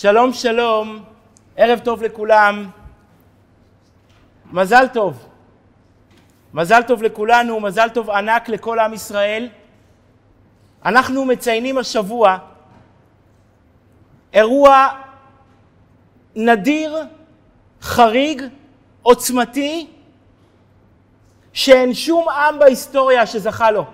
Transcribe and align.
שלום 0.00 0.32
שלום, 0.32 1.04
ערב 1.56 1.78
טוב 1.78 2.02
לכולם. 2.02 2.70
מזל 4.52 4.86
טוב. 4.92 5.28
מזל 6.54 6.82
טוב 6.82 7.02
לכולנו, 7.02 7.60
מזל 7.60 7.88
טוב 7.88 8.10
ענק 8.10 8.48
לכל 8.48 8.78
עם 8.78 8.92
ישראל. 8.92 9.48
אנחנו 10.84 11.24
מציינים 11.24 11.78
השבוע 11.78 12.38
אירוע 14.32 14.88
נדיר, 16.34 16.96
חריג, 17.82 18.42
עוצמתי, 19.02 19.86
שאין 21.52 21.94
שום 21.94 22.28
עם 22.28 22.58
בהיסטוריה 22.58 23.26
שזכה 23.26 23.70
לו. 23.70 23.84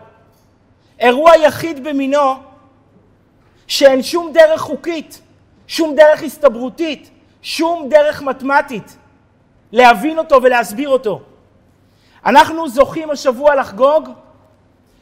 אירוע 0.98 1.37
יחיד 1.37 1.85
במינו 1.85 2.35
שאין 3.67 4.03
שום 4.03 4.32
דרך 4.32 4.61
חוקית, 4.61 5.23
שום 5.66 5.94
דרך 5.94 6.22
הסתברותית, 6.22 7.11
שום 7.43 7.89
דרך 7.89 8.22
מתמטית 8.22 8.96
להבין 9.72 10.18
אותו 10.18 10.43
ולהסביר 10.43 10.88
אותו. 10.88 11.21
אנחנו 12.26 12.68
זוכים 12.68 13.11
השבוע 13.11 13.54
לחגוג 13.54 14.08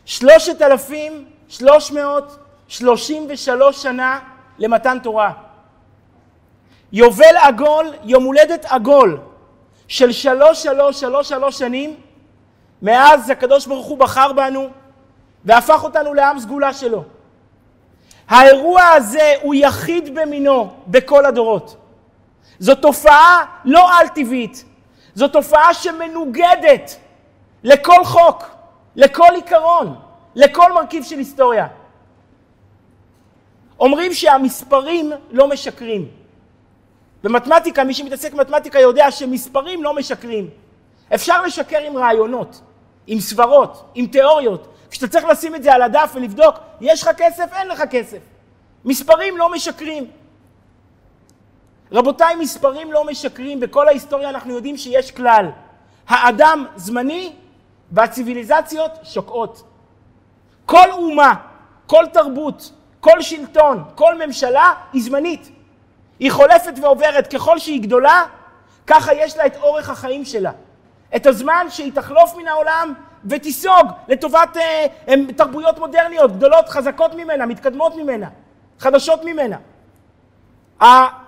שלושת 0.04 0.62
אלפים 0.62 1.24
שלוש 1.48 1.92
מאות 1.92 2.38
שלושים 2.68 3.26
ושלוש 3.28 3.82
שנה 3.82 4.18
למתן 4.58 4.98
תורה. 5.02 5.32
יובל 6.92 7.36
עגול, 7.36 7.86
יום 8.04 8.24
הולדת 8.24 8.64
עגול 8.64 9.20
של 9.88 10.12
שלוש 10.12 10.62
שלוש 10.62 11.00
שלוש 11.00 11.28
שלוש 11.28 11.58
שנים 11.58 11.96
מאז 12.82 13.30
הקדוש 13.30 13.66
ברוך 13.66 13.86
הוא 13.86 13.98
בחר 13.98 14.32
בנו 14.32 14.68
והפך 15.44 15.84
אותנו 15.84 16.14
לעם 16.14 16.38
סגולה 16.38 16.72
שלו. 16.72 17.04
האירוע 18.30 18.82
הזה 18.82 19.34
הוא 19.42 19.54
יחיד 19.54 20.14
במינו 20.14 20.74
בכל 20.86 21.26
הדורות. 21.26 21.76
זו 22.58 22.74
תופעה 22.74 23.44
לא 23.64 23.98
על-טבעית, 23.98 24.64
זו 25.14 25.28
תופעה 25.28 25.74
שמנוגדת 25.74 26.96
לכל 27.62 28.04
חוק, 28.04 28.44
לכל 28.96 29.28
עיקרון, 29.34 29.94
לכל 30.34 30.72
מרכיב 30.72 31.04
של 31.04 31.18
היסטוריה. 31.18 31.66
אומרים 33.80 34.14
שהמספרים 34.14 35.12
לא 35.30 35.48
משקרים. 35.48 36.08
במתמטיקה, 37.24 37.84
מי 37.84 37.94
שמתעסק 37.94 38.32
במתמטיקה 38.32 38.80
יודע 38.80 39.10
שמספרים 39.10 39.82
לא 39.82 39.94
משקרים. 39.94 40.50
אפשר 41.14 41.42
לשקר 41.42 41.78
עם 41.78 41.96
רעיונות, 41.96 42.60
עם 43.06 43.20
סברות, 43.20 43.90
עם 43.94 44.06
תיאוריות. 44.06 44.66
כשאתה 44.90 45.08
צריך 45.08 45.24
לשים 45.24 45.54
את 45.54 45.62
זה 45.62 45.74
על 45.74 45.82
הדף 45.82 46.12
ולבדוק, 46.14 46.54
יש 46.80 47.02
לך 47.02 47.10
כסף, 47.16 47.52
אין 47.52 47.68
לך 47.68 47.82
כסף. 47.90 48.18
מספרים 48.84 49.36
לא 49.36 49.52
משקרים. 49.52 50.10
רבותיי, 51.92 52.36
מספרים 52.36 52.92
לא 52.92 53.04
משקרים. 53.04 53.60
בכל 53.60 53.88
ההיסטוריה 53.88 54.28
אנחנו 54.28 54.54
יודעים 54.54 54.76
שיש 54.76 55.10
כלל. 55.10 55.50
האדם 56.08 56.66
זמני 56.76 57.32
והציוויליזציות 57.92 58.90
שוקעות. 59.02 59.62
כל 60.66 60.90
אומה, 60.90 61.34
כל 61.86 62.04
תרבות, 62.12 62.72
כל 63.00 63.20
שלטון, 63.20 63.84
כל 63.94 64.26
ממשלה 64.26 64.74
היא 64.92 65.02
זמנית. 65.02 65.50
היא 66.18 66.32
חולפת 66.32 66.72
ועוברת. 66.82 67.34
ככל 67.34 67.58
שהיא 67.58 67.82
גדולה, 67.82 68.26
ככה 68.86 69.14
יש 69.14 69.36
לה 69.36 69.46
את 69.46 69.56
אורך 69.56 69.90
החיים 69.90 70.24
שלה. 70.24 70.52
את 71.16 71.26
הזמן 71.26 71.66
שהיא 71.70 71.92
תחלוף 71.92 72.36
מן 72.36 72.48
העולם 72.48 72.94
ותיסוג 73.24 73.86
לטובת 74.08 74.56
אה, 74.56 75.14
תרבויות 75.36 75.78
מודרניות, 75.78 76.36
גדולות, 76.36 76.68
חזקות 76.68 77.14
ממנה, 77.14 77.46
מתקדמות 77.46 77.96
ממנה, 77.96 78.28
חדשות 78.78 79.24
ממנה. 79.24 79.56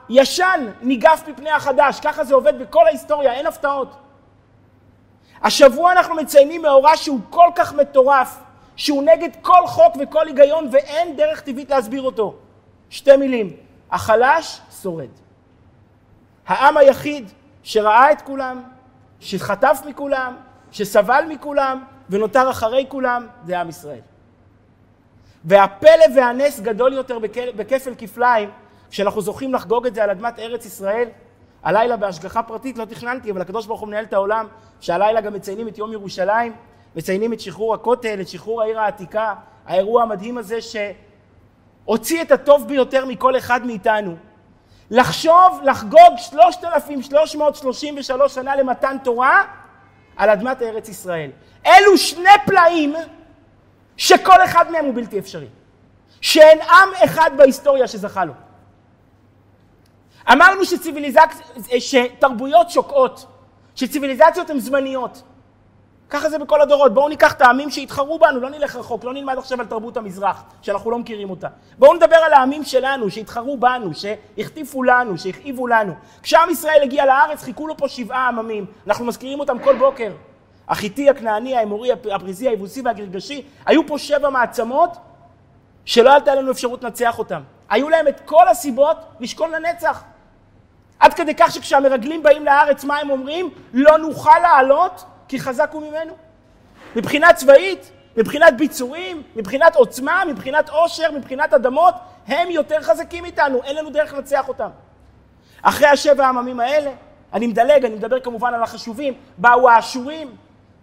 הישן 0.09 0.67
ניגף 0.83 1.23
מפני 1.29 1.51
החדש, 1.51 2.01
ככה 2.01 2.25
זה 2.25 2.35
עובד 2.35 2.59
בכל 2.59 2.87
ההיסטוריה, 2.87 3.33
אין 3.33 3.47
הפתעות. 3.47 3.97
השבוע 5.43 5.93
אנחנו 5.93 6.15
מציינים 6.15 6.63
מאורע 6.63 6.97
שהוא 6.97 7.21
כל 7.31 7.49
כך 7.55 7.75
מטורף, 7.75 8.39
שהוא 8.77 9.03
נגד 9.03 9.31
כל 9.43 9.67
חוק 9.67 9.97
וכל 10.01 10.27
היגיון 10.27 10.69
ואין 10.73 11.17
דרך 11.17 11.41
טבעית 11.41 11.71
להסביר 11.71 12.03
אותו. 12.03 12.35
שתי 12.91 13.17
מילים, 13.17 13.51
החלש 13.91 14.61
שורד. 14.83 15.09
העם 16.47 16.77
היחיד 16.77 17.31
שראה 17.63 18.13
את 18.13 18.23
כולם, 18.23 18.63
שחטף 19.21 19.83
מכולם, 19.87 20.37
שסבל 20.73 21.25
מכולם 21.29 21.85
ונותר 22.11 22.51
אחרי 22.51 22.87
כולם, 22.89 23.27
זה 23.47 23.61
עם 23.61 23.69
ישראל. 23.69 24.01
והפלא 25.45 26.05
והנס 26.17 26.61
גדול 26.61 26.93
יותר 26.93 27.19
בכפל 27.57 27.95
כפליים, 27.99 28.51
כשאנחנו 28.91 29.21
זוכים 29.21 29.55
לחגוג 29.55 29.87
את 29.87 29.95
זה 29.95 30.05
על 30.05 30.11
אדמת 30.11 30.39
ארץ 30.39 30.67
ישראל, 30.67 31.09
הלילה 31.63 31.97
בהשגחה 31.97 32.43
פרטית 32.43 32.79
לא 32.79 32.85
תכננתי, 32.85 33.31
אבל 33.31 33.41
הקדוש 33.41 33.67
ברוך 33.67 33.81
הוא 33.81 33.89
מנהל 33.89 34.05
את 34.05 34.13
העולם, 34.13 34.47
שהלילה 34.81 35.21
גם 35.21 35.33
מציינים 35.33 35.69
את 35.69 35.79
יום 35.79 35.93
ירושלים, 35.93 36.53
מציינים 36.97 37.33
את 37.33 37.41
שחרור 37.41 37.75
הכותל, 37.75 38.21
את 38.21 38.29
שחרור 38.29 38.63
העיר 38.63 38.81
העתיקה, 38.81 39.35
האירוע 39.67 40.03
המדהים 40.03 40.39
הזה 40.39 40.59
שהוציא 40.61 42.23
את 42.23 42.33
הטוב 42.33 42.69
ביותר 42.69 43.05
מכל 43.05 43.37
אחד 43.37 43.67
מאיתנו. 43.67 44.17
לחשוב, 44.91 45.61
לחגוג 45.65 46.17
3,333 46.17 48.35
שנה 48.35 48.57
למתן 48.57 48.97
תורה 49.05 49.43
על 50.17 50.31
אדמת 50.31 50.63
ארץ 50.63 50.89
ישראל. 50.89 51.31
אלו 51.67 51.99
שני 51.99 52.29
פלאים 52.47 52.95
שכל 53.97 54.45
אחד 54.45 54.71
מהם 54.71 54.85
הוא 54.85 54.95
בלתי 54.95 55.19
אפשרי. 55.19 55.47
שאין 56.21 56.61
עם 56.61 56.89
אחד 57.05 57.31
בהיסטוריה 57.37 57.89
שזכה 57.89 58.25
לו. 58.25 58.33
אמרנו 60.33 60.63
שתרבויות 61.79 62.71
שוקעות, 62.71 63.27
שציוויליזציות 63.75 64.51
הן 64.51 64.59
זמניות. 64.59 65.23
ככה 66.13 66.31
זה 66.31 66.39
בכל 66.39 66.61
הדורות. 66.61 66.95
בואו 66.95 67.09
ניקח 67.09 67.33
את 67.33 67.41
העמים 67.41 67.71
שהתחרו 67.71 68.19
בנו, 68.19 68.41
לא 68.41 68.51
נלך 68.51 68.77
רחוק, 68.77 69.05
לא 69.05 69.15
נלמד 69.15 69.39
עכשיו 69.39 69.61
על 69.61 69.67
תרבות 69.67 69.97
המזרח, 69.97 70.43
שאנחנו 70.63 70.91
לא 70.91 70.99
מכירים 70.99 71.31
אותה. 71.31 71.49
בואו 71.79 71.95
נדבר 71.95 72.17
על 72.17 72.33
העמים 72.33 72.65
שלנו, 72.65 73.11
שהתחרו 73.11 73.57
בנו, 73.57 73.91
שהחטיפו 73.95 74.83
לנו, 74.83 75.19
שהכאיבו 75.19 75.67
לנו. 75.67 75.93
כשעם 76.23 76.51
ישראל 76.51 76.83
הגיע 76.83 77.07
לארץ, 77.07 77.43
חיכו 77.43 77.67
לו 77.67 77.77
פה 77.77 77.89
שבעה 77.89 78.29
עממים. 78.29 78.67
אנחנו 78.87 79.05
מזכירים 79.05 79.41
אותם 79.41 79.59
כל 79.59 79.77
בוקר. 79.79 80.13
החיטי, 80.69 81.11
הכנעני, 81.11 81.57
האמורי, 81.57 81.93
הפריזי, 81.93 82.49
היבוסי 82.49 82.83
והגרגשי. 82.85 83.43
היו 83.67 83.87
פה 83.87 83.99
שבע 83.99 84.31
מעצמות 84.31 84.91
שלא 85.85 86.13
הייתה 86.13 86.35
לנו 86.35 86.51
אפשרות 86.51 86.85
לנצח 86.85 87.19
אותם. 87.19 87.41
היו 87.71 87.89
להם 87.89 88.09
את 88.09 88.21
כל 88.25 88.49
הסיבות 88.49 88.97
לשכון 89.21 89.51
לנצח. 89.51 90.03
עד 91.01 91.15
כדי 91.15 91.35
כך 91.35 91.53
שכשהמרגלים 91.53 92.23
באים 92.23 92.45
לארץ, 92.45 92.85
מה 92.85 92.99
הם 92.99 93.11
אומרים? 93.11 93.51
לא 93.73 93.99
נוכל 93.99 94.39
לעלות 94.43 95.05
כי 95.33 95.41
חזק 95.41 95.71
הוא 95.73 95.83
ממנו. 95.83 96.13
מבחינה 96.97 97.33
צבאית, 97.33 97.91
מבחינת 98.17 98.57
ביצורים, 98.57 99.23
מבחינת 99.37 99.77
עוצמה, 99.77 100.23
מבחינת 100.29 100.69
עושר, 100.69 101.11
מבחינת 101.11 101.55
אדמות, 101.55 101.95
הם 102.27 102.51
יותר 102.51 102.83
חזקים 102.83 103.23
מאיתנו, 103.23 103.63
אין 103.63 103.77
לנו 103.77 103.91
דרך 103.91 104.15
לנצח 104.15 104.49
אותם. 104.49 104.69
אחרי 105.63 105.87
השבע 105.87 106.27
העממים 106.27 106.61
האלה, 106.61 106.91
אני 107.33 107.47
מדלג, 107.47 107.85
אני 107.85 107.95
מדבר 107.95 108.21
כמובן 108.21 108.55
על 108.55 108.63
החשובים, 108.63 109.15
באו 109.39 109.71
האשורים, 109.71 110.37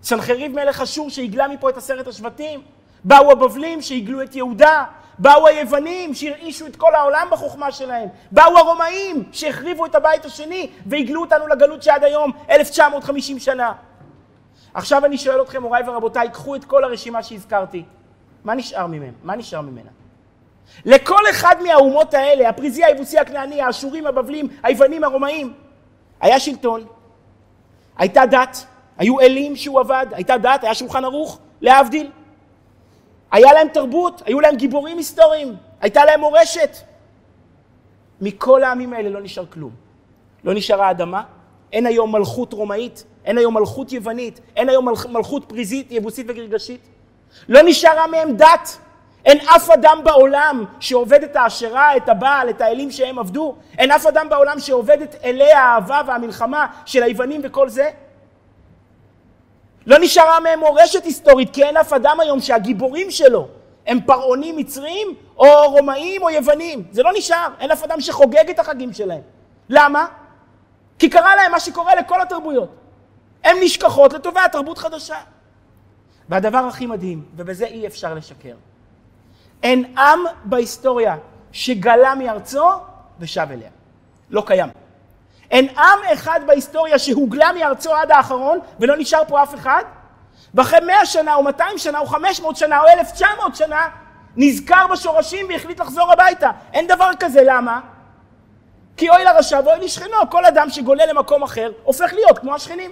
סנחריב 0.03 0.51
מלך 0.51 0.81
אשור 0.81 1.09
שהגלה 1.09 1.47
מפה 1.47 1.69
את 1.69 1.77
עשרת 1.77 2.07
השבטים, 2.07 2.61
באו 3.03 3.31
הבבלים 3.31 3.81
שהגלו 3.81 4.21
את 4.21 4.35
יהודה, 4.35 4.83
באו 5.19 5.47
היוונים 5.47 6.13
שהרעישו 6.13 6.67
את 6.67 6.75
כל 6.75 6.95
העולם 6.95 7.27
בחוכמה 7.31 7.71
שלהם, 7.71 8.07
באו 8.31 8.57
הרומאים 8.57 9.23
שהחריבו 9.31 9.85
את 9.85 9.95
הבית 9.95 10.25
השני 10.25 10.69
והגלו 10.85 11.21
אותנו 11.21 11.47
לגלות 11.47 11.83
שעד 11.83 12.03
היום 12.03 12.31
1950 12.49 13.39
שנה. 13.39 13.73
עכשיו 14.73 15.05
אני 15.05 15.17
שואל 15.17 15.41
אתכם, 15.41 15.61
מוריי 15.61 15.83
ורבותיי, 15.87 16.29
קחו 16.29 16.55
את 16.55 16.65
כל 16.65 16.83
הרשימה 16.83 17.23
שהזכרתי. 17.23 17.83
מה 18.43 18.55
נשאר 18.55 18.87
ממהם? 18.87 19.13
מה 19.23 19.35
נשאר 19.35 19.61
ממנה? 19.61 19.89
לכל 20.85 21.21
אחד 21.29 21.55
מהאומות 21.63 22.13
האלה, 22.13 22.49
הפריזי, 22.49 22.83
היבוסי, 22.83 23.19
הכנעני, 23.19 23.61
האשורים, 23.61 24.07
הבבלים, 24.07 24.47
היוונים, 24.63 25.03
הרומאים, 25.03 25.53
היה 26.21 26.39
שלטון, 26.39 26.85
הייתה 27.97 28.25
דת, 28.25 28.65
היו 28.97 29.19
אלים 29.19 29.55
שהוא 29.55 29.79
עבד, 29.79 30.05
הייתה 30.11 30.37
דת, 30.37 30.63
היה 30.63 30.73
שולחן 30.73 31.05
ערוך, 31.05 31.39
להבדיל. 31.61 32.11
היה 33.31 33.53
להם 33.53 33.67
תרבות, 33.67 34.21
היו 34.25 34.39
להם 34.39 34.55
גיבורים 34.55 34.97
היסטוריים, 34.97 35.55
הייתה 35.81 36.05
להם 36.05 36.19
מורשת. 36.19 36.69
מכל 38.21 38.63
העמים 38.63 38.93
האלה 38.93 39.09
לא 39.09 39.21
נשאר 39.21 39.45
כלום. 39.45 39.71
לא 40.43 40.53
נשארה 40.53 40.87
האדמה, 40.87 41.23
אין 41.73 41.85
היום 41.85 42.15
מלכות 42.15 42.53
רומאית, 42.53 43.03
אין 43.25 43.37
היום 43.37 43.53
מלכות 43.57 43.91
יוונית, 43.91 44.39
אין 44.55 44.69
היום 44.69 44.87
מלכות 45.09 45.45
פריזית, 45.47 45.91
יבוסית 45.91 46.25
וגרגשית. 46.29 46.81
לא 47.49 47.59
נשארה 47.65 48.07
מהם 48.07 48.37
דת. 48.37 48.77
אין 49.25 49.39
אף 49.55 49.69
אדם 49.69 49.99
בעולם 50.03 50.65
שעובד 50.79 51.23
את 51.23 51.35
העשרה, 51.35 51.97
את 51.97 52.09
הבעל, 52.09 52.49
את 52.49 52.61
האלים 52.61 52.91
שהם 52.91 53.19
עבדו. 53.19 53.55
אין 53.77 53.91
אף 53.91 54.05
אדם 54.05 54.29
בעולם 54.29 54.59
שעובד 54.59 55.01
את 55.01 55.15
אלי 55.23 55.51
האהבה 55.51 56.01
והמלחמה 56.07 56.67
של 56.85 57.03
היוונים 57.03 57.41
וכל 57.43 57.69
זה. 57.69 57.89
לא 59.85 59.97
נשארה 59.99 60.39
מהם 60.39 60.59
מורשת 60.59 61.03
היסטורית, 61.03 61.53
כי 61.53 61.63
אין 61.63 61.77
אף 61.77 61.93
אדם 61.93 62.19
היום 62.19 62.39
שהגיבורים 62.39 63.11
שלו 63.11 63.47
הם 63.87 63.99
פרעונים 64.05 64.57
מצרים 64.57 65.07
או 65.37 65.45
רומאים 65.71 66.21
או 66.21 66.29
יוונים. 66.29 66.83
זה 66.91 67.03
לא 67.03 67.11
נשאר, 67.15 67.47
אין 67.59 67.71
אף 67.71 67.83
אדם 67.83 68.01
שחוגג 68.01 68.49
את 68.49 68.59
החגים 68.59 68.93
שלהם. 68.93 69.21
למה? 69.69 70.05
כי 70.99 71.09
קרה 71.09 71.35
להם 71.35 71.51
מה 71.51 71.59
שקורה 71.59 71.95
לכל 71.95 72.21
התרבויות. 72.21 72.78
הן 73.43 73.57
נשכחות 73.61 74.13
לטובת 74.13 74.51
תרבות 74.51 74.77
חדשה. 74.77 75.17
והדבר 76.29 76.57
הכי 76.57 76.85
מדהים, 76.85 77.25
ובזה 77.35 77.65
אי 77.65 77.87
אפשר 77.87 78.13
לשקר, 78.13 78.55
אין 79.63 79.97
עם 79.97 80.19
בהיסטוריה 80.43 81.17
שגלה 81.51 82.15
מארצו 82.15 82.65
ושב 83.19 83.47
אליה. 83.51 83.69
לא 84.29 84.43
קיים. 84.45 84.69
אין 85.51 85.69
עם 85.69 85.99
אחד 86.13 86.39
בהיסטוריה 86.45 86.99
שהוגלה 86.99 87.51
מארצו 87.59 87.93
עד 87.93 88.11
האחרון 88.11 88.59
ולא 88.79 88.97
נשאר 88.97 89.21
פה 89.27 89.43
אף 89.43 89.55
אחד, 89.55 89.83
ואחרי 90.53 90.79
מאה 90.79 91.05
שנה 91.05 91.35
או 91.35 91.43
מאתיים 91.43 91.77
שנה 91.77 91.99
או 91.99 92.05
חמש 92.05 92.39
מאות 92.39 92.55
שנה 92.55 92.81
או 92.81 92.87
אלף 92.87 93.11
תשע 93.11 93.27
מאות 93.37 93.55
שנה 93.55 93.87
נזכר 94.35 94.87
בשורשים 94.91 95.45
והחליט 95.49 95.79
לחזור 95.79 96.11
הביתה. 96.11 96.51
אין 96.73 96.87
דבר 96.87 97.11
כזה, 97.19 97.41
למה? 97.45 97.79
כי 98.97 99.09
אוי 99.09 99.23
לרשע 99.23 99.59
ואוי 99.65 99.79
לשכנו, 99.79 100.29
כל 100.29 100.45
אדם 100.45 100.69
שגולה 100.69 101.05
למקום 101.05 101.43
אחר 101.43 101.71
הופך 101.83 102.13
להיות 102.13 102.39
כמו 102.39 102.55
השכנים. 102.55 102.91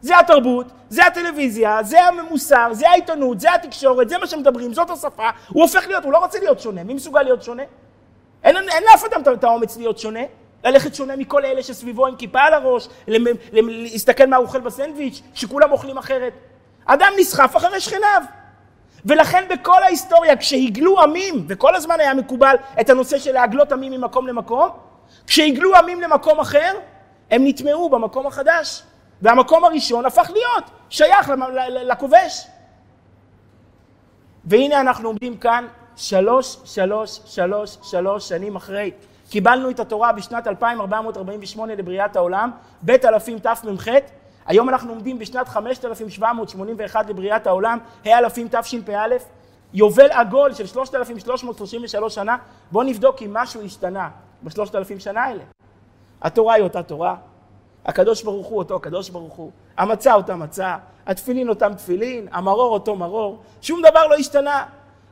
זה 0.00 0.18
התרבות, 0.18 0.66
זה 0.88 1.06
הטלוויזיה, 1.06 1.82
זה 1.82 2.04
המוסר, 2.04 2.68
זה 2.72 2.90
העיתונות, 2.90 3.40
זה 3.40 3.54
התקשורת, 3.54 4.08
זה 4.08 4.18
מה 4.18 4.26
שמדברים, 4.26 4.72
זאת 4.72 4.90
השפה, 4.90 5.28
הוא 5.48 5.62
הופך 5.62 5.86
להיות, 5.86 6.04
הוא 6.04 6.12
לא 6.12 6.18
רוצה 6.18 6.38
להיות 6.38 6.60
שונה, 6.60 6.84
מי 6.84 6.94
מסוגל 6.94 7.22
להיות 7.22 7.42
שונה? 7.42 7.62
אין, 8.44 8.56
אין 8.56 8.82
לאף 8.90 9.04
אדם 9.04 9.34
את 9.34 9.44
האומץ 9.44 9.76
להיות 9.76 9.98
שונה, 9.98 10.20
ללכת 10.64 10.94
שונה 10.94 11.16
מכל 11.16 11.44
אלה 11.44 11.62
שסביבו 11.62 12.06
עם 12.06 12.16
כיפה 12.16 12.40
על 12.40 12.54
הראש, 12.54 12.88
להסתכל 13.52 14.26
מה 14.26 14.36
הוא 14.36 14.46
אוכל 14.46 14.60
בסנדוויץ', 14.60 15.22
שכולם 15.34 15.72
אוכלים 15.72 15.98
אחרת. 15.98 16.32
אדם 16.86 17.12
נסחף 17.18 17.56
אחרי 17.56 17.80
שכניו. 17.80 18.22
ולכן 19.04 19.44
בכל 19.50 19.82
ההיסטוריה, 19.82 20.36
כשהגלו 20.36 21.00
עמים, 21.00 21.44
וכל 21.48 21.74
הזמן 21.74 22.00
היה 22.00 22.14
מקובל 22.14 22.56
את 22.80 22.90
הנושא 22.90 23.18
של 23.18 23.32
להגלות 23.32 23.72
עמים 23.72 23.92
ממקום 23.92 24.26
למקום, 24.26 24.68
כשהגלו 25.26 25.76
עמים 25.76 26.00
למקום 26.00 26.40
אחר, 26.40 26.72
הם 27.30 27.46
נטמעו 27.46 27.90
במקום 27.90 28.26
החדש. 28.26 28.82
והמקום 29.22 29.64
הראשון 29.64 30.06
הפך 30.06 30.30
להיות 30.30 30.64
שייך 30.88 31.30
לכובש. 31.84 32.46
והנה 34.44 34.80
אנחנו 34.80 35.08
עומדים 35.08 35.36
כאן 35.36 35.66
שלוש, 35.96 36.56
שלוש, 36.64 37.20
שלוש, 37.24 37.76
שלוש 37.82 38.28
שנים 38.28 38.56
אחרי. 38.56 38.90
קיבלנו 39.30 39.70
את 39.70 39.80
התורה 39.80 40.12
בשנת 40.12 40.46
2448 40.46 41.74
לבריאת 41.74 42.16
העולם, 42.16 42.50
בית 42.82 43.04
אלפים 43.04 43.38
תמ"ח. 43.38 43.88
היום 44.46 44.68
אנחנו 44.68 44.90
עומדים 44.90 45.18
בשנת 45.18 45.48
5781 45.48 47.08
לבריאת 47.08 47.46
העולם, 47.46 47.78
ה' 48.06 48.18
אלפים 48.18 48.48
תשפ"א. 48.48 49.16
יובל 49.74 50.10
עגול 50.10 50.54
של 50.54 50.66
3,333 50.66 52.14
שנה. 52.14 52.36
בואו 52.72 52.84
נבדוק 52.84 53.22
אם 53.22 53.34
משהו 53.34 53.64
השתנה 53.64 54.08
בשלושת 54.42 54.74
אלפים 54.74 55.00
שנה 55.00 55.24
האלה. 55.24 55.42
התורה 56.22 56.54
היא 56.54 56.64
אותה 56.64 56.82
תורה, 56.82 57.16
הקדוש 57.86 58.22
ברוך 58.22 58.46
הוא 58.46 58.58
אותו 58.58 58.76
הקדוש 58.76 59.10
ברוך 59.10 59.34
הוא, 59.34 59.50
המצה 59.78 60.14
אותה 60.14 60.36
מצה, 60.36 60.76
התפילין 61.06 61.48
אותם 61.48 61.74
תפילין, 61.74 62.28
המרור 62.32 62.72
אותו 62.72 62.96
מרור, 62.96 63.38
שום 63.60 63.82
דבר 63.90 64.06
לא 64.06 64.14
השתנה. 64.14 64.64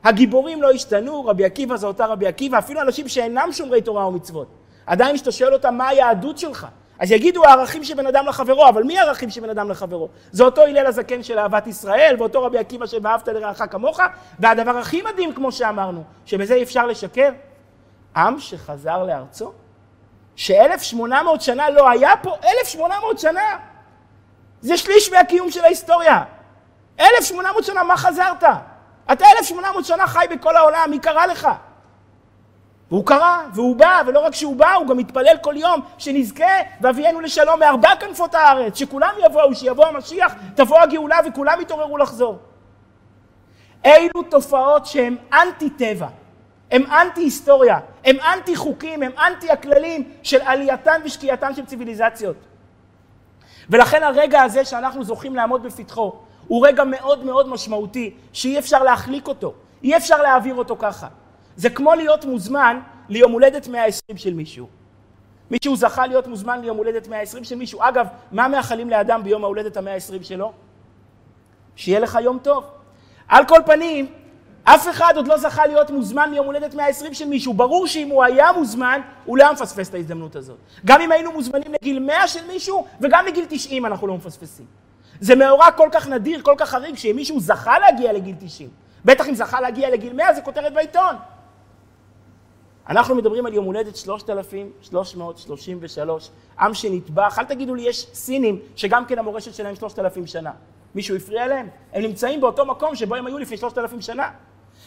הגיבורים 0.03 0.61
לא 0.61 0.71
השתנו, 0.71 1.25
רבי 1.25 1.45
עקיבא 1.45 1.77
זה 1.77 1.87
אותה 1.87 2.05
רבי 2.05 2.27
עקיבא, 2.27 2.57
אפילו 2.57 2.81
אנשים 2.81 3.07
שאינם 3.07 3.49
שומרי 3.51 3.81
תורה 3.81 4.07
ומצוות. 4.07 4.47
עדיין 4.85 5.15
כשאתה 5.15 5.31
שואל 5.31 5.53
אותם 5.53 5.75
מה 5.75 5.87
היהדות 5.87 6.37
שלך, 6.37 6.67
אז 6.99 7.11
יגידו 7.11 7.45
הערכים 7.45 7.83
של 7.83 7.93
בן 7.93 8.07
אדם 8.07 8.25
לחברו, 8.25 8.69
אבל 8.69 8.83
מי 8.83 8.99
הערכים 8.99 9.29
של 9.29 9.41
בן 9.41 9.49
אדם 9.49 9.69
לחברו? 9.69 10.07
זה 10.31 10.43
אותו 10.43 10.61
הלל 10.61 10.85
הזקן 10.85 11.23
של 11.23 11.39
אהבת 11.39 11.67
ישראל, 11.67 12.15
ואותו 12.19 12.43
רבי 12.43 12.57
עקיבא 12.57 12.85
של 12.85 12.97
ואהבת 13.01 13.27
לרעך 13.27 13.61
כמוך, 13.71 13.99
והדבר 14.39 14.77
הכי 14.77 15.01
מדהים, 15.01 15.33
כמו 15.33 15.51
שאמרנו, 15.51 16.03
שבזה 16.25 16.53
אי 16.53 16.63
אפשר 16.63 16.85
לשקר, 16.85 17.29
עם 18.15 18.39
שחזר 18.39 19.03
לארצו, 19.03 19.51
שאלף 20.39 20.81
שמונה 20.81 21.23
מאות 21.23 21.41
שנה 21.41 21.69
לא 21.69 21.89
היה 21.89 22.11
פה, 22.21 22.35
אלף 22.43 22.67
שמונה 22.67 22.99
מאות 22.99 23.19
שנה. 23.19 23.57
זה 24.61 24.77
שליש 24.77 25.11
מהקיום 25.11 25.51
של 25.51 25.63
ההיסטוריה. 25.63 26.23
אלף 26.99 27.21
שמונה 27.21 27.51
מאות 27.51 27.63
שנה, 27.63 27.83
מה 27.83 27.97
חזרת? 27.97 28.43
אתה 29.11 29.25
אלף 29.25 29.45
שמונה 29.47 29.71
מאות 29.71 29.85
שנה 29.85 30.07
חי 30.07 30.25
בכל 30.31 30.57
העולם, 30.57 30.87
מי 30.89 30.99
קרא 30.99 31.25
לך? 31.25 31.47
והוא 32.89 33.05
קרא, 33.05 33.37
והוא 33.53 33.75
בא, 33.75 34.01
ולא 34.07 34.19
רק 34.19 34.33
שהוא 34.33 34.55
בא, 34.55 34.73
הוא 34.73 34.87
גם 34.87 34.97
מתפלל 34.97 35.37
כל 35.41 35.53
יום 35.57 35.81
שנזכה 35.97 36.55
ואבינו 36.81 37.21
לשלום 37.21 37.59
מארבע 37.59 37.95
כנפות 37.99 38.35
הארץ, 38.35 38.77
שכולם 38.77 39.13
יבואו, 39.25 39.55
שיבוא 39.55 39.85
המשיח, 39.85 40.33
תבוא 40.55 40.79
הגאולה 40.79 41.17
וכולם 41.25 41.61
יתעוררו 41.61 41.97
לחזור. 41.97 42.39
אילו 43.85 44.23
תופעות 44.29 44.85
שהן 44.85 45.15
אנטי 45.33 45.69
טבע, 46.69 46.77
הן 46.77 46.85
אנטי 46.85 47.21
היסטוריה, 47.21 47.79
הן 48.05 48.17
אנטי 48.19 48.55
חוקים, 48.55 49.03
הן 49.03 49.11
אנטי 49.17 49.51
הכללים 49.51 50.11
של 50.23 50.41
עלייתן 50.41 51.01
ושקיעתן 51.05 51.55
של 51.55 51.65
ציוויליזציות. 51.65 52.35
ולכן 53.69 54.03
הרגע 54.03 54.41
הזה 54.41 54.65
שאנחנו 54.65 55.03
זוכים 55.03 55.35
לעמוד 55.35 55.63
בפתחו, 55.63 56.13
הוא 56.47 56.67
רגע 56.67 56.83
מאוד 56.83 57.25
מאוד 57.25 57.49
משמעותי, 57.49 58.13
שאי 58.33 58.59
אפשר 58.59 58.83
להחליק 58.83 59.27
אותו, 59.27 59.53
אי 59.83 59.97
אפשר 59.97 60.21
להעביר 60.21 60.55
אותו 60.55 60.75
ככה. 60.79 61.07
זה 61.55 61.69
כמו 61.69 61.93
להיות 61.93 62.25
מוזמן 62.25 62.79
ליום 63.09 63.31
הולדת 63.31 63.67
120 63.67 64.17
של 64.17 64.33
מישהו. 64.33 64.67
מישהו 65.51 65.75
זכה 65.75 66.07
להיות 66.07 66.27
מוזמן 66.27 66.61
ליום 66.61 66.77
הולדת 66.77 67.07
120 67.07 67.43
של 67.43 67.55
מישהו. 67.55 67.79
אגב, 67.81 68.07
מה 68.31 68.47
מאחלים 68.47 68.89
לאדם 68.89 69.23
ביום 69.23 69.43
ההולדת 69.43 69.77
ה-120 69.77 70.23
שלו? 70.23 70.51
שיהיה 71.75 71.99
לך 71.99 72.17
יום 72.21 72.39
טוב. 72.39 72.63
על 73.27 73.45
כל 73.45 73.59
פנים, 73.65 74.07
אף 74.63 74.89
אחד 74.89 75.13
עוד 75.15 75.27
לא 75.27 75.37
זכה 75.37 75.65
להיות 75.65 75.89
מוזמן 75.89 76.31
ליום 76.31 76.45
הולדת 76.45 76.73
120 76.73 77.13
של 77.13 77.25
מישהו. 77.25 77.53
ברור 77.53 77.87
שאם 77.87 78.07
הוא 78.07 78.23
היה 78.23 78.51
מוזמן, 78.51 79.01
הוא 79.25 79.37
לא 79.37 79.43
היה 79.43 79.51
מפספס 79.51 79.89
את 79.89 79.93
ההזדמנות 79.93 80.35
הזאת. 80.35 80.57
גם 80.85 81.01
אם 81.01 81.11
היינו 81.11 81.31
מוזמנים 81.31 81.73
לגיל 81.73 81.99
100 81.99 82.27
של 82.27 82.47
מישהו, 82.47 82.85
וגם 83.01 83.25
לגיל 83.25 83.45
90 83.49 83.85
אנחנו 83.85 84.07
לא 84.07 84.15
מפספסים. 84.15 84.65
זה 85.19 85.35
מאורע 85.35 85.71
כל 85.71 85.89
כך 85.91 86.07
נדיר, 86.07 86.41
כל 86.41 86.55
כך 86.57 86.69
חריג, 86.69 86.95
שאם 86.95 87.15
מישהו 87.15 87.39
זכה 87.39 87.79
להגיע 87.79 88.13
לגיל 88.13 88.35
90, 88.39 88.69
בטח 89.05 89.29
אם 89.29 89.35
זכה 89.35 89.61
להגיע 89.61 89.89
לגיל 89.89 90.13
100 90.13 90.33
זה 90.33 90.41
כותרת 90.41 90.73
בעיתון. 90.73 91.15
אנחנו 92.89 93.15
מדברים 93.15 93.45
על 93.45 93.53
יום 93.53 93.65
הולדת 93.65 93.95
3,333, 93.95 96.29
עם 96.59 96.73
שנטבח, 96.73 97.39
אל 97.39 97.43
תגידו 97.43 97.75
לי, 97.75 97.81
יש 97.81 98.07
סינים 98.13 98.59
שגם 98.75 99.05
כן 99.05 99.19
המורשת 99.19 99.53
שלהם 99.53 99.75
3,000 99.75 100.27
שנה. 100.27 100.51
מישהו 100.95 101.15
הפריע 101.15 101.47
להם? 101.47 101.67
הם 101.93 102.01
נמצאים 102.01 102.41
באותו 102.41 102.65
מקום 102.65 102.95
שבו 102.95 103.15
הם 103.15 103.27
היו 103.27 103.37
לפני 103.37 103.57
3,000 103.57 104.01
שנה. 104.01 104.29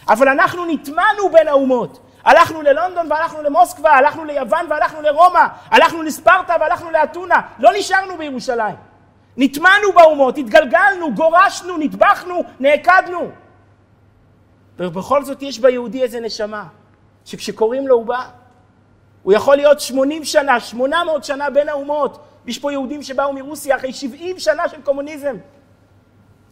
אבל 0.08 0.28
אנחנו 0.28 0.64
נטמענו 0.64 1.30
בין 1.32 1.48
האומות. 1.48 1.98
הלכנו 2.24 2.62
ללונדון 2.62 3.12
והלכנו 3.12 3.42
למוסקבה, 3.42 3.90
הלכנו 3.90 4.24
ליוון 4.24 4.66
והלכנו 4.70 5.02
לרומא, 5.02 5.46
הלכנו 5.70 6.02
לספרטה 6.02 6.54
והלכנו 6.60 6.90
לאתונה, 6.90 7.40
לא 7.58 7.70
נשארנו 7.78 8.16
בירושלים. 8.16 8.76
נטמענו 9.36 9.92
באומות, 9.94 10.38
התגלגלנו, 10.38 11.14
גורשנו, 11.14 11.78
נטבחנו, 11.78 12.44
נעקדנו. 12.60 13.30
ובכל 14.78 15.24
זאת 15.24 15.42
יש 15.42 15.58
ביהודי 15.58 16.02
איזה 16.02 16.20
נשמה, 16.20 16.64
שכשקוראים 17.24 17.88
לו 17.88 17.94
הוא 17.94 18.06
בא. 18.06 18.24
הוא 19.22 19.32
יכול 19.32 19.56
להיות 19.56 19.80
80 19.80 20.24
שנה, 20.24 20.60
800 20.60 21.24
שנה 21.24 21.50
בין 21.50 21.68
האומות. 21.68 22.24
יש 22.46 22.58
פה 22.58 22.72
יהודים 22.72 23.02
שבאו 23.02 23.32
מרוסיה 23.32 23.76
אחרי 23.76 23.92
70 23.92 24.38
שנה 24.38 24.68
של 24.68 24.82
קומוניזם. 24.82 25.36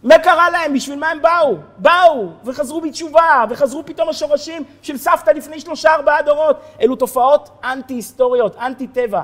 מה 0.03 0.19
קרה 0.19 0.51
להם? 0.51 0.75
בשביל 0.75 0.99
מה 0.99 1.09
הם 1.11 1.23
באו? 1.23 1.57
באו 1.79 2.29
וחזרו 2.45 2.81
בתשובה 2.81 3.45
וחזרו 3.51 3.87
פתאום 3.87 4.09
השורשים 4.09 4.65
של 4.83 4.97
סבתא 4.97 5.31
לפני 5.31 5.61
שלושה 5.61 5.95
ארבעה 5.95 6.23
דורות. 6.23 6.57
אלו 6.81 6.97
תופעות 6.97 7.49
אנטי-היסטוריות, 7.65 8.57
אנטי-טבע. 8.57 9.23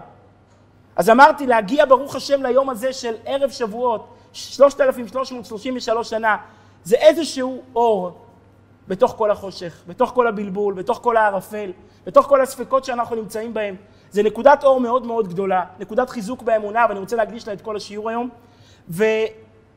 אז 0.96 1.10
אמרתי, 1.10 1.46
להגיע 1.46 1.84
ברוך 1.84 2.16
השם 2.16 2.42
ליום 2.42 2.70
הזה 2.70 2.92
של 2.92 3.14
ערב 3.24 3.50
שבועות, 3.50 4.08
3,333 4.32 6.10
שנה, 6.10 6.36
זה 6.84 6.96
איזשהו 6.96 7.62
אור 7.74 8.18
בתוך 8.88 9.14
כל 9.18 9.30
החושך, 9.30 9.82
בתוך 9.86 10.10
כל 10.10 10.26
הבלבול, 10.26 10.74
בתוך 10.74 11.00
כל 11.02 11.16
הערפל, 11.16 11.72
בתוך 12.06 12.26
כל 12.26 12.40
הספקות 12.40 12.84
שאנחנו 12.84 13.16
נמצאים 13.16 13.54
בהם. 13.54 13.76
זה 14.10 14.22
נקודת 14.22 14.64
אור 14.64 14.80
מאוד 14.80 15.06
מאוד 15.06 15.28
גדולה, 15.28 15.64
נקודת 15.78 16.10
חיזוק 16.10 16.42
באמונה, 16.42 16.86
ואני 16.88 17.00
רוצה 17.00 17.16
להקדיש 17.16 17.48
לה 17.48 17.52
את 17.52 17.60
כל 17.60 17.76
השיעור 17.76 18.08
היום. 18.08 18.28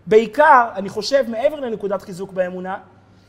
ובעיקר, 0.09 0.69
אני 0.75 0.89
חושב, 0.89 1.25
מעבר 1.27 1.59
לנקודת 1.59 2.01
חיזוק 2.01 2.31
באמונה, 2.31 2.77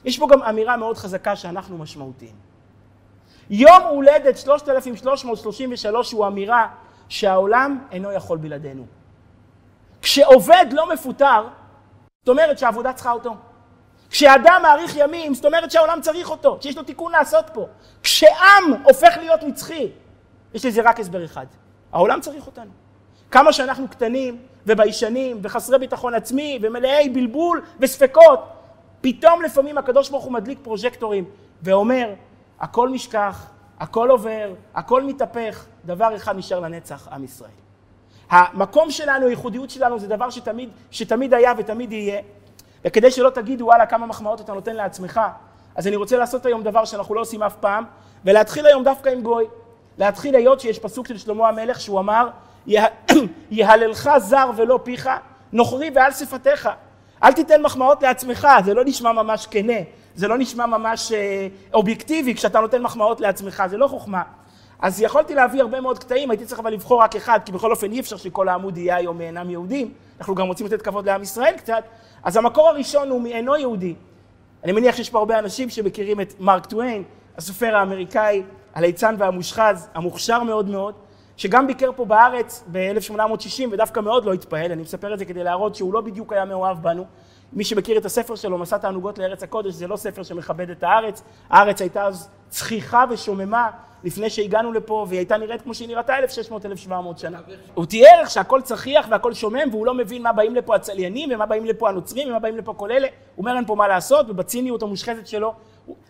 יש 0.04 0.18
פה 0.18 0.28
גם 0.30 0.42
אמירה 0.42 0.76
מאוד 0.76 0.96
חזקה 0.96 1.36
שאנחנו 1.36 1.78
משמעותיים. 1.78 2.34
יום 3.50 3.82
הולדת 3.82 4.38
3,333 4.38 6.12
הוא 6.12 6.26
אמירה 6.26 6.68
שהעולם 7.08 7.78
אינו 7.92 8.12
יכול 8.12 8.38
בלעדינו. 8.38 8.86
כשעובד 10.02 10.66
לא 10.72 10.92
מפוטר, 10.92 11.46
זאת 12.20 12.28
אומרת 12.28 12.58
שהעבודה 12.58 12.92
צריכה 12.92 13.12
אותו. 13.12 13.34
כשאדם 14.10 14.60
מאריך 14.62 14.96
ימים, 14.96 15.34
זאת 15.34 15.44
אומרת 15.44 15.70
שהעולם 15.70 16.00
צריך 16.00 16.30
אותו, 16.30 16.58
שיש 16.60 16.76
לו 16.76 16.82
תיקון 16.82 17.12
לעשות 17.12 17.44
פה. 17.52 17.66
כשעם 18.02 18.64
הופך 18.84 19.16
להיות 19.16 19.42
נצחי, 19.42 19.88
יש 20.54 20.64
לזה 20.64 20.82
רק 20.82 21.00
הסבר 21.00 21.24
אחד, 21.24 21.46
העולם 21.92 22.20
צריך 22.20 22.46
אותנו. 22.46 22.70
כמה 23.30 23.52
שאנחנו 23.52 23.88
קטנים 23.88 24.42
וביישנים 24.66 25.38
וחסרי 25.42 25.78
ביטחון 25.78 26.14
עצמי 26.14 26.58
ומלאי 26.62 27.08
בלבול 27.08 27.62
וספקות, 27.80 28.40
פתאום 29.00 29.42
לפעמים 29.42 29.78
הקדוש 29.78 30.10
ברוך 30.10 30.24
הוא 30.24 30.32
מדליק 30.32 30.58
פרוז'קטורים 30.62 31.24
ואומר, 31.62 32.14
הכל 32.60 32.88
נשכח, 32.92 33.46
הכל 33.80 34.10
עובר, 34.10 34.52
הכל 34.74 35.02
מתהפך, 35.02 35.64
דבר 35.84 36.16
אחד 36.16 36.36
נשאר 36.36 36.60
לנצח, 36.60 37.08
עם 37.12 37.24
ישראל. 37.24 37.50
המקום 38.30 38.90
שלנו, 38.90 39.26
הייחודיות 39.26 39.70
שלנו, 39.70 39.98
זה 39.98 40.06
דבר 40.08 40.30
שתמיד, 40.30 40.68
שתמיד 40.90 41.34
היה 41.34 41.52
ותמיד 41.58 41.92
יהיה. 41.92 42.20
וכדי 42.84 43.10
שלא 43.10 43.30
תגידו, 43.30 43.64
וואלה, 43.64 43.86
כמה 43.86 44.06
מחמאות 44.06 44.40
אתה 44.40 44.52
נותן 44.52 44.76
לעצמך, 44.76 45.20
אז 45.74 45.86
אני 45.86 45.96
רוצה 45.96 46.18
לעשות 46.18 46.46
היום 46.46 46.62
דבר 46.62 46.84
שאנחנו 46.84 47.14
לא 47.14 47.20
עושים 47.20 47.42
אף 47.42 47.56
פעם, 47.60 47.84
ולהתחיל 48.24 48.66
היום 48.66 48.84
דווקא 48.84 49.08
עם 49.08 49.22
גוי. 49.22 49.44
להתחיל 49.98 50.34
היות 50.34 50.60
שיש 50.60 50.78
פסוק 50.78 51.06
של 51.06 51.18
שלמה 51.18 51.48
המלך 51.48 51.80
שהוא 51.80 52.00
אמר, 52.00 52.28
יהללך 53.50 54.10
זר 54.18 54.50
ולא 54.56 54.80
פיך, 54.82 55.10
נוכרי 55.52 55.90
ועל 55.94 56.12
שפתיך. 56.12 56.68
אל 57.22 57.32
תיתן 57.32 57.62
מחמאות 57.62 58.02
לעצמך, 58.02 58.48
זה 58.64 58.74
לא 58.74 58.84
נשמע 58.84 59.12
ממש 59.12 59.46
כנה, 59.50 59.78
זה 60.14 60.28
לא 60.28 60.38
נשמע 60.38 60.66
ממש 60.66 61.12
אה, 61.12 61.48
אובייקטיבי 61.74 62.34
כשאתה 62.34 62.60
נותן 62.60 62.82
מחמאות 62.82 63.20
לעצמך, 63.20 63.62
זה 63.70 63.76
לא 63.76 63.86
חוכמה. 63.86 64.22
אז 64.82 65.02
יכולתי 65.02 65.34
להביא 65.34 65.60
הרבה 65.60 65.80
מאוד 65.80 65.98
קטעים, 65.98 66.30
הייתי 66.30 66.44
צריך 66.44 66.60
אבל 66.60 66.72
לבחור 66.72 67.02
רק 67.02 67.16
אחד, 67.16 67.40
כי 67.44 67.52
בכל 67.52 67.70
אופן 67.70 67.92
אי 67.92 68.00
אפשר 68.00 68.16
שכל 68.16 68.48
העמוד 68.48 68.76
יהיה 68.76 68.96
היום 68.96 69.20
אינם 69.20 69.50
יהודים, 69.50 69.92
אנחנו 70.18 70.34
גם 70.34 70.46
רוצים 70.46 70.66
לתת 70.66 70.82
כבוד 70.82 71.06
לעם 71.06 71.22
ישראל 71.22 71.54
קצת, 71.56 71.84
אז 72.22 72.36
המקור 72.36 72.68
הראשון 72.68 73.08
הוא 73.08 73.20
מאינו 73.22 73.56
יהודי. 73.56 73.94
אני 74.64 74.72
מניח 74.72 74.96
שיש 74.96 75.10
פה 75.10 75.18
הרבה 75.18 75.38
אנשים 75.38 75.70
שמכירים 75.70 76.20
את 76.20 76.34
מרק 76.40 76.66
טוויין, 76.66 77.02
הסופר 77.36 77.76
האמריקאי, 77.76 78.42
הליצן 78.74 79.14
והמושחז, 79.18 79.88
המוכשר 79.94 80.42
מאוד 80.42 80.68
מאוד, 80.68 80.94
שגם 81.40 81.66
ביקר 81.66 81.90
פה 81.96 82.04
בארץ 82.04 82.64
ב-1860 82.72 83.68
ודווקא 83.70 84.00
מאוד 84.00 84.24
לא 84.24 84.32
התפעל, 84.32 84.72
אני 84.72 84.82
מספר 84.82 85.14
את 85.14 85.18
זה 85.18 85.24
כדי 85.24 85.44
להראות 85.44 85.74
שהוא 85.74 85.94
לא 85.94 86.00
בדיוק 86.00 86.32
היה 86.32 86.44
מאוהב 86.44 86.82
בנו. 86.82 87.04
מי 87.52 87.64
שמכיר 87.64 87.98
את 87.98 88.04
הספר 88.04 88.36
שלו, 88.36 88.58
מסע 88.58 88.78
תענוגות 88.78 89.18
לארץ 89.18 89.42
הקודש, 89.42 89.74
זה 89.74 89.86
לא 89.86 89.96
ספר 89.96 90.22
שמכבד 90.22 90.70
את 90.70 90.82
הארץ, 90.82 91.22
הארץ 91.50 91.80
הייתה 91.80 92.04
אז 92.04 92.28
צחיחה 92.48 93.04
ושוממה 93.10 93.70
לפני 94.04 94.30
שהגענו 94.30 94.72
לפה, 94.72 95.06
והיא 95.08 95.18
הייתה 95.18 95.36
נראית 95.36 95.62
כמו 95.62 95.74
שהיא 95.74 95.88
נראתה 95.88 96.12
1,600-1,700 96.88 96.92
שנה. 97.16 97.38
הוא 97.74 97.86
תיאר 97.86 98.24
שהכל 98.26 98.60
צחיח 98.62 99.06
והכל 99.10 99.34
שומם, 99.34 99.68
והוא 99.70 99.86
לא 99.86 99.94
מבין 99.94 100.22
מה 100.22 100.32
באים 100.32 100.54
לפה 100.54 100.74
הצליינים, 100.74 101.28
ומה 101.32 101.46
באים 101.46 101.64
לפה 101.64 101.88
הנוצרים, 101.88 102.28
ומה 102.28 102.38
באים 102.38 102.56
לפה 102.56 102.74
כל 102.74 102.92
אלה. 102.92 103.08
הוא 103.08 103.42
אומר 103.44 103.56
אין 103.56 103.66
פה 103.66 103.74
מה 103.74 103.88
לעשות, 103.88 104.26
ובציניות 104.30 104.82
המושחזת 104.82 105.26
שלו. 105.26 105.54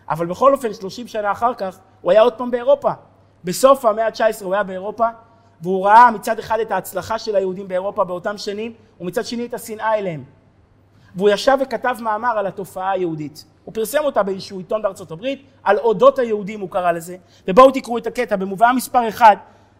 אבל 0.09 0.25
בכל 0.25 0.53
אופן, 0.53 0.73
30 0.73 1.07
שנה 1.07 1.31
אחר 1.31 1.53
כך, 1.53 1.79
הוא 2.01 2.11
היה 2.11 2.21
עוד 2.21 2.33
פעם 2.33 2.51
באירופה. 2.51 2.91
בסוף 3.43 3.85
המאה 3.85 4.05
ה-19 4.05 4.43
הוא 4.43 4.53
היה 4.53 4.63
באירופה, 4.63 5.07
והוא 5.61 5.85
ראה 5.85 6.11
מצד 6.11 6.39
אחד 6.39 6.59
את 6.59 6.71
ההצלחה 6.71 7.19
של 7.19 7.35
היהודים 7.35 7.67
באירופה 7.67 8.03
באותם 8.03 8.37
שנים, 8.37 8.73
ומצד 9.01 9.25
שני 9.25 9.45
את 9.45 9.53
השנאה 9.53 9.95
אליהם. 9.95 10.23
והוא 11.15 11.29
ישב 11.29 11.57
וכתב 11.61 11.95
מאמר 11.99 12.37
על 12.37 12.47
התופעה 12.47 12.91
היהודית. 12.91 13.45
הוא 13.63 13.73
פרסם 13.73 13.99
אותה 14.03 14.23
באיזשהו 14.23 14.57
עיתון 14.57 14.81
בארצות 14.81 15.11
הברית, 15.11 15.45
על 15.63 15.77
אודות 15.77 16.19
היהודים 16.19 16.59
הוא 16.59 16.69
קרא 16.69 16.91
לזה, 16.91 17.17
ובואו 17.47 17.71
תקראו 17.71 17.97
את 17.97 18.07
הקטע, 18.07 18.35
במובאה 18.35 18.73
מספר 18.73 19.07
אחד, 19.07 19.35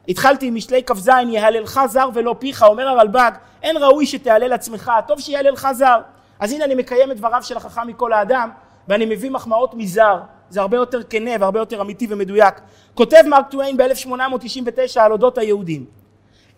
התחלתי 0.07 0.47
עם 0.47 0.55
משלי 0.55 0.83
כ"ז, 0.83 1.09
יהללך 1.27 1.79
זר 1.87 2.09
ולא 2.13 2.35
פיך, 2.39 2.63
אומר 2.63 2.87
הרלב"ג, 2.87 3.31
אין 3.63 3.77
ראוי 3.77 4.05
שתהלל 4.05 4.53
עצמך, 4.53 4.91
טוב 5.07 5.19
שיהללך 5.19 5.67
זר. 5.71 6.01
אז 6.39 6.51
הנה 6.51 6.65
אני 6.65 6.75
מקיים 6.75 7.11
את 7.11 7.17
דבריו 7.17 7.43
של 7.43 7.57
החכם 7.57 7.87
מכל 7.87 8.13
האדם, 8.13 8.49
ואני 8.87 9.05
מביא 9.05 9.31
מחמאות 9.31 9.73
מזר, 9.73 10.19
זה 10.51 10.61
הרבה 10.61 10.77
יותר 10.77 11.03
כנה 11.03 11.31
והרבה 11.39 11.59
יותר 11.59 11.81
אמיתי 11.81 12.07
ומדויק. 12.09 12.55
כותב 12.93 13.21
מרק 13.27 13.45
טוויין 13.51 13.77
ב-1899 13.77 14.99
על 14.99 15.11
אודות 15.11 15.37
היהודים. 15.37 15.85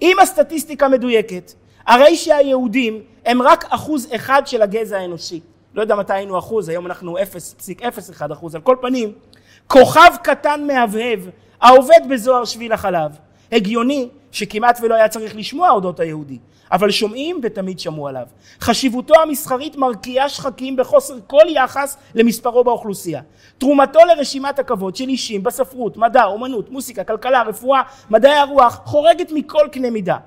אם 0.02 0.18
הסטטיסטיקה 0.22 0.88
מדויקת, 0.88 1.52
הרי 1.88 2.16
שהיהודים 2.16 3.02
הם 3.26 3.42
רק 3.42 3.66
אחוז 3.70 4.08
אחד 4.16 4.42
של 4.46 4.62
הגזע 4.62 4.98
האנושי. 4.98 5.40
לא 5.74 5.82
יודע 5.82 5.96
מתי 5.96 6.14
היינו 6.14 6.40
אחוז, 6.40 6.70
היום 6.70 6.86
אנחנו 6.86 7.18
0.01 7.18 8.34
אחוז. 8.34 8.56
על 8.56 8.62
כל 8.62 8.76
פנים, 8.82 9.12
כוכב 9.68 10.12
קטן 10.24 10.68
מהבהב, 10.68 11.20
העובד 11.62 12.00
בזוהר 12.10 12.46
שביל 12.46 12.74
החלב. 12.74 13.12
הגיוני 13.54 14.10
שכמעט 14.32 14.80
ולא 14.82 14.96
היה 14.96 15.08
צריך 15.08 15.36
לשמוע 15.36 15.70
אודות 15.70 16.00
היהודי, 16.00 16.38
אבל 16.72 16.92
שומעים 16.92 17.40
ותמיד 17.44 17.80
שמעו 17.80 18.08
עליו. 18.08 18.26
חשיבותו 18.62 19.14
המסחרית 19.22 19.76
מרקיעה 19.76 20.30
שחקים 20.30 20.76
בחוסר 20.76 21.16
כל 21.28 21.46
יחס 21.50 21.98
למספרו 22.16 22.64
באוכלוסייה. 22.64 23.22
תרומתו 23.58 24.00
לרשימת 24.00 24.60
הכבוד 24.60 24.96
של 24.96 25.10
אישים 25.10 25.44
בספרות, 25.44 25.98
מדע, 25.98 26.24
אומנות, 26.24 26.70
מוסיקה, 26.70 27.04
כלכלה, 27.04 27.44
רפואה, 27.44 27.82
מדעי 28.10 28.34
הרוח, 28.34 28.82
חורגת 28.86 29.32
מכל 29.32 29.68
קנה 29.72 29.90
מידה. 29.90 30.18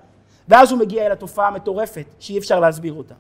ואז 0.49 0.73
הוא 0.73 0.81
מגיע 0.81 1.07
אל 1.07 1.13
התופעה 1.13 1.49
המטורפת 1.49 2.05
שאי 2.21 2.39
אפשר 2.39 2.61
להסביר 2.61 2.93
אותה. 2.93 3.15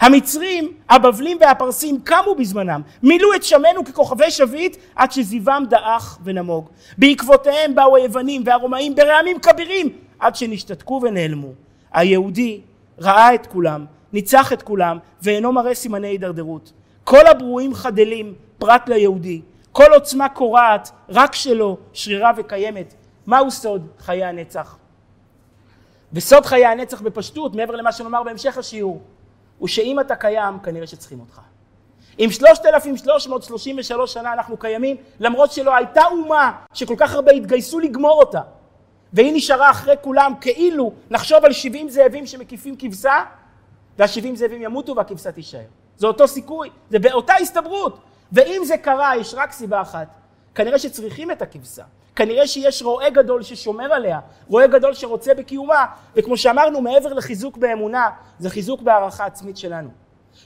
המצרים, 0.00 0.72
הבבלים 0.90 1.38
והפרסים 1.40 2.00
קמו 2.04 2.34
בזמנם, 2.34 2.80
מילאו 3.02 3.34
את 3.34 3.42
שמנו 3.42 3.84
ככוכבי 3.84 4.30
שביט 4.30 4.76
עד 4.96 5.12
שזיוום 5.12 5.64
דעך 5.66 6.18
ונמוג. 6.24 6.68
בעקבותיהם 6.98 7.74
באו 7.74 7.96
היוונים 7.96 8.42
והרומאים 8.46 8.94
ברעמים 8.94 9.40
כבירים 9.40 9.88
עד 10.18 10.36
שנשתתקו 10.36 11.00
ונעלמו. 11.02 11.48
היהודי 11.92 12.60
ראה 12.98 13.34
את 13.34 13.46
כולם, 13.46 13.84
ניצח 14.12 14.52
את 14.52 14.62
כולם 14.62 14.98
ואינו 15.22 15.52
מראה 15.52 15.74
סימני 15.74 16.08
הידרדרות. 16.08 16.72
כל 17.04 17.26
הברואים 17.26 17.74
חדלים 17.74 18.34
פרט 18.58 18.88
ליהודי, 18.88 19.40
כל 19.72 19.92
עוצמה 19.94 20.28
קורעת 20.28 20.90
רק 21.08 21.34
שלו 21.34 21.76
שרירה 21.92 22.30
וקיימת. 22.36 22.94
מהו 23.26 23.50
סוד 23.50 23.86
חיי 23.98 24.24
הנצח? 24.24 24.76
וסוד 26.12 26.46
חיי 26.46 26.66
הנצח 26.66 27.00
בפשטות, 27.00 27.54
מעבר 27.56 27.76
למה 27.76 27.92
שנאמר 27.92 28.22
בהמשך 28.22 28.58
השיעור, 28.58 29.00
הוא 29.62 29.68
שאם 29.68 30.00
אתה 30.00 30.16
קיים, 30.16 30.58
כנראה 30.58 30.86
שצריכים 30.86 31.20
אותך. 31.20 31.40
אם 32.18 32.28
3,333 32.30 34.14
שנה 34.14 34.32
אנחנו 34.32 34.56
קיימים, 34.56 34.96
למרות 35.20 35.52
שלא 35.52 35.76
הייתה 35.76 36.02
אומה 36.10 36.52
שכל 36.74 36.94
כך 36.98 37.14
הרבה 37.14 37.32
התגייסו 37.32 37.80
לגמור 37.80 38.18
אותה, 38.20 38.40
והיא 39.12 39.32
נשארה 39.34 39.70
אחרי 39.70 39.94
כולם 40.00 40.32
כאילו 40.40 40.92
לחשוב 41.10 41.44
על 41.44 41.52
70 41.52 41.88
זאבים 41.88 42.26
שמקיפים 42.26 42.76
כבשה, 42.78 43.24
וה-70 43.98 44.34
זאבים 44.34 44.62
ימותו 44.62 44.96
והכבשה 44.96 45.32
תישאר. 45.32 45.64
זה 45.96 46.06
אותו 46.06 46.28
סיכוי, 46.28 46.70
זה 46.90 46.98
באותה 46.98 47.34
הסתברות. 47.34 47.98
ואם 48.32 48.62
זה 48.64 48.76
קרה, 48.76 49.16
יש 49.16 49.34
רק 49.34 49.52
סיבה 49.52 49.80
אחת, 49.80 50.08
כנראה 50.54 50.78
שצריכים 50.78 51.30
את 51.30 51.42
הכבשה. 51.42 51.84
כנראה 52.16 52.46
שיש 52.46 52.82
רועה 52.82 53.10
גדול 53.10 53.42
ששומר 53.42 53.92
עליה, 53.92 54.20
רועה 54.48 54.66
גדול 54.66 54.94
שרוצה 54.94 55.34
בקיומה, 55.34 55.86
וכמו 56.16 56.36
שאמרנו, 56.36 56.80
מעבר 56.80 57.12
לחיזוק 57.12 57.56
באמונה, 57.56 58.10
זה 58.38 58.50
חיזוק 58.50 58.82
בהערכה 58.82 59.26
עצמית 59.26 59.56
שלנו. 59.56 59.88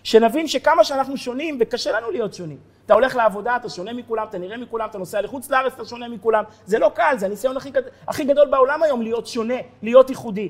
שנבין 0.03 0.49
שכמה 0.49 0.85
שאנחנו 0.85 1.17
שונים, 1.17 1.59
וקשה 1.61 1.93
לנו 1.93 2.11
להיות 2.11 2.35
שונים. 2.35 2.59
אתה 2.87 2.95
הולך 2.95 3.17
לעבודה, 3.17 3.57
אתה 3.57 3.69
שונה 3.69 3.93
מכולם, 3.93 4.27
אתה 4.29 4.39
נראה 4.39 4.57
מכולם, 4.57 4.89
אתה 4.89 4.99
נוסע 4.99 5.21
לחוץ 5.21 5.51
לארץ, 5.51 5.73
אתה 5.73 5.85
שונה 5.85 6.09
מכולם. 6.09 6.45
זה 6.67 6.79
לא 6.79 6.91
קל, 6.95 7.15
זה 7.19 7.27
הניסיון 7.27 7.57
הכי, 7.57 7.71
הכי 8.09 8.25
גדול 8.25 8.49
בעולם 8.51 8.83
היום, 8.83 9.03
להיות 9.03 9.27
שונה, 9.27 9.55
להיות 9.83 10.11
ייחודי. 10.11 10.49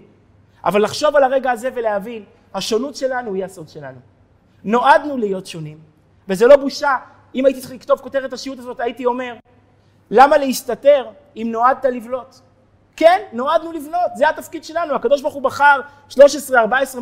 אבל 0.65 0.83
לחשוב 0.85 1.17
על 1.17 1.25
הרגע 1.25 1.51
הזה 1.51 1.71
ולהבין, 1.75 2.25
השונות 2.55 2.97
שלנו 2.97 3.35
היא 3.35 3.45
הסוד 3.45 3.69
שלנו. 3.69 3.99
נועדנו 4.65 5.17
להיות 5.17 5.47
שונים, 5.47 5.79
וזה 6.29 6.47
לא 6.47 6.57
בושה. 6.57 6.97
אם 7.35 7.47
הייתי 7.47 7.61
צריך 7.61 7.73
לכתוב 7.73 7.99
כותרת 8.01 8.33
השיעוט 8.33 8.59
הזאת, 8.59 8.81
הייתי 8.81 9.07
אומר, 9.07 9.35
למה 10.11 10.39
להסתתר 10.39 11.07
אם 11.37 11.49
נועדת 11.53 11.85
לבלוט? 11.85 12.37
כן, 12.97 13.21
נועדנו 13.33 13.73
לבלוט, 13.73 14.11
זה 14.15 14.29
התפקיד 14.29 14.65
שלנו. 14.65 14.95
הקדוש 14.95 15.23
ברוך 15.23 15.35
הוא 15.35 15.43
בחר 15.43 15.81
13-14 16.11 16.17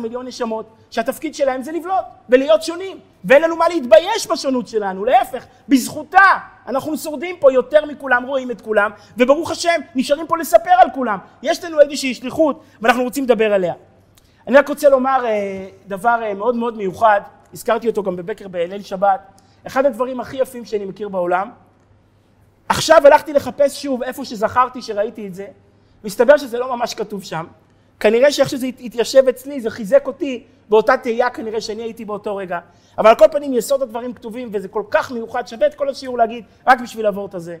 מיליון 0.01 0.27
נשמות, 0.27 0.65
שהתפקיד 0.91 1.35
שלהם 1.35 1.61
זה 1.61 1.71
לבלוט 1.71 2.05
ולהיות 2.29 2.63
שונים. 2.63 2.99
ואין 3.25 3.41
לנו 3.41 3.55
מה 3.55 3.67
להתבייש 3.69 4.27
בשונות 4.27 4.67
שלנו, 4.67 5.05
להפך, 5.05 5.45
בזכותה 5.69 6.19
אנחנו 6.67 6.97
שורדים 6.97 7.35
פה 7.39 7.53
יותר 7.53 7.85
מכולם, 7.85 8.23
רואים 8.23 8.51
את 8.51 8.61
כולם, 8.61 8.91
וברוך 9.17 9.51
השם, 9.51 9.81
נשארים 9.95 10.27
פה 10.27 10.37
לספר 10.37 10.71
על 10.77 10.87
כולם. 10.93 11.17
יש 11.43 11.63
לנו 11.63 11.79
איזושהי 11.79 12.13
שליחות, 12.13 12.63
ואנחנו 12.81 13.03
רוצים 13.03 13.23
לדבר 13.23 13.53
עליה. 13.53 13.73
אני 14.47 14.57
רק 14.57 14.69
רוצה 14.69 14.89
לומר 14.89 15.25
אה, 15.25 15.67
דבר 15.87 16.19
אה, 16.23 16.33
מאוד 16.33 16.55
מאוד 16.55 16.77
מיוחד, 16.77 17.21
הזכרתי 17.53 17.87
אותו 17.87 18.03
גם 18.03 18.15
בבקר 18.15 18.47
בליל 18.47 18.81
שבת. 18.81 19.19
אחד 19.67 19.85
הדברים 19.85 20.19
הכי 20.19 20.37
יפים 20.37 20.65
שאני 20.65 20.85
מכיר 20.85 21.09
בעולם, 21.09 21.49
עכשיו 22.69 23.01
הלכתי 23.05 23.33
לחפש 23.33 23.81
שוב 23.83 24.03
איפה 24.03 24.25
שזכרתי 24.25 24.81
שראיתי 24.81 25.27
את 25.27 25.35
זה, 25.35 25.47
מסתבר 26.03 26.37
שזה 26.37 26.59
לא 26.59 26.75
ממש 26.75 26.93
כתוב 26.93 27.23
שם. 27.23 27.45
כנראה 27.99 28.31
שאיך 28.31 28.49
שזה 28.49 28.67
התיישב 28.67 29.27
אצלי 29.27 29.61
זה 29.61 29.69
חיזק 29.69 30.07
אותי 30.07 30.43
באותה 30.69 30.97
תהייה 30.97 31.29
כנראה 31.29 31.61
שאני 31.61 31.83
הייתי 31.83 32.05
באותו 32.05 32.35
רגע. 32.35 32.59
אבל 32.97 33.09
על 33.09 33.15
כל 33.15 33.25
פנים 33.31 33.53
יסוד 33.53 33.81
הדברים 33.81 34.13
כתובים 34.13 34.49
וזה 34.53 34.67
כל 34.67 34.83
כך 34.91 35.11
מיוחד, 35.11 35.47
שווה 35.47 35.67
את 35.67 35.75
כל 35.75 35.89
השיעור 35.89 36.17
להגיד 36.17 36.45
רק 36.67 36.81
בשביל 36.81 37.05
לעבור 37.05 37.25
את 37.25 37.33
הזה. 37.33 37.57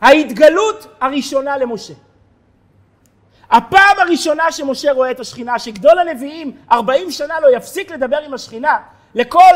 ההתגלות 0.00 0.86
הראשונה 1.00 1.56
למשה. 1.58 1.94
הפעם 3.50 3.98
הראשונה 3.98 4.52
שמשה 4.52 4.92
רואה 4.92 5.10
את 5.10 5.20
השכינה, 5.20 5.58
שגדול 5.58 5.98
הנביאים 5.98 6.56
40 6.72 7.10
שנה 7.10 7.40
לא 7.40 7.56
יפסיק 7.56 7.90
לדבר 7.90 8.18
עם 8.18 8.34
השכינה, 8.34 8.78
לכל 9.14 9.54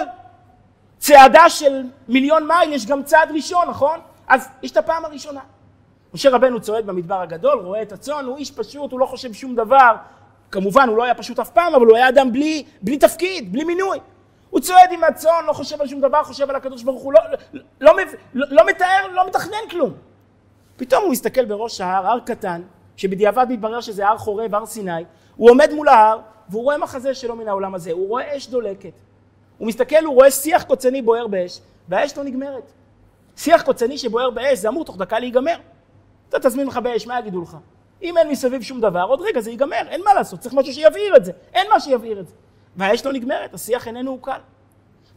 צעדה 0.99 1.49
של 1.49 1.83
מיליון 2.09 2.47
מייל 2.47 2.73
יש 2.73 2.87
גם 2.87 3.03
צעד 3.03 3.31
ראשון, 3.35 3.69
נכון? 3.69 4.01
אז 4.29 4.49
יש 4.63 4.71
את 4.71 4.77
הפעם 4.77 5.05
הראשונה. 5.05 5.41
משה 6.15 6.31
רבנו 6.31 6.61
צועד 6.61 6.87
במדבר 6.87 7.21
הגדול, 7.21 7.59
רואה 7.59 7.83
את 7.83 7.93
הצאן, 7.93 8.25
הוא 8.25 8.37
איש 8.37 8.51
פשוט, 8.51 8.93
הוא 8.93 9.01
לא 9.01 9.07
חושב 9.07 9.33
שום 9.33 9.55
דבר. 9.55 9.95
כמובן, 10.51 10.89
הוא 10.89 10.97
לא 10.97 11.05
היה 11.05 11.15
פשוט 11.15 11.39
אף 11.39 11.51
פעם, 11.51 11.75
אבל 11.75 11.87
הוא 11.87 11.97
היה 11.97 12.09
אדם 12.09 12.33
בלי, 12.33 12.65
בלי 12.83 12.99
תפקיד, 12.99 13.53
בלי 13.53 13.65
מינוי. 13.65 13.99
הוא 14.51 14.61
צועד 14.61 14.93
עם 14.93 15.05
הצאן, 15.05 15.45
לא 15.47 15.53
חושב 15.53 15.81
על 15.81 15.89
שום 15.89 16.01
דבר, 16.01 16.23
חושב 16.23 16.51
על 16.51 16.57
הקדוש 16.57 16.83
ברוך 16.83 17.03
הוא, 17.03 17.13
לא, 17.13 17.21
לא, 17.31 17.39
לא, 17.81 18.03
לא, 18.35 18.47
לא 18.51 18.67
מתאר, 18.67 19.07
לא 19.13 19.27
מתכנן 19.27 19.69
כלום. 19.71 19.93
פתאום 20.77 21.03
הוא 21.05 21.13
מסתכל 21.13 21.45
בראש 21.45 21.81
ההר, 21.81 22.07
הר 22.07 22.21
קטן, 22.21 22.63
שבדיעבד 22.97 23.47
מתברר 23.49 23.81
שזה 23.81 24.09
הר 24.09 24.19
חורב, 24.19 24.55
הר 24.55 24.67
סיני, 24.67 25.05
הוא 25.37 25.51
עומד 25.51 25.71
מול 25.73 25.89
ההר, 25.89 26.21
והוא 26.49 26.63
רואה 26.63 26.79
מחזה 26.79 27.15
שלו 27.15 27.37
מן 27.37 27.49
העולם 27.49 27.75
הזה, 27.75 27.93
הוא 27.93 28.09
רואה 28.09 28.37
אש 28.37 28.49
דולקת. 28.49 28.93
הוא 29.59 29.69
מסתכל, 29.69 30.05
הוא 30.05 30.15
רואה 30.15 30.31
שיח 30.31 30.63
קוצני 30.63 31.03
בוער 31.03 31.27
באש, 31.27 31.61
והאש 31.89 32.17
לא 32.17 32.25
נגמרת. 32.25 32.73
שיח 33.37 33.63
קוצני 33.63 33.99
שבוער 33.99 34.31
באש, 34.31 34.59
זה 34.59 34.69
אמור 34.69 34.85
תוך 34.85 34.97
דקה 34.97 35.19
להיגמר. 35.19 35.57
אתה 36.29 36.39
תזמין 36.39 36.67
לך 36.67 36.77
באש, 36.77 37.07
מה 37.07 37.19
יגידו 37.19 37.43
לך? 37.43 37.57
אם 38.03 38.19
אין 38.19 38.29
מסביב 38.29 38.63
שום 38.63 38.81
דבר, 38.81 39.03
עוד 39.03 39.21
רגע 39.21 39.41
זה 39.41 39.51
ייגמר, 39.51 39.83
אין 39.89 40.03
מה 40.05 40.15
לעשות, 40.15 40.41
צריך 40.41 40.55
משהו 40.55 40.73
שיבעיר 40.73 41.17
את 41.17 41.25
זה, 41.25 41.33
אין 41.55 41.67
מה 41.73 41.81
שיבעיר 41.81 42.21
את 42.21 42.29
זה. 42.29 42.35
והאש 42.77 43.07
לא 43.07 43.13
נגמרת, 43.13 43.55
השיח 43.55 43.87
איננו 43.87 44.11
עוקל. 44.11 44.39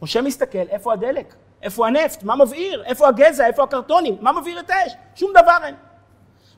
משה 0.02 0.22
מסתכל, 0.22 0.68
איפה 0.68 0.92
הדלק? 0.92 1.34
איפה 1.62 1.86
הנפט? 1.86 2.22
מה 2.22 2.36
מבעיר? 2.36 2.84
איפה 2.84 3.08
הגזע? 3.08 3.46
איפה 3.46 3.62
הקרטונים? 3.62 4.16
מה 4.20 4.32
מבעיר 4.32 4.60
את 4.60 4.70
האש? 4.70 4.92
שום 5.14 5.30
דבר 5.30 5.56
אין. 5.64 5.74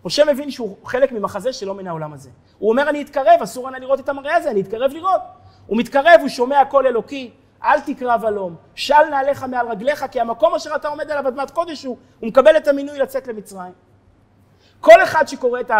משה 0.04 0.24
מבין 0.24 0.50
שהוא 0.50 0.76
חלק 0.84 1.12
ממחזה 1.12 1.52
שלא 1.52 1.74
מן 1.74 1.86
העולם 1.86 2.12
הזה. 2.12 2.30
הוא 2.58 2.70
אומר, 2.70 2.88
אני 2.88 3.02
אתקרב, 3.02 3.42
אסור 3.42 3.70
לנו 3.70 3.78
לראות 3.78 4.00
את 4.00 4.08
המראה 4.08 4.36
הזה, 4.36 4.50
אני 4.50 4.60
אתקרב 4.60 4.92
לראות. 4.92 5.20
הוא 5.66 5.78
מתקרב, 5.78 6.20
הוא 6.20 6.28
שומע 6.28 6.64
קול 6.64 6.86
אלוקי, 6.86 7.30
אל 7.64 7.80
תקרא 7.80 8.16
ולום, 8.22 8.56
של 8.74 9.04
נעליך 9.10 9.42
מעל 9.42 9.68
רגליך, 9.68 10.04
כי 10.10 10.20
המקום 10.20 10.54
אשר 10.54 10.76
אתה 10.76 10.88
עומד 10.88 11.10
עליו 11.10 11.28
אדמת 11.28 11.50
קודש 11.50 11.84
הוא, 11.84 11.96
הוא 12.20 12.28
מקבל 12.28 12.56
את 12.56 12.68
המינוי 12.68 12.98
לצאת 12.98 13.26
למצרים. 13.26 13.72
כל 14.80 15.02
אחד 15.02 15.28
שקורא 15.28 15.60
את 15.60 15.70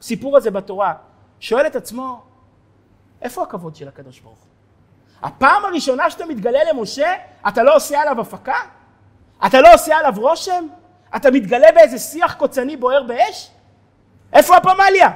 הסיפור 0.00 0.36
הזה 0.36 0.50
בתורה, 0.50 0.94
שואל 1.40 1.66
את 1.66 1.76
עצמו, 1.76 2.22
איפה 3.22 3.42
הכבוד 3.42 3.76
של 3.76 3.88
הקדוש 3.88 4.20
ברוך 4.20 4.38
הוא? 4.38 4.48
הפעם 5.22 5.64
הראשונה 5.64 6.10
שאתה 6.10 6.26
מתגלה 6.26 6.58
למשה, 6.72 7.14
אתה 7.48 7.62
לא 7.62 7.76
עושה 7.76 8.00
עליו 8.00 8.20
הפקה? 8.20 8.58
אתה 9.46 9.60
לא 9.60 9.74
עושה 9.74 9.96
עליו 9.96 10.12
רושם? 10.16 10.66
אתה 11.16 11.30
מתגלה 11.30 11.72
באיזה 11.74 11.98
שיח 11.98 12.34
קוצני 12.34 12.76
בוער 12.76 13.02
באש? 13.02 13.50
איפה 14.32 14.56
הפמליה? 14.56 15.10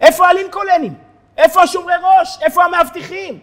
איפה 0.00 0.26
הלינקולנים? 0.28 0.94
איפה 1.36 1.62
השומרי 1.62 1.94
ראש? 2.02 2.38
איפה 2.42 2.64
המאבטחים? 2.64 3.40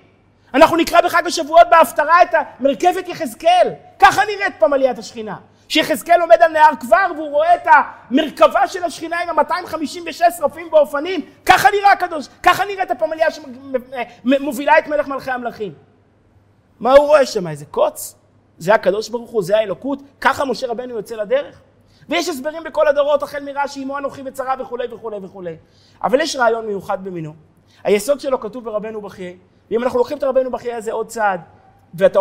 אנחנו 0.56 0.78
נקרא 0.78 1.02
בחג 1.02 1.28
השבועות 1.28 1.68
בהפטרה 1.72 2.24
את 2.24 2.30
מרכבת 2.60 3.08
יחזקאל. 3.08 3.74
ככה 4.00 4.22
נראית 4.26 4.54
פמליית 4.60 4.98
השכינה. 4.98 5.36
שיחזקאל 5.68 6.22
עומד 6.22 6.42
על 6.42 6.52
נהר 6.52 6.72
כבר 6.80 7.08
והוא 7.16 7.30
רואה 7.30 7.56
את 7.56 7.68
המרכבה 8.12 8.68
של 8.68 8.84
השכינה 8.84 9.20
עם 9.20 9.40
ה-256 9.40 10.32
שרפים 10.38 10.72
באופנים. 10.72 11.22
ככה 11.46 11.70
נראה 11.72 11.92
הקדוש, 11.92 12.28
ככה 12.44 12.66
נראית 12.66 12.92
הפמליה 12.92 13.28
שמובילה 13.32 14.80
את 14.80 14.88
מלך 14.88 15.08
מלכי 15.08 15.32
המלכים. 15.32 15.74
מה 16.80 16.94
הוא 16.94 17.08
רואה 17.08 17.26
שם? 17.26 17.48
איזה 17.48 17.66
קוץ? 17.66 18.16
זה 18.58 18.74
הקדוש 18.74 19.10
ברוך 19.10 19.30
הוא, 19.30 19.44
זה 19.44 19.58
האלוקות? 19.58 20.00
ככה 20.22 20.46
משה 20.46 20.68
רבנו 20.68 20.96
יוצא 20.96 21.16
לדרך? 21.16 21.62
ויש 22.10 22.30
הסברים 22.30 22.64
בכל 22.64 22.88
הדורות, 22.88 23.24
החל 23.24 23.44
מרש"י, 23.44 23.84
אמו 23.84 23.98
אנוכי 23.98 24.22
וצרה 24.26 24.56
וכולי 24.60 24.88
וכולי 24.92 25.18
וכולי. 25.22 25.56
אבל 26.04 26.22
יש 26.22 26.36
רעיון 26.36 26.68
מיוחד 26.68 27.04
במינו. 27.04 27.34
היסוד 27.84 28.20
שלו 28.20 28.40
כתוב 28.40 28.64
ברבנו 28.64 29.02
בחיי, 29.02 29.38
ואם 29.72 29.84
אנחנו 29.84 30.00
לוקחים 30.00 30.18
את 30.18 30.24
רבנו 30.24 30.52
בחיי 30.52 30.74
הזה 30.74 30.92
עוד 30.92 31.08
צעד, 31.08 31.42
ואתה 31.94 32.20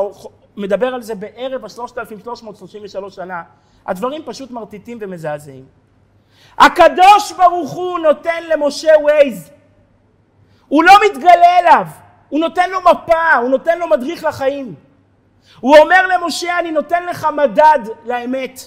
מדבר 0.56 0.86
על 0.86 1.02
זה 1.02 1.14
בערב 1.14 1.64
ה-3333 1.64 3.10
שנה, 3.10 3.42
הדברים 3.86 4.22
פשוט 4.26 4.50
מרטיטים 4.50 4.98
ומזעזעים. 5.00 5.64
הקדוש 6.58 7.32
ברוך 7.36 7.72
הוא 7.72 7.98
נותן 7.98 8.42
למשה 8.48 8.92
ווייז. 9.02 9.50
הוא 10.68 10.84
לא 10.84 10.92
מתגלה 11.06 11.58
אליו, 11.58 11.86
הוא 12.28 12.40
נותן 12.40 12.70
לו 12.70 12.80
מפה, 12.80 13.32
הוא 13.40 13.50
נותן 13.50 13.78
לו 13.78 13.88
מדריך 13.88 14.24
לחיים. 14.24 14.74
הוא 15.60 15.76
אומר 15.76 16.06
למשה, 16.06 16.58
אני 16.58 16.72
נותן 16.72 17.06
לך 17.06 17.26
מדד 17.36 17.78
לאמת. 18.04 18.60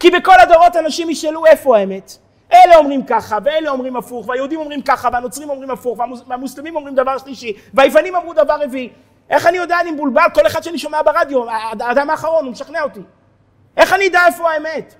כי 0.00 0.10
בכל 0.10 0.40
הדורות 0.40 0.76
אנשים 0.76 1.10
ישאלו 1.10 1.46
איפה 1.46 1.78
האמת. 1.78 2.18
אלה 2.52 2.76
אומרים 2.76 3.06
ככה, 3.06 3.38
ואלה 3.44 3.70
אומרים 3.70 3.96
הפוך, 3.96 4.28
והיהודים 4.28 4.60
אומרים 4.60 4.82
ככה, 4.82 5.08
והנוצרים 5.12 5.50
אומרים 5.50 5.70
הפוך, 5.70 5.98
והמוסלמים 6.26 6.76
אומרים 6.76 6.94
דבר 6.94 7.18
שלישי, 7.18 7.52
והיוונים 7.74 8.16
אמרו 8.16 8.34
דבר 8.34 8.62
רביעי. 8.62 8.92
איך 9.30 9.46
אני 9.46 9.56
יודע 9.56 9.80
אני 9.80 9.90
מבולבל? 9.90 10.22
כל 10.34 10.46
אחד 10.46 10.62
שאני 10.62 10.78
שומע 10.78 11.02
ברדיו, 11.02 11.50
האדם 11.80 12.10
האחרון, 12.10 12.44
הוא 12.44 12.52
משכנע 12.52 12.82
אותי. 12.82 13.00
איך 13.76 13.92
אני 13.92 14.08
אדע 14.08 14.26
איפה 14.26 14.50
האמת? 14.50 14.94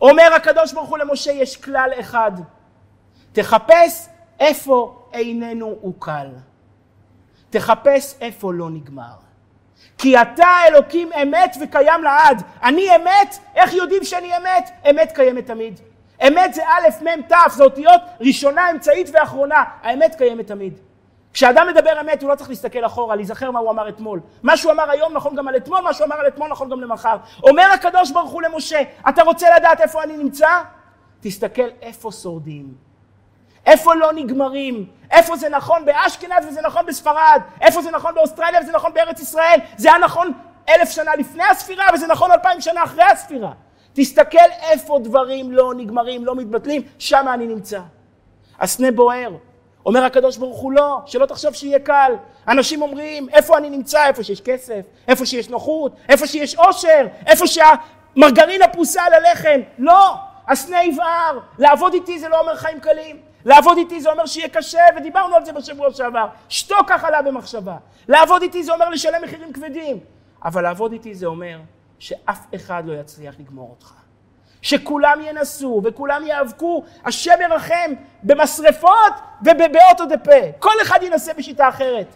אומר 0.00 0.34
הקדוש 0.36 0.72
ברוך 0.72 0.88
הוא 0.88 0.98
למשה, 0.98 1.32
יש 1.32 1.56
כלל 1.56 1.90
אחד, 2.00 2.32
תחפש 3.32 4.08
איפה 4.40 5.02
איננו 5.12 5.76
עוקל. 5.80 6.26
תחפש 7.50 8.14
איפה 8.20 8.52
לא 8.52 8.70
נגמר. 8.70 9.14
כי 9.98 10.22
אתה 10.22 10.48
אלוקים 10.68 11.12
אמת 11.22 11.56
וקיים 11.60 12.04
לעד. 12.04 12.42
אני 12.62 12.96
אמת, 12.96 13.38
איך 13.54 13.72
יודעים 13.72 14.04
שאני 14.04 14.36
אמת? 14.36 14.70
אמת 14.90 15.12
קיימת 15.14 15.46
תמיד. 15.46 15.80
אמת 16.28 16.54
זה 16.54 16.62
א', 16.66 17.04
מ', 17.04 17.22
ת', 17.22 17.50
זה 17.50 17.64
אותיות 17.64 18.00
ראשונה, 18.20 18.70
אמצעית 18.70 19.10
ואחרונה. 19.12 19.64
האמת 19.82 20.14
קיימת 20.14 20.46
תמיד. 20.46 20.78
כשאדם 21.32 21.66
מדבר 21.68 22.00
אמת 22.00 22.22
הוא 22.22 22.30
לא 22.30 22.34
צריך 22.34 22.50
להסתכל 22.50 22.86
אחורה, 22.86 23.16
להיזכר 23.16 23.50
מה 23.50 23.58
הוא 23.58 23.70
אמר 23.70 23.88
אתמול. 23.88 24.20
מה 24.42 24.56
שהוא 24.56 24.72
אמר 24.72 24.90
היום 24.90 25.12
נכון 25.12 25.36
גם 25.36 25.48
על 25.48 25.56
אתמול, 25.56 25.80
מה 25.80 25.94
שהוא 25.94 26.06
אמר 26.06 26.16
על 26.16 26.26
אתמול 26.26 26.50
נכון 26.50 26.70
גם 26.70 26.80
למחר. 26.80 27.16
אומר 27.42 27.66
הקדוש 27.74 28.10
ברוך 28.10 28.30
הוא 28.30 28.42
למשה, 28.42 28.82
אתה 29.08 29.22
רוצה 29.22 29.56
לדעת 29.56 29.80
איפה 29.80 30.02
אני 30.02 30.16
נמצא? 30.16 30.48
תסתכל 31.20 31.68
איפה 31.82 32.12
שורדים. 32.12 32.74
איפה 33.66 33.94
לא 33.94 34.12
נגמרים? 34.12 34.86
איפה 35.10 35.36
זה 35.36 35.48
נכון 35.48 35.84
באשכנז 35.84 36.46
וזה 36.48 36.62
נכון 36.62 36.86
בספרד? 36.86 37.40
איפה 37.60 37.82
זה 37.82 37.90
נכון 37.90 38.14
באוסטרליה 38.14 38.60
וזה 38.60 38.72
נכון 38.72 38.94
בארץ 38.94 39.20
ישראל? 39.20 39.60
זה 39.76 39.88
היה 39.88 39.98
נכון 39.98 40.32
אלף 40.68 40.90
שנה 40.90 41.10
לפני 41.18 41.44
הספירה 41.44 41.86
וזה 41.94 42.06
נכון 42.06 42.30
אלפיים 42.30 42.60
שנה 42.60 42.84
אחרי 42.84 43.04
הספירה. 43.04 43.52
תסתכל 43.92 44.50
איפה 44.70 44.98
דברים 44.98 45.52
לא 45.52 45.74
נגמרים, 45.74 46.24
לא 46.24 46.34
מתבטלים, 46.34 46.82
שם 46.98 47.26
אני 47.34 47.46
נמצא. 47.46 47.80
הסנה 48.60 48.90
בוער. 48.90 49.30
אומר 49.86 50.04
הקדוש 50.04 50.36
ברוך 50.36 50.58
הוא 50.58 50.72
לא, 50.72 50.98
שלא 51.06 51.26
תחשוב 51.26 51.54
שיהיה 51.54 51.78
קל. 51.78 52.12
אנשים 52.48 52.82
אומרים, 52.82 53.28
איפה 53.28 53.58
אני 53.58 53.70
נמצא? 53.70 54.06
איפה 54.06 54.22
שיש 54.22 54.40
כסף, 54.40 54.80
איפה 55.08 55.26
שיש 55.26 55.48
נוחות, 55.48 55.92
איפה 56.08 56.26
שיש 56.26 56.54
עושר, 56.54 57.06
איפה 57.26 57.44
שהמרגרינה 57.46 58.68
פרוסה 58.68 59.02
על 59.02 59.12
הלחם. 59.12 59.60
לא, 59.78 60.14
הסנה 60.48 60.84
יבער. 60.84 61.38
לעבוד 61.58 61.94
איתי 61.94 62.18
זה 62.18 62.28
לא 62.28 62.40
אומר 62.40 62.56
חיים 62.56 62.80
קלים. 62.80 63.16
לעבוד 63.44 63.78
איתי 63.78 64.00
זה 64.00 64.10
אומר 64.10 64.26
שיהיה 64.26 64.48
קשה, 64.48 64.82
ודיברנו 64.96 65.34
על 65.34 65.44
זה 65.44 65.52
בשבוע 65.52 65.92
שעבר. 65.94 66.26
שתוק 66.48 66.88
ככה 66.88 67.10
לה 67.10 67.22
במחשבה. 67.22 67.76
לעבוד 68.08 68.42
איתי 68.42 68.62
זה 68.62 68.72
אומר 68.72 68.88
לשלם 68.88 69.22
מחירים 69.24 69.52
כבדים. 69.52 69.98
אבל 70.44 70.62
לעבוד 70.62 70.92
איתי 70.92 71.14
זה 71.14 71.26
אומר 71.26 71.58
שאף 72.02 72.46
אחד 72.54 72.82
לא 72.86 72.92
יצליח 72.92 73.34
לגמור 73.38 73.70
אותך. 73.70 73.92
שכולם 74.62 75.20
ינסו 75.24 75.80
וכולם 75.84 76.22
יאבקו, 76.26 76.84
השם 77.04 77.34
ירחם 77.42 77.92
במשרפות 78.22 79.12
ובבאוטו 79.40 80.06
דה 80.08 80.18
פה. 80.18 80.52
כל 80.58 80.74
אחד 80.82 80.98
ינסה 81.02 81.32
בשיטה 81.34 81.68
אחרת. 81.68 82.06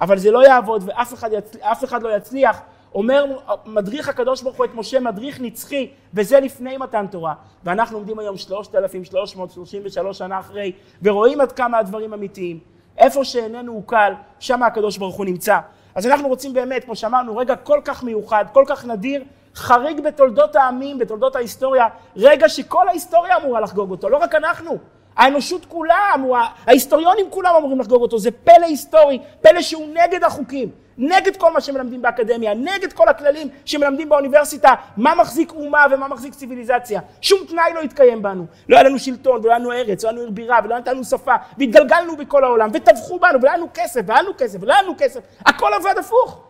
אבל 0.00 0.18
זה 0.18 0.30
לא 0.30 0.46
יעבוד 0.46 0.82
ואף 0.86 1.14
אחד, 1.14 1.30
יצ... 1.32 1.56
אחד 1.84 2.02
לא 2.02 2.16
יצליח. 2.16 2.60
אומר 2.94 3.38
מדריך 3.66 4.08
הקדוש 4.08 4.42
ברוך 4.42 4.56
הוא 4.56 4.64
את 4.64 4.74
משה 4.74 5.00
מדריך 5.00 5.40
נצחי, 5.40 5.90
וזה 6.14 6.40
לפני 6.40 6.76
מתן 6.76 7.06
תורה. 7.06 7.34
ואנחנו 7.64 7.96
עומדים 7.96 8.18
היום 8.18 8.36
3,333 8.36 10.18
שנה 10.18 10.38
אחרי, 10.38 10.72
ורואים 11.02 11.40
עד 11.40 11.52
כמה 11.52 11.78
הדברים 11.78 12.14
אמיתיים. 12.14 12.58
איפה 12.98 13.24
שאיננו 13.24 13.72
הוא 13.72 13.82
קל, 13.86 14.12
שם 14.38 14.62
הקדוש 14.62 14.98
ברוך 14.98 15.16
הוא 15.16 15.24
נמצא. 15.24 15.58
אז 15.94 16.06
אנחנו 16.06 16.28
רוצים 16.28 16.52
באמת, 16.52 16.84
כמו 16.84 16.96
שאמרנו, 16.96 17.36
רגע 17.36 17.56
כל 17.56 17.80
כך 17.84 18.02
מיוחד, 18.02 18.44
כל 18.52 18.64
כך 18.66 18.84
נדיר, 18.84 19.24
חריג 19.54 20.00
בתולדות 20.00 20.56
העמים, 20.56 20.98
בתולדות 20.98 21.36
ההיסטוריה, 21.36 21.86
רגע 22.16 22.48
שכל 22.48 22.88
ההיסטוריה 22.88 23.36
אמורה 23.36 23.60
לחגוג 23.60 23.90
אותו, 23.90 24.08
לא 24.08 24.16
רק 24.16 24.34
אנחנו. 24.34 24.78
האנושות 25.16 25.66
כולה 25.66 26.10
אמורה, 26.14 26.48
ההיסטוריונים 26.66 27.26
כולם 27.30 27.54
אמורים 27.58 27.80
לחגוג 27.80 28.02
אותו, 28.02 28.18
זה 28.18 28.30
פלא 28.30 28.66
היסטורי, 28.66 29.18
פלא 29.40 29.62
שהוא 29.62 29.86
נגד 29.94 30.24
החוקים, 30.24 30.70
נגד 31.00 31.36
כל 31.36 31.52
מה 31.52 31.60
שמלמדים 31.60 32.02
באקדמיה, 32.02 32.54
נגד 32.54 32.92
כל 32.92 33.08
הכללים 33.08 33.48
שמלמדים 33.64 34.08
באוניברסיטה, 34.08 34.74
מה 34.96 35.14
מחזיק 35.14 35.52
אומה 35.52 35.84
ומה 35.90 36.08
מחזיק 36.08 36.34
ציוויליזציה. 36.34 37.00
שום 37.20 37.38
תנאי 37.48 37.72
לא 37.74 37.80
התקיים 37.80 38.22
בנו. 38.22 38.46
לא 38.68 38.76
היה 38.76 38.84
לנו 38.88 38.98
שלטון, 38.98 39.40
ולא 39.40 39.50
היה 39.50 39.58
לנו 39.58 39.72
ארץ, 39.72 40.04
ולא 40.04 40.10
היה 40.10 40.12
לנו 40.12 40.22
עיר 40.22 40.30
בירה, 40.30 40.58
ולא 40.64 40.74
הייתה 40.74 40.92
לנו 40.92 41.04
שפה, 41.04 41.34
והתגלגלנו 41.58 42.16
בכל 42.16 42.44
העולם, 42.44 42.70
וטבחו 42.72 43.18
בנו, 43.18 43.38
ולא 43.40 43.48
היה 43.48 43.56
לנו 43.56 43.68
כסף, 43.74 44.00
והיה 44.06 44.22
לנו 44.22 44.32
כסף, 44.38 44.58
ולא 44.62 44.72
היה 44.72 44.82
לנו 44.82 44.94
כסף, 44.98 45.20
הכל 45.46 45.70
עבד 45.74 45.94
הפוך. 45.98 46.42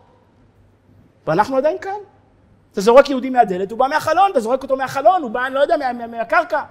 ואנחנו 1.27 1.57
עדיין 1.57 1.77
כאן. 1.77 1.99
אתה 2.71 2.81
זורק 2.81 3.09
יהודי 3.09 3.29
מהדלת, 3.29 3.71
הוא 3.71 3.79
בא 3.79 3.87
מהחלון, 3.87 4.31
אתה 4.31 4.39
זורק 4.39 4.63
אותו 4.63 4.77
מהחלון, 4.77 5.21
הוא 5.21 5.31
בא, 5.31 5.45
אני 5.45 5.55
לא 5.55 5.59
יודע, 5.59 5.77
מה, 5.77 5.93
מה, 5.93 6.07
מהקרקע. 6.07 6.61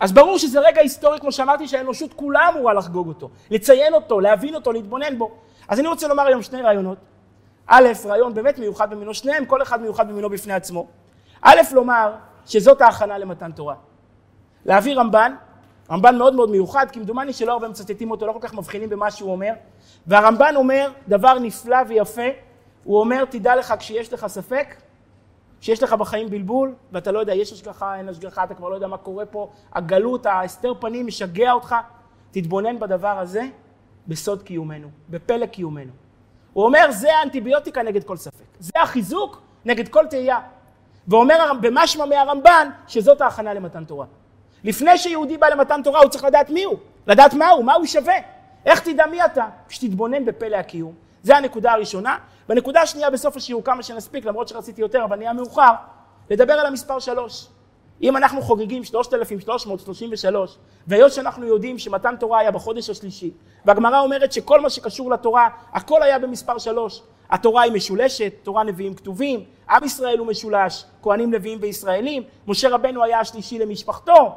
אז 0.00 0.12
ברור 0.12 0.38
שזה 0.38 0.60
רגע 0.60 0.80
היסטורי, 0.80 1.20
כמו 1.20 1.32
שאמרתי, 1.32 1.68
שהאנושות 1.68 2.14
כולה 2.14 2.48
אמורה 2.48 2.74
לחגוג 2.74 3.08
אותו, 3.08 3.30
לציין 3.50 3.94
אותו, 3.94 4.20
להבין 4.20 4.54
אותו, 4.54 4.72
להתבונן 4.72 5.18
בו. 5.18 5.47
אז 5.68 5.78
אני 5.78 5.88
רוצה 5.88 6.08
לומר 6.08 6.22
היום 6.22 6.42
שני 6.42 6.62
רעיונות. 6.62 6.98
א', 7.66 7.88
רעיון 8.04 8.34
באמת 8.34 8.58
מיוחד 8.58 8.90
במינו, 8.90 9.14
שניהם, 9.14 9.44
כל 9.44 9.62
אחד 9.62 9.82
מיוחד 9.82 10.08
במינו 10.08 10.30
בפני 10.30 10.52
עצמו. 10.52 10.86
א', 11.42 11.60
לומר 11.72 12.14
שזאת 12.46 12.80
ההכנה 12.80 13.18
למתן 13.18 13.52
תורה. 13.52 13.74
להביא 14.64 14.96
רמב"ן, 14.96 15.34
רמב"ן 15.90 16.18
מאוד 16.18 16.34
מאוד 16.34 16.50
מיוחד, 16.50 16.90
כמדומני 16.90 17.32
שלא 17.32 17.52
הרבה 17.52 17.68
מצטטים 17.68 18.10
אותו, 18.10 18.26
לא 18.26 18.32
כל 18.32 18.38
כך 18.42 18.54
מבחינים 18.54 18.88
במה 18.88 19.10
שהוא 19.10 19.32
אומר, 19.32 19.52
והרמב"ן 20.06 20.56
אומר 20.56 20.90
דבר 21.08 21.38
נפלא 21.38 21.78
ויפה, 21.88 22.22
הוא 22.84 23.00
אומר 23.00 23.24
תדע 23.24 23.56
לך 23.56 23.74
כשיש 23.78 24.12
לך 24.12 24.26
ספק, 24.26 24.74
כשיש 25.60 25.82
לך 25.82 25.92
בחיים 25.92 26.30
בלבול, 26.30 26.74
ואתה 26.92 27.12
לא 27.12 27.18
יודע 27.18 27.34
יש 27.34 27.52
השגחה, 27.52 27.96
אין 27.96 28.08
השגחה, 28.08 28.44
אתה 28.44 28.54
כבר 28.54 28.68
לא 28.68 28.74
יודע 28.74 28.86
מה 28.86 28.96
קורה 28.96 29.26
פה, 29.26 29.50
הגלות, 29.72 30.26
ההסתר 30.26 30.72
פנים 30.80 31.06
משגע 31.06 31.52
אותך, 31.52 31.74
תתבונן 32.30 32.78
בדבר 32.78 33.18
הזה 33.18 33.42
בסוד 34.08 34.42
קיומנו, 34.42 34.88
בפלא 35.10 35.46
קיומנו. 35.46 35.92
הוא 36.52 36.64
אומר 36.64 36.86
זה 36.90 37.14
האנטיביוטיקה 37.16 37.82
נגד 37.82 38.04
כל 38.04 38.16
ספק, 38.16 38.44
זה 38.58 38.72
החיזוק 38.82 39.40
נגד 39.64 39.88
כל 39.88 40.06
תהייה. 40.06 40.38
ואומר 41.08 41.52
במשמע 41.60 42.04
מהרמב"ן 42.04 42.70
שזאת 42.86 43.20
ההכנה 43.20 43.54
למתן 43.54 43.84
תורה. 43.84 44.06
לפני 44.64 44.98
שיהודי 44.98 45.38
בא 45.38 45.48
למתן 45.48 45.80
תורה 45.84 46.00
הוא 46.00 46.10
צריך 46.10 46.24
לדעת 46.24 46.50
מי 46.50 46.64
הוא, 46.64 46.76
לדעת 47.06 47.34
מה 47.34 47.48
הוא, 47.48 47.64
מה 47.64 47.74
הוא 47.74 47.86
שווה. 47.86 48.14
איך 48.66 48.80
תדע 48.80 49.06
מי 49.06 49.24
אתה? 49.24 49.46
כשתתבונן 49.68 50.24
בפלא 50.24 50.56
הקיום. 50.56 50.94
זה 51.22 51.36
הנקודה 51.36 51.72
הראשונה. 51.72 52.18
בנקודה 52.48 52.80
השנייה 52.80 53.10
בסוף 53.10 53.36
השיעור, 53.36 53.64
כמה 53.64 53.82
שנספיק, 53.82 54.24
למרות 54.24 54.48
שרציתי 54.48 54.80
יותר, 54.80 55.04
אבל 55.04 55.16
נהיה 55.16 55.32
מאוחר, 55.32 55.72
לדבר 56.30 56.52
על 56.52 56.66
המספר 56.66 56.98
שלוש. 56.98 57.46
אם 58.02 58.16
אנחנו 58.16 58.42
חוגגים 58.42 58.84
3,333, 58.84 60.58
והיות 60.86 61.12
שאנחנו 61.12 61.46
יודעים 61.46 61.78
שמתן 61.78 62.16
תורה 62.16 62.38
היה 62.38 62.50
בחודש 62.50 62.90
השלישי, 62.90 63.30
והגמרא 63.64 64.00
אומרת 64.00 64.32
שכל 64.32 64.60
מה 64.60 64.70
שקשור 64.70 65.10
לתורה, 65.10 65.48
הכל 65.72 66.02
היה 66.02 66.18
במספר 66.18 66.58
שלוש. 66.58 67.02
התורה 67.30 67.62
היא 67.62 67.72
משולשת, 67.72 68.32
תורה 68.42 68.64
נביאים 68.64 68.94
כתובים, 68.94 69.44
עם 69.70 69.84
ישראל 69.84 70.18
הוא 70.18 70.26
משולש, 70.26 70.84
כהנים 71.02 71.30
נביאים 71.30 71.58
וישראלים, 71.62 72.22
משה 72.46 72.68
רבנו 72.68 73.04
היה 73.04 73.20
השלישי 73.20 73.58
למשפחתו. 73.58 74.34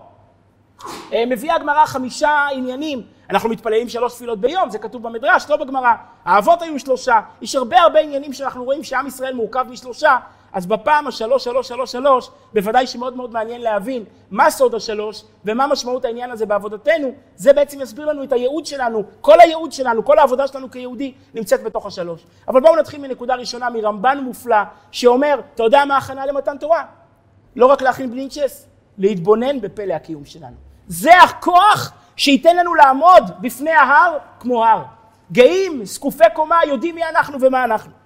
אה, 1.13 1.25
מביאה 1.25 1.55
הגמרא 1.55 1.85
חמישה 1.85 2.47
עניינים, 2.53 3.01
אנחנו 3.29 3.49
מתפללים 3.49 3.89
שלוש 3.89 4.13
תפילות 4.13 4.39
ביום, 4.39 4.69
זה 4.69 4.77
כתוב 4.77 5.03
במדרש, 5.03 5.45
לא 5.49 5.57
בגמרא. 5.57 5.93
האבות 6.25 6.61
היו 6.61 6.79
שלושה, 6.79 7.19
יש 7.41 7.55
הרבה 7.55 7.81
הרבה 7.81 7.99
עניינים 7.99 8.33
שאנחנו 8.33 8.63
רואים 8.63 8.83
שעם 8.83 9.07
ישראל 9.07 9.33
מורכב 9.33 9.65
משלושה, 9.69 10.17
אז 10.53 10.65
בפעם 10.65 11.07
השלוש, 11.07 11.43
שלוש, 11.43 11.67
שלוש, 11.67 11.91
שלוש, 11.91 12.29
בוודאי 12.53 12.87
שמאוד 12.87 13.15
מאוד 13.15 13.33
מעניין 13.33 13.61
להבין 13.61 14.03
מה 14.31 14.49
סוד 14.49 14.75
השלוש 14.75 15.23
ומה 15.45 15.67
משמעות 15.67 16.05
העניין 16.05 16.31
הזה 16.31 16.45
בעבודתנו, 16.45 17.11
זה 17.35 17.53
בעצם 17.53 17.81
יסביר 17.81 18.05
לנו 18.05 18.23
את 18.23 18.31
הייעוד 18.33 18.65
שלנו, 18.65 19.03
כל 19.21 19.39
הייעוד 19.41 19.71
שלנו, 19.71 20.05
כל 20.05 20.19
העבודה 20.19 20.47
שלנו 20.47 20.71
כיהודי 20.71 21.13
נמצאת 21.33 21.63
בתוך 21.63 21.85
השלוש. 21.85 22.25
אבל 22.47 22.61
בואו 22.61 22.75
נתחיל 22.75 23.01
מנקודה 23.01 23.35
ראשונה, 23.35 23.69
מרמב"ן 23.69 24.19
מופלא, 24.23 24.57
שאומר, 24.91 25.39
אתה 25.55 25.63
יודע 25.63 25.85
מה 25.85 25.97
הכנה 25.97 26.25
למתן 26.25 26.57
תורה? 26.57 26.83
לא 27.55 27.65
רק 27.65 27.81
להכין 27.81 28.11
בלינצ'ס, 28.11 28.67
להתבונן 28.97 29.61
בפלא 29.61 29.93
הקיום 29.93 30.25
שלנו. 30.25 30.55
זה 30.87 31.21
הכוח 31.21 31.91
שייתן 32.15 32.55
לנו 32.55 32.75
לעמוד 32.75 33.23
בפני 33.41 33.71
ההר 33.71 34.17
כמו 34.39 34.65
הר. 34.65 34.83
גאים, 35.31 35.85
זקופי 35.85 36.23
קומה, 36.33 36.59
יודעים 36.67 36.95
מי 36.95 37.03
אנחנו 37.03 37.41
ומה 37.41 37.63
אנחנו. 37.63 38.00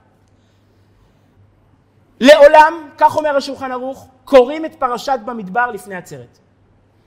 לעולם, 2.19 2.89
כך 2.97 3.15
אומר 3.15 3.36
השולחן 3.36 3.71
ערוך, 3.71 4.08
קוראים 4.25 4.65
את 4.65 4.75
פרשת 4.75 5.19
במדבר 5.25 5.71
לפני 5.71 5.95
עצרת. 5.95 6.38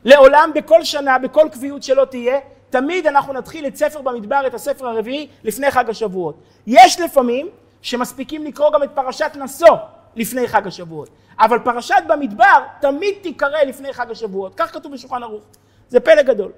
לעולם, 0.05 0.51
בכל 0.55 0.85
שנה, 0.85 1.19
בכל 1.19 1.49
קביעות 1.53 1.83
שלא 1.83 2.05
תהיה, 2.05 2.39
תמיד 2.71 3.07
אנחנו 3.07 3.33
נתחיל 3.33 3.67
את 3.67 3.77
ספר 3.77 4.01
במדבר, 4.03 4.47
את 4.47 4.55
הספר 4.55 4.87
הרביעי, 4.87 5.29
לפני 5.45 5.71
חג 5.71 5.91
השבועות. 5.91 6.39
יש 6.67 7.01
לפעמים 7.01 7.49
שמספיקים 7.83 8.45
לקרוא 8.45 8.73
גם 8.73 8.83
את 8.83 8.91
פרשת 8.95 9.33
נשוא 9.35 9.77
לפני 10.17 10.49
חג 10.49 10.67
השבועות. 10.67 11.09
אבל 11.41 11.59
פרשת 11.59 12.03
במדבר 12.09 12.65
תמיד 12.81 13.15
תיקרא 13.23 13.63
לפני 13.63 13.93
חג 13.93 14.11
השבועות. 14.11 14.55
כך 14.57 14.75
כתוב 14.75 14.93
בשולחן 14.93 15.23
ערוך. 15.23 15.45
זה 15.89 16.01
פלא 16.01 16.23
גדול. 16.23 16.53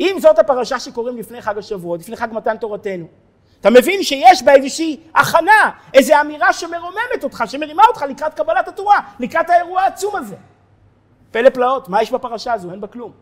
אם 0.00 0.16
זאת 0.20 0.38
הפרשה 0.38 0.78
שקוראים 0.78 1.18
לפני 1.18 1.42
חג 1.42 1.58
השבועות, 1.58 2.00
לפני 2.00 2.16
חג 2.16 2.28
מתן 2.32 2.56
תורתנו, 2.56 3.06
אתה 3.60 3.70
מבין 3.70 4.02
שיש 4.02 4.42
בה 4.42 4.54
איזושהי 4.54 5.00
הכנה, 5.14 5.70
איזו 5.94 6.14
אמירה 6.20 6.52
שמרוממת 6.52 7.24
אותך, 7.24 7.44
שמרימה 7.46 7.82
אותך 7.88 8.02
לקראת 8.08 8.34
קבלת 8.34 8.68
התורה, 8.68 9.00
לקראת 9.20 9.50
האירוע 9.50 9.82
העצום 9.82 10.16
הזה. 10.16 10.36
פלא 11.30 11.50
פלאות, 11.50 11.88
מה 11.88 12.02
יש 12.02 12.12
בפרשה 12.12 12.52
הזו? 12.52 12.70
אין 12.70 12.80
בה 12.80 12.86
כלום. 12.86 13.12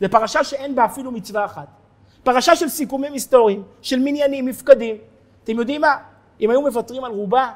זו 0.00 0.06
פרשה 0.10 0.44
שאין 0.44 0.74
בה 0.74 0.84
אפילו 0.84 1.10
מצווה 1.10 1.44
אחת. 1.44 1.66
פרשה 2.22 2.56
של 2.56 2.68
סיכומים 2.68 3.12
היסטוריים, 3.12 3.62
של 3.82 3.98
מניינים, 3.98 4.46
מפקדים. 4.46 4.96
אתם 5.44 5.58
יודעים 5.58 5.80
מה? 5.80 5.96
אם 6.40 6.50
היו 6.50 6.60
מוותרים 6.60 7.04
על 7.04 7.12
רובה, 7.12 7.52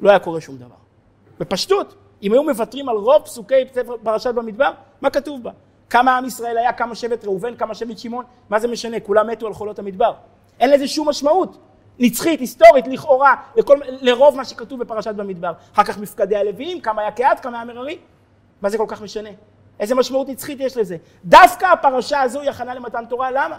לא 0.00 0.10
היה 0.10 0.18
קורה 0.18 0.40
שום 0.40 0.56
דבר. 0.56 0.74
בפשטות, 1.40 1.94
אם 2.22 2.32
היו 2.32 2.42
מוותרים 2.42 2.88
על 2.88 2.96
רוב 2.96 3.22
פסוקי 3.22 3.54
פרשת 4.02 4.34
במדבר, 4.34 4.70
מה 5.00 5.10
כתוב 5.10 5.42
בה? 5.42 5.50
כמה 5.90 6.16
עם 6.16 6.24
ישראל 6.24 6.58
היה, 6.58 6.72
כמה 6.72 6.94
שבט 6.94 7.24
ראובן, 7.24 7.56
כמה 7.56 7.74
שבט 7.74 7.98
שמעון, 7.98 8.24
מה 8.48 8.58
זה 8.58 8.68
משנה? 8.68 9.00
כולם 9.00 9.26
מתו 9.26 9.46
על 9.46 9.54
חולות 9.54 9.78
המדבר. 9.78 10.14
אין 10.60 10.70
לזה 10.70 10.88
שום 10.88 11.08
משמעות. 11.08 11.58
נצחית, 11.98 12.40
היסטורית, 12.40 12.86
לכאורה, 12.86 13.34
לכל, 13.56 13.80
לרוב 13.88 14.36
מה 14.36 14.44
שכתוב 14.44 14.80
בפרשת 14.80 15.14
במדבר. 15.14 15.52
אחר 15.74 15.84
כך 15.84 15.98
מפקדי 15.98 16.36
הלוויים, 16.36 16.80
כמה 16.80 17.02
היה 17.02 17.10
קהת, 17.10 17.40
כמה 17.40 17.56
היה 17.56 17.64
מררי. 17.64 17.98
מה 18.62 18.68
זה 18.68 18.78
כל 18.78 18.84
כך 18.88 19.02
משנה? 19.02 19.28
איזה 19.80 19.94
משמעות 19.94 20.28
נצחית 20.28 20.60
יש 20.60 20.76
לזה? 20.76 20.96
דווקא 21.24 21.66
הפרשה 21.66 22.20
הזו 22.20 22.40
היא 22.40 22.50
הכנה 22.50 22.74
למתן 22.74 23.04
תורה, 23.08 23.30
למה? 23.30 23.58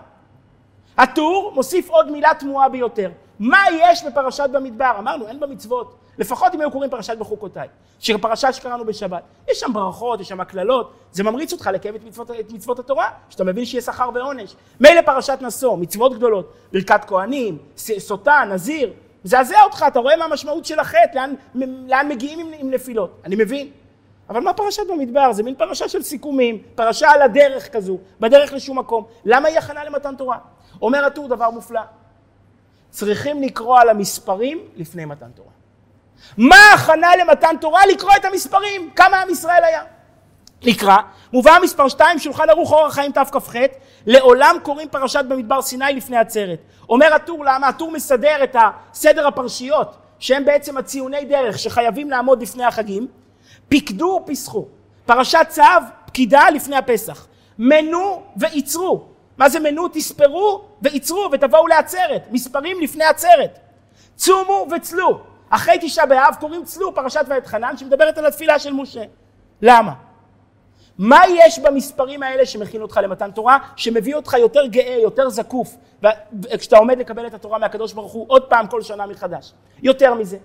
הטור 0.98 1.52
מוסיף 1.56 1.90
עוד 1.90 2.12
מילה 2.12 2.32
תמוהה 2.40 2.70
ביותר. 2.70 3.10
מה 3.40 3.64
יש 3.80 4.04
בפרשת 4.04 4.50
במדבר? 4.52 4.92
אמרנו, 5.00 5.28
אין 5.28 5.40
בה 5.40 5.48
מצוות. 5.48 5.96
לפחות 6.18 6.56
אם 6.56 6.62
היו 6.62 6.72
קוראים 6.72 6.92
פרשת 6.92 7.18
בחוקותיי, 7.18 7.68
שפרשה 8.00 8.54
שקראנו 8.54 8.86
בשבת. 8.86 9.24
יש 9.48 9.60
שם 9.60 9.74
ברכות, 9.74 10.20
יש 10.20 10.28
שם 10.28 10.44
קללות, 10.44 10.94
זה 11.12 11.24
ממריץ 11.24 11.54
אותך 11.54 11.70
לקיים 11.74 11.96
את 11.96 12.04
מצוות, 12.04 12.32
את 12.32 12.52
מצוות 12.52 12.80
התורה, 12.80 13.10
שאתה 13.30 13.44
מבין 13.44 13.66
שיהיה 13.66 13.82
שכר 13.82 14.10
ועונש. 14.14 14.56
מילא 14.80 15.02
פרשת 15.02 15.38
נשוא, 15.42 15.78
מצוות 15.78 16.14
גדולות, 16.16 16.54
ברכת 16.74 17.06
כהנים, 17.08 17.58
סוטה, 17.78 18.44
נזיר, 18.50 18.94
מזעזע 19.26 19.64
אותך, 19.64 19.86
אתה 19.88 20.00
רואה 20.00 20.18
מה 20.18 20.26
המשמעות 20.26 20.66
של 20.66 20.80
החטא, 20.80 21.16
לאן, 21.16 21.34
לאן 21.88 22.08
מגיעים 22.10 22.40
עם, 22.40 22.48
עם 22.58 22.72
נפילות, 22.72 23.22
אני 23.26 23.36
מבין. 23.36 23.70
אבל 24.30 24.40
מה 24.40 24.54
פרשת 24.54 24.84
במדבר? 24.90 25.34
זה 25.34 25.44
מין 25.44 25.56
פרשה 25.56 25.90
של 25.90 26.04
סיכומים, 26.04 26.62
פרשה 26.76 27.12
על 27.12 27.22
הדרך 27.22 27.74
כזו, 27.74 27.98
בדרך 28.20 28.54
לשום 28.54 28.80
מקום. 28.80 29.04
למה 29.26 29.48
היא 29.48 29.58
הכנה 29.58 29.84
למתן 29.84 30.16
תורה? 30.16 30.38
אומר 30.82 31.06
הטור 31.06 31.28
דבר 31.28 31.50
מופלא. 31.50 31.82
צריכים 32.90 33.42
לקרוא 33.42 33.80
על 33.80 33.90
המספרים 33.90 34.60
לפני 34.76 35.06
מתן 35.06 35.30
תורה. 35.36 35.50
מה 36.38 36.56
ההכנה 36.72 37.16
למתן 37.16 37.56
תורה? 37.62 37.86
לקרוא 37.86 38.12
את 38.16 38.26
המספרים, 38.26 38.90
כמה 38.96 39.22
עם 39.22 39.30
ישראל 39.30 39.64
היה. 39.64 39.84
נקרא, 40.64 40.98
מובא 41.34 41.58
מספר 41.64 41.88
2, 41.88 42.20
שולחן 42.20 42.50
ערוך 42.50 42.72
אורח 42.72 42.94
חיים 42.94 43.12
תכ"ח, 43.12 43.54
לעולם 44.06 44.56
קוראים 44.64 44.90
פרשת 44.90 45.26
במדבר 45.28 45.62
סיני 45.62 45.94
לפני 45.94 46.18
עצרת. 46.18 46.60
אומר 46.90 47.14
הטור, 47.14 47.46
למה? 47.46 47.68
הטור 47.68 47.92
מסדר 47.92 48.44
את 48.44 48.56
סדר 48.94 49.28
הפרשיות, 49.28 49.96
שהם 50.20 50.46
בעצם 50.46 50.78
הציוני 50.78 51.26
דרך 51.26 51.60
שחייבים 51.60 52.10
לעמוד 52.10 52.42
לפני 52.42 52.66
החגים. 52.66 53.08
פיקדו 53.70 54.22
ופסחו. 54.24 54.66
פרשת 55.06 55.46
צו, 55.50 55.62
פקידה 56.06 56.50
לפני 56.50 56.76
הפסח. 56.76 57.28
מנו 57.60 58.24
ועיצרו. 58.38 59.06
מה 59.38 59.50
זה 59.50 59.60
מנו? 59.60 59.88
תספרו 59.88 60.62
ועיצרו 60.82 61.30
ותבואו 61.32 61.68
לעצרת. 61.68 62.22
מספרים 62.32 62.82
לפני 62.82 63.04
עצרת. 63.04 63.60
צומו 64.16 64.68
וצלו. 64.76 65.20
אחרי 65.50 65.78
תשעה 65.82 66.06
באב 66.06 66.36
קוראים 66.40 66.64
צלו 66.64 66.96
פרשת 66.96 67.26
ואתחנן 67.28 67.78
שמדברת 67.78 68.18
על 68.18 68.26
התפילה 68.26 68.60
של 68.60 68.74
משה. 68.74 69.04
למה? 69.62 69.94
מה 70.98 71.20
יש 71.30 71.60
במספרים 71.60 72.24
האלה 72.24 72.46
שמכין 72.46 72.82
אותך 72.82 73.00
למתן 73.04 73.32
תורה, 73.32 73.58
שמביא 73.76 74.16
אותך 74.16 74.34
יותר 74.40 74.66
גאה, 74.66 74.98
יותר 75.02 75.30
זקוף, 75.30 75.76
כשאתה 76.58 76.78
עומד 76.78 76.98
לקבל 76.98 77.28
את 77.28 77.34
התורה 77.34 77.60
מהקדוש 77.60 77.94
ברוך 77.94 78.12
הוא 78.12 78.26
עוד 78.28 78.44
פעם 78.44 78.68
כל 78.68 78.82
שנה 78.82 79.06
מחדש. 79.06 79.54
יותר 79.84 80.14
מזה. 80.14 80.38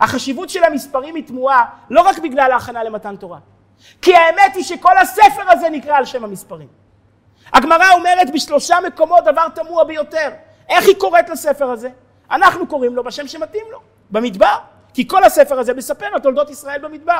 החשיבות 0.00 0.50
של 0.50 0.64
המספרים 0.64 1.14
היא 1.14 1.26
תמוהה 1.26 1.64
לא 1.90 2.00
רק 2.00 2.18
בגלל 2.18 2.52
ההכנה 2.52 2.84
למתן 2.84 3.16
תורה, 3.16 3.38
כי 4.02 4.14
האמת 4.16 4.54
היא 4.54 4.64
שכל 4.64 4.98
הספר 4.98 5.50
הזה 5.50 5.70
נקרא 5.70 5.96
על 5.96 6.04
שם 6.04 6.24
המספרים. 6.24 6.68
הגמרא 7.52 7.92
אומרת 7.92 8.32
בשלושה 8.34 8.76
מקומות 8.86 9.24
דבר 9.24 9.48
תמוה 9.48 9.84
ביותר. 9.84 10.28
איך 10.68 10.86
היא 10.86 10.96
קוראת 10.98 11.28
לספר 11.28 11.70
הזה? 11.70 11.88
אנחנו 12.30 12.66
קוראים 12.66 12.96
לו 12.96 13.04
בשם 13.04 13.28
שמתאים 13.28 13.64
לו. 13.70 13.80
במדבר. 14.10 14.56
כי 14.94 15.08
כל 15.08 15.24
הספר 15.24 15.58
הזה 15.58 15.74
מספר 15.74 16.06
על 16.06 16.20
תולדות 16.20 16.50
ישראל 16.50 16.78
במדבר, 16.80 17.18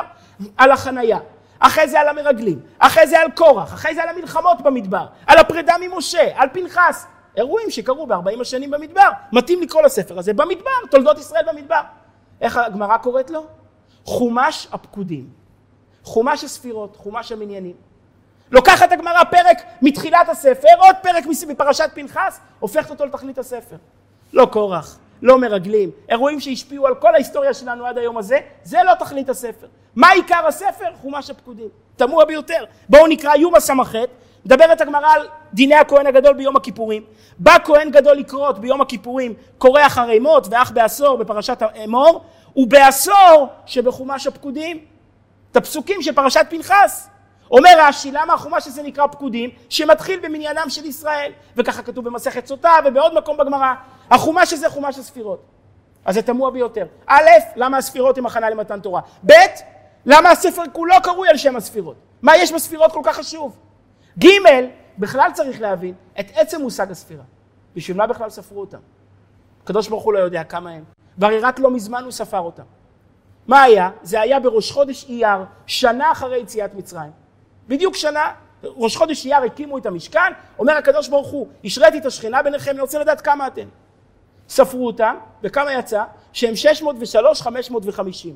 על 0.57 0.71
החנייה. 0.71 1.19
אחרי 1.59 1.87
זה 1.87 1.99
על 1.99 2.07
המרגלים, 2.07 2.59
אחרי 2.79 3.07
זה 3.07 3.19
על 3.19 3.31
קורח, 3.31 3.73
אחרי 3.73 3.95
זה 3.95 4.03
על 4.03 4.09
המלחמות 4.09 4.61
במדבר, 4.61 5.05
על 5.27 5.37
הפרידה 5.37 5.73
ממשה, 5.81 6.29
על 6.35 6.49
פנחס. 6.53 7.05
אירועים 7.37 7.69
שקרו 7.69 8.07
בארבעים 8.07 8.41
השנים 8.41 8.71
במדבר. 8.71 9.09
מתאים 9.31 9.61
לקרוא 9.61 9.81
לספר 9.81 10.19
הזה 10.19 10.33
במדבר, 10.33 10.71
תולדות 10.91 11.17
ישראל 11.17 11.43
במדבר. 11.47 11.81
איך 12.41 12.57
הגמרא 12.57 12.97
קוראת 12.97 13.29
לו? 13.29 13.45
חומש 14.05 14.67
הפקודים. 14.71 15.29
חומש 16.03 16.43
הספירות, 16.43 16.95
חומש 16.95 17.31
המניינים. 17.31 17.75
לוקחת 18.51 18.91
הגמרא 18.91 19.23
פרק 19.23 19.57
מתחילת 19.81 20.29
הספר, 20.29 20.67
עוד 20.77 20.95
פרק 21.03 21.23
מפרשת 21.47 21.89
פנחס, 21.93 22.39
הופכת 22.59 22.89
אותו 22.89 23.05
לתכלית 23.05 23.37
הספר. 23.37 23.75
לא 24.33 24.45
קורח, 24.45 24.97
לא 25.21 25.37
מרגלים, 25.37 25.91
אירועים 26.09 26.39
שהשפיעו 26.39 26.87
על 26.87 26.95
כל 26.95 27.13
ההיסטוריה 27.13 27.53
שלנו 27.53 27.85
עד 27.85 27.97
היום 27.97 28.17
הזה, 28.17 28.39
זה 28.63 28.77
לא 28.85 28.93
תכלית 28.99 29.29
הספר. 29.29 29.67
מה 29.95 30.09
עיקר 30.09 30.47
הספר? 30.47 30.85
חומש 31.01 31.29
הפקודים. 31.29 31.67
תמוה 31.95 32.25
ביותר. 32.25 32.63
בואו 32.89 33.07
נקרא 33.07 33.35
יומא 33.35 33.59
ס"ח, 33.59 33.93
מדברת 34.45 34.81
הגמרא 34.81 35.07
על 35.13 35.27
דיני 35.53 35.75
הכהן 35.75 36.07
הגדול 36.07 36.33
ביום 36.33 36.55
הכיפורים. 36.55 37.03
בא 37.39 37.55
כהן 37.63 37.91
גדול 37.91 38.17
לקרות 38.17 38.59
ביום 38.59 38.81
הכיפורים, 38.81 39.33
קורא 39.57 39.85
אחרי 39.85 40.19
מות 40.19 40.47
ואח 40.51 40.71
בעשור 40.71 41.17
בפרשת 41.17 41.61
אמור, 41.83 42.23
ובעשור 42.55 43.47
שבחומש 43.65 44.27
הפקודים. 44.27 44.79
את 45.51 45.57
הפסוקים 45.57 46.01
של 46.01 46.15
פרשת 46.15 46.45
פנחס. 46.49 47.09
אומר 47.51 47.69
רש"י, 47.77 48.11
למה 48.11 48.33
החומש 48.33 48.67
הזה 48.67 48.83
נקרא 48.83 49.07
פקודים? 49.07 49.49
שמתחיל 49.69 50.19
במניינם 50.19 50.69
של 50.69 50.85
ישראל. 50.85 51.31
וככה 51.57 51.81
כתוב 51.81 52.05
במסכת 52.05 52.47
סוטה 52.47 52.71
ובעוד 52.85 53.17
מקום 53.17 53.37
בגמרא. 53.37 53.73
החומש 54.11 54.53
הזה 54.53 54.69
חומש 54.69 54.99
הספירות. 54.99 55.43
אז 56.05 56.15
זה 56.15 56.21
תמוה 56.21 56.51
ביותר. 56.51 56.85
א', 57.07 57.29
למה 57.55 57.77
הספירות 57.77 58.17
הן 58.17 58.25
הכנה 58.25 58.49
למתן 58.49 58.79
תורה? 58.79 59.01
ב', 59.25 59.33
למה 60.05 60.31
הספר 60.31 60.63
כולו 60.73 60.95
קרוי 61.03 61.29
על 61.29 61.37
שם 61.37 61.55
הספירות? 61.55 61.95
מה 62.21 62.37
יש 62.37 62.51
בספירות 62.51 62.91
כל 62.91 63.01
כך 63.03 63.15
חשוב? 63.15 63.57
ג', 64.19 64.27
בכלל 64.97 65.29
צריך 65.33 65.61
להבין 65.61 65.93
את 66.19 66.25
עצם 66.33 66.61
מושג 66.61 66.91
הספירה. 66.91 67.23
בשביל 67.75 67.97
מה 67.97 68.07
בכלל 68.07 68.29
ספרו 68.29 68.61
אותם? 68.61 68.77
הקדוש 69.63 69.87
ברוך 69.87 70.03
הוא 70.03 70.13
לא 70.13 70.19
יודע 70.19 70.43
כמה 70.43 70.69
הם. 70.69 70.83
והרי 71.17 71.39
רק 71.39 71.59
לא 71.59 71.71
מזמן 71.71 72.03
הוא 72.03 72.11
ספר 72.11 72.39
אותם. 72.39 72.63
מה 73.47 73.61
היה? 73.63 73.89
זה 74.01 74.21
היה 74.21 74.39
בראש 74.39 74.71
חודש 74.71 75.05
אייר, 75.09 75.39
שנה 75.65 76.11
אחרי 76.11 76.39
יציאת 76.39 76.73
מצרים. 76.73 77.11
בדיוק 77.67 77.95
שנה, 77.95 78.31
ראש 78.63 78.97
חודש 78.97 79.25
אייר 79.25 79.43
הקימו 79.43 79.77
את 79.77 79.85
המשכן, 79.85 80.33
אומר 80.59 80.73
הקדוש 80.73 81.07
ברוך 81.07 81.27
הוא, 81.27 81.47
השריתי 81.63 81.97
את 81.97 82.05
השכינה 82.05 82.43
ביניכם, 82.43 82.71
אני 82.71 82.81
רוצה 82.81 82.99
לדעת 82.99 83.21
כמה 83.21 83.47
אתם. 83.47 83.67
ספרו 84.49 84.87
אותם, 84.87 85.15
וכמה 85.43 85.73
יצא? 85.73 86.03
שהם 86.33 86.55
603, 86.55 87.41
550. 87.41 88.35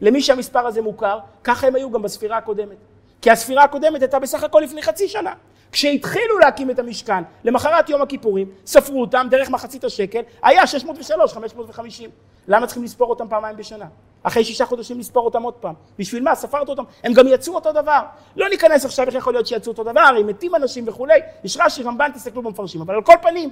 למי 0.00 0.22
שהמספר 0.22 0.66
הזה 0.66 0.82
מוכר, 0.82 1.18
ככה 1.44 1.66
הם 1.66 1.74
היו 1.74 1.90
גם 1.90 2.02
בספירה 2.02 2.36
הקודמת. 2.36 2.76
כי 3.22 3.30
הספירה 3.30 3.64
הקודמת 3.64 4.02
הייתה 4.02 4.18
בסך 4.18 4.44
הכל 4.44 4.60
לפני 4.64 4.82
חצי 4.82 5.08
שנה. 5.08 5.32
כשהתחילו 5.72 6.38
להקים 6.38 6.70
את 6.70 6.78
המשכן, 6.78 7.22
למחרת 7.44 7.88
יום 7.88 8.02
הכיפורים, 8.02 8.50
ספרו 8.66 9.00
אותם 9.00 9.26
דרך 9.30 9.50
מחצית 9.50 9.84
השקל, 9.84 10.20
היה 10.42 10.66
603, 10.66 11.32
550. 11.32 12.10
למה 12.48 12.66
צריכים 12.66 12.84
לספור 12.84 13.10
אותם 13.10 13.28
פעמיים 13.28 13.56
בשנה? 13.56 13.86
אחרי 14.22 14.44
שישה 14.44 14.66
חודשים 14.66 14.98
לספור 14.98 15.24
אותם 15.24 15.42
עוד 15.42 15.54
פעם. 15.54 15.74
בשביל 15.98 16.22
מה? 16.22 16.34
ספרת 16.34 16.68
אותם. 16.68 16.82
הם 17.04 17.12
גם 17.12 17.28
יצאו 17.28 17.54
אותו 17.54 17.72
דבר. 17.72 18.00
לא 18.36 18.48
ניכנס 18.48 18.84
עכשיו 18.84 19.06
איך 19.06 19.14
יכול 19.14 19.32
להיות 19.32 19.46
שיצאו 19.46 19.72
אותו 19.72 19.84
דבר, 19.84 20.10
אם 20.20 20.26
מתים 20.26 20.54
אנשים 20.54 20.84
וכולי, 20.88 21.20
יש 21.44 21.56
רש"י, 21.60 21.82
רמב"ן, 21.82 22.10
תסתכלו 22.14 22.42
במפרשים. 22.42 22.80
אבל 22.80 22.94
על 22.94 23.02
כל 23.02 23.14
פנים, 23.22 23.50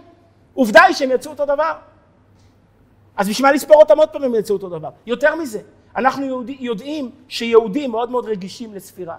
עובדה 0.54 0.82
היא 0.82 0.94
שהם 0.94 1.10
יצאו 1.10 1.30
אותו 1.30 1.44
דבר. 1.44 1.72
אז 3.16 3.28
בשביל 3.28 3.46
מה 3.46 3.52
לספור 3.52 3.76
אותם 3.76 3.98
עוד 3.98 4.08
פעם 4.08 4.24
אם 4.24 4.34
יצאו 4.34 4.54
אותו 4.54 4.68
דבר? 4.68 4.88
יותר 5.06 5.34
מזה, 5.34 5.60
אנחנו 5.96 6.26
יודע, 6.26 6.52
יודעים 6.58 7.10
שיהודים 7.28 7.90
מאוד 7.90 8.10
מאוד 8.10 8.26
רגישים 8.26 8.74
לספירה. 8.74 9.16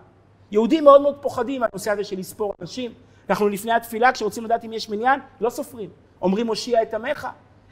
יהודים 0.52 0.84
מאוד 0.84 1.02
מאוד 1.02 1.16
פוחדים 1.22 1.62
מהנושא 1.62 1.92
הזה 1.92 2.04
של 2.04 2.20
לספור 2.20 2.54
אנשים. 2.62 2.92
אנחנו 3.30 3.50
לפני 3.50 3.72
התפילה, 3.72 4.12
כשרוצים 4.12 4.46
לדעת 4.46 4.66
אם 4.66 4.74
יש 4.74 4.90
מניין, 4.90 5.20
לא 5.42 5.50
סופרים. 5.50 5.90
אומרים 6.22 6.48
הושיע 6.48 6.82
את 6.82 6.94
עמך. 6.94 7.28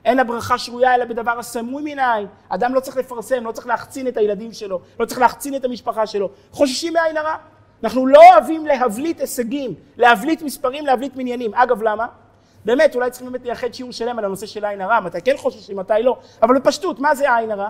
אין 0.05 0.19
הברכה 0.19 0.57
שרויה 0.57 0.95
אלא 0.95 1.05
בדבר 1.05 1.39
הסמוי 1.39 1.83
מן 1.93 1.99
העין. 1.99 2.27
אדם 2.49 2.73
לא 2.73 2.79
צריך 2.79 2.97
לפרסם, 2.97 3.45
לא 3.45 3.51
צריך 3.51 3.67
להחצין 3.67 4.07
את 4.07 4.17
הילדים 4.17 4.53
שלו, 4.53 4.79
לא 4.99 5.05
צריך 5.05 5.19
להחצין 5.19 5.55
את 5.55 5.65
המשפחה 5.65 6.07
שלו. 6.07 6.29
חוששים 6.51 6.93
מעין 6.93 7.17
הרע. 7.17 7.35
אנחנו 7.83 8.07
לא 8.07 8.19
אוהבים 8.31 8.65
להבליט 8.65 9.19
הישגים, 9.19 9.73
להבליט 9.97 10.41
מספרים, 10.41 10.85
להבליט 10.85 11.15
מניינים. 11.15 11.53
אגב, 11.53 11.81
למה? 11.81 12.07
באמת, 12.65 12.95
אולי 12.95 13.09
צריכים 13.09 13.31
באמת 13.31 13.45
לייחד 13.45 13.73
שיעור 13.73 13.91
שלם 13.91 14.19
על 14.19 14.25
הנושא 14.25 14.45
של 14.45 14.65
עין 14.65 14.81
הרע, 14.81 14.99
מתי 14.99 15.21
כן 15.21 15.37
חוששים, 15.37 15.77
מתי 15.77 15.93
לא. 16.01 16.17
אבל 16.41 16.55
בפשטות, 16.59 16.99
מה 16.99 17.15
זה 17.15 17.35
עין 17.35 17.51
הרע? 17.51 17.69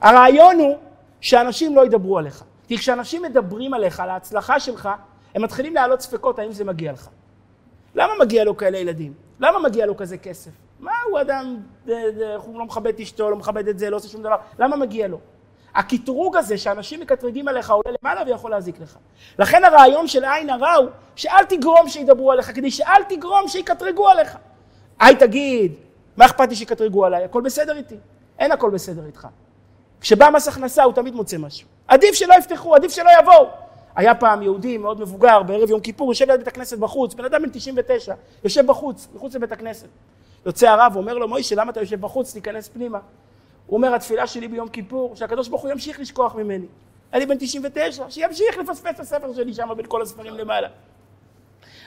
הרעיון 0.00 0.58
הוא 0.58 0.76
שאנשים 1.20 1.76
לא 1.76 1.86
ידברו 1.86 2.18
עליך. 2.18 2.44
כי 2.68 2.78
כשאנשים 2.78 3.22
מדברים 3.22 3.74
עליך, 3.74 4.00
על 4.00 4.10
ההצלחה 4.10 4.60
שלך, 4.60 4.88
הם 5.34 5.42
מתחילים 5.42 5.74
להעלות 5.74 6.00
ספקות 6.00 6.38
האם 6.38 6.52
זה 6.52 6.64
מגיע 6.64 6.92
לך. 6.92 7.08
למה 7.94 8.12
מגיע 8.20 8.44
לו 8.44 8.56
כאלה 8.56 8.78
ילדים? 8.78 9.12
למה 9.40 9.58
מגיע 9.58 9.86
לו 9.86 9.96
כזה 9.96 10.18
כסף? 10.18 10.50
מה 10.80 10.92
הוא 11.10 11.20
אדם, 11.20 11.56
הוא 12.36 12.58
לא 12.58 12.64
מכבד 12.64 12.94
את 12.94 13.00
אשתו, 13.00 13.30
לא 13.30 13.36
מכבד 13.36 13.68
את 13.68 13.78
זה, 13.78 13.90
לא 13.90 13.96
עושה 13.96 14.08
שום 14.08 14.22
דבר, 14.22 14.36
למה 14.58 14.76
מגיע 14.76 15.08
לו? 15.08 15.18
הקטרוג 15.74 16.36
הזה 16.36 16.58
שאנשים 16.58 17.00
מקטרגים 17.00 17.48
עליך 17.48 17.70
עולה 17.70 17.90
למעלה 18.02 18.22
ויכול 18.26 18.50
להזיק 18.50 18.80
לך. 18.80 18.96
לכן 19.38 19.64
הרעיון 19.64 20.06
של 20.06 20.24
עין 20.24 20.50
הרע 20.50 20.74
הוא 20.74 20.88
שאל 21.16 21.44
תגרום 21.44 21.88
שידברו 21.88 22.32
עליך, 22.32 22.54
כדי 22.54 22.70
שאל 22.70 23.02
תגרום 23.08 23.48
שיקטרגו 23.48 24.08
עליך. 24.08 24.36
היי 25.00 25.16
תגיד, 25.16 25.72
מה 26.16 26.24
אכפת 26.26 26.48
לי 26.48 26.56
שיקטרגו 26.56 27.04
עליי? 27.04 27.24
הכל 27.24 27.42
בסדר 27.42 27.76
איתי. 27.76 27.96
אין 28.38 28.52
הכל 28.52 28.70
בסדר 28.70 29.06
איתך. 29.06 29.28
כשבא 30.00 30.30
מס 30.30 30.48
הכנסה 30.48 30.82
הוא 30.82 30.92
תמיד 30.92 31.14
מוצא 31.14 31.38
משהו. 31.38 31.68
עדיף 31.88 32.14
שלא 32.14 32.34
יפתחו, 32.34 32.74
עדיף 32.74 32.92
שלא 32.92 33.10
יבואו. 33.20 33.48
היה 33.96 34.14
פעם 34.14 34.42
יהודי 34.42 34.78
מאוד 34.78 35.00
מבוגר 35.00 35.42
בערב 35.42 35.70
יום 35.70 35.80
כיפור, 35.80 36.10
יושב 36.10 36.30
ליד 36.30 36.38
בית 36.38 36.48
הכנסת 36.48 36.78
בחוץ, 36.78 37.14
בן 37.14 37.24
אדם 37.24 37.42
בן 37.42 37.50
99, 37.50 38.14
יושב 38.44 38.66
בחוץ, 38.66 39.08
מחוץ 39.14 39.34
לבית 39.34 39.52
הכנסת. 39.52 39.86
יוצא 40.46 40.68
הרב, 40.68 40.96
אומר 40.96 41.14
לו, 41.14 41.28
מוישה, 41.28 41.54
למה 41.54 41.70
אתה 41.70 41.80
יושב 41.80 42.00
בחוץ? 42.00 42.32
תיכנס 42.32 42.68
פנימה. 42.68 42.98
הוא 43.66 43.76
אומר, 43.76 43.94
התפילה 43.94 44.26
שלי 44.26 44.48
ביום 44.48 44.68
כיפור, 44.68 45.16
שהקדוש 45.16 45.48
ברוך 45.48 45.62
הוא 45.62 45.70
ימשיך 45.70 46.00
לשכוח 46.00 46.34
ממני. 46.34 46.66
אני 47.12 47.26
בן 47.26 47.34
99, 47.38 48.04
שימשיך 48.10 48.58
לפספס 48.58 48.90
את 48.90 49.00
הספר 49.00 49.34
שלי 49.34 49.54
שם 49.54 49.68
בין 49.76 49.86
כל 49.88 50.02
הספרים 50.02 50.34
למעלה. 50.34 50.68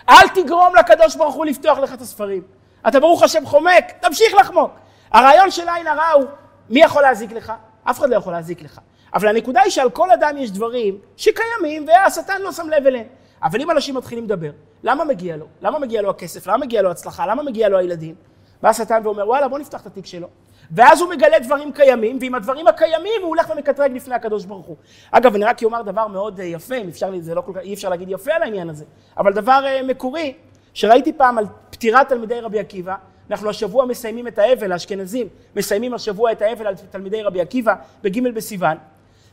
אל 0.09 0.27
תגרום 0.27 0.75
לקדוש 0.75 1.15
ברוך 1.15 1.35
הוא 1.35 1.45
לפתוח 1.45 1.77
לך 1.77 1.93
את 1.93 2.01
הספרים. 2.01 2.41
אתה 2.87 2.99
ברוך 2.99 3.23
השם 3.23 3.45
חומק, 3.45 3.91
תמשיך 3.99 4.33
לחמוק. 4.33 4.71
הרעיון 5.11 5.51
של 5.51 5.69
עין 5.69 5.87
הרע 5.87 6.11
הוא, 6.11 6.25
מי 6.69 6.81
יכול 6.81 7.01
להזיק 7.01 7.31
לך? 7.31 7.53
אף 7.83 7.99
אחד 7.99 8.09
לא 8.09 8.15
יכול 8.15 8.33
להזיק 8.33 8.61
לך. 8.61 8.79
אבל 9.13 9.27
הנקודה 9.27 9.61
היא 9.61 9.71
שעל 9.71 9.89
כל 9.89 10.11
אדם 10.11 10.35
יש 10.37 10.51
דברים 10.51 10.97
שקיימים 11.17 11.85
והשטן 11.87 12.41
לא 12.41 12.51
שם 12.51 12.69
לב 12.69 12.87
אליהם. 12.87 13.07
אבל 13.43 13.61
אם 13.61 13.71
אנשים 13.71 13.95
מתחילים 13.95 14.23
לדבר, 14.23 14.51
למה 14.83 15.05
מגיע 15.05 15.37
לו? 15.37 15.45
למה 15.61 15.79
מגיע 15.79 16.01
לו 16.01 16.09
הכסף? 16.09 16.47
למה 16.47 16.57
מגיע 16.57 16.81
לו 16.81 16.91
הצלחה? 16.91 17.25
למה 17.25 17.43
מגיע 17.43 17.69
לו 17.69 17.77
הילדים? 17.77 18.15
בא 18.61 18.69
השטן 18.69 19.01
ואומר, 19.03 19.27
וואלה, 19.27 19.47
בוא 19.47 19.59
נפתח 19.59 19.81
את 19.81 19.85
התיק 19.85 20.05
שלו. 20.05 20.27
ואז 20.71 21.01
הוא 21.01 21.09
מגלה 21.09 21.39
דברים 21.39 21.71
קיימים, 21.71 22.17
ועם 22.21 22.35
הדברים 22.35 22.67
הקיימים 22.67 23.21
הוא 23.21 23.29
הולך 23.29 23.49
ומקטרג 23.49 23.91
לפני 23.91 24.15
הקדוש 24.15 24.45
ברוך 24.45 24.65
הוא. 24.65 24.75
אגב, 25.11 25.35
אני 25.35 25.45
רק 25.45 25.63
אומר 25.63 25.81
דבר 25.81 26.07
מאוד 26.07 26.39
אה, 26.39 26.45
יפה, 26.45 26.75
אם 26.75 26.87
אפשר, 26.87 27.11
זה 27.19 27.35
לא 27.35 27.41
כל 27.41 27.51
כך, 27.55 27.61
אי 27.61 27.73
אפשר 27.73 27.89
להגיד 27.89 28.09
יפה 28.09 28.33
על 28.33 28.43
העניין 28.43 28.69
הזה, 28.69 28.85
אבל 29.17 29.33
דבר 29.33 29.63
uh, 29.65 29.83
מקורי, 29.83 30.33
שראיתי 30.73 31.13
פעם 31.13 31.37
על 31.37 31.45
פטירת 31.69 32.09
תלמידי 32.09 32.39
רבי 32.39 32.59
עקיבא, 32.59 32.95
אנחנו 33.29 33.49
השבוע 33.49 33.85
מסיימים 33.85 34.27
את 34.27 34.39
האבל, 34.39 34.71
האשכנזים 34.71 35.27
מסיימים 35.55 35.93
השבוע 35.93 36.31
את 36.31 36.41
האבל 36.41 36.67
על 36.67 36.75
תלמידי 36.75 37.21
רבי 37.21 37.41
עקיבא 37.41 37.75
בג' 38.01 38.33
בסיוון, 38.33 38.77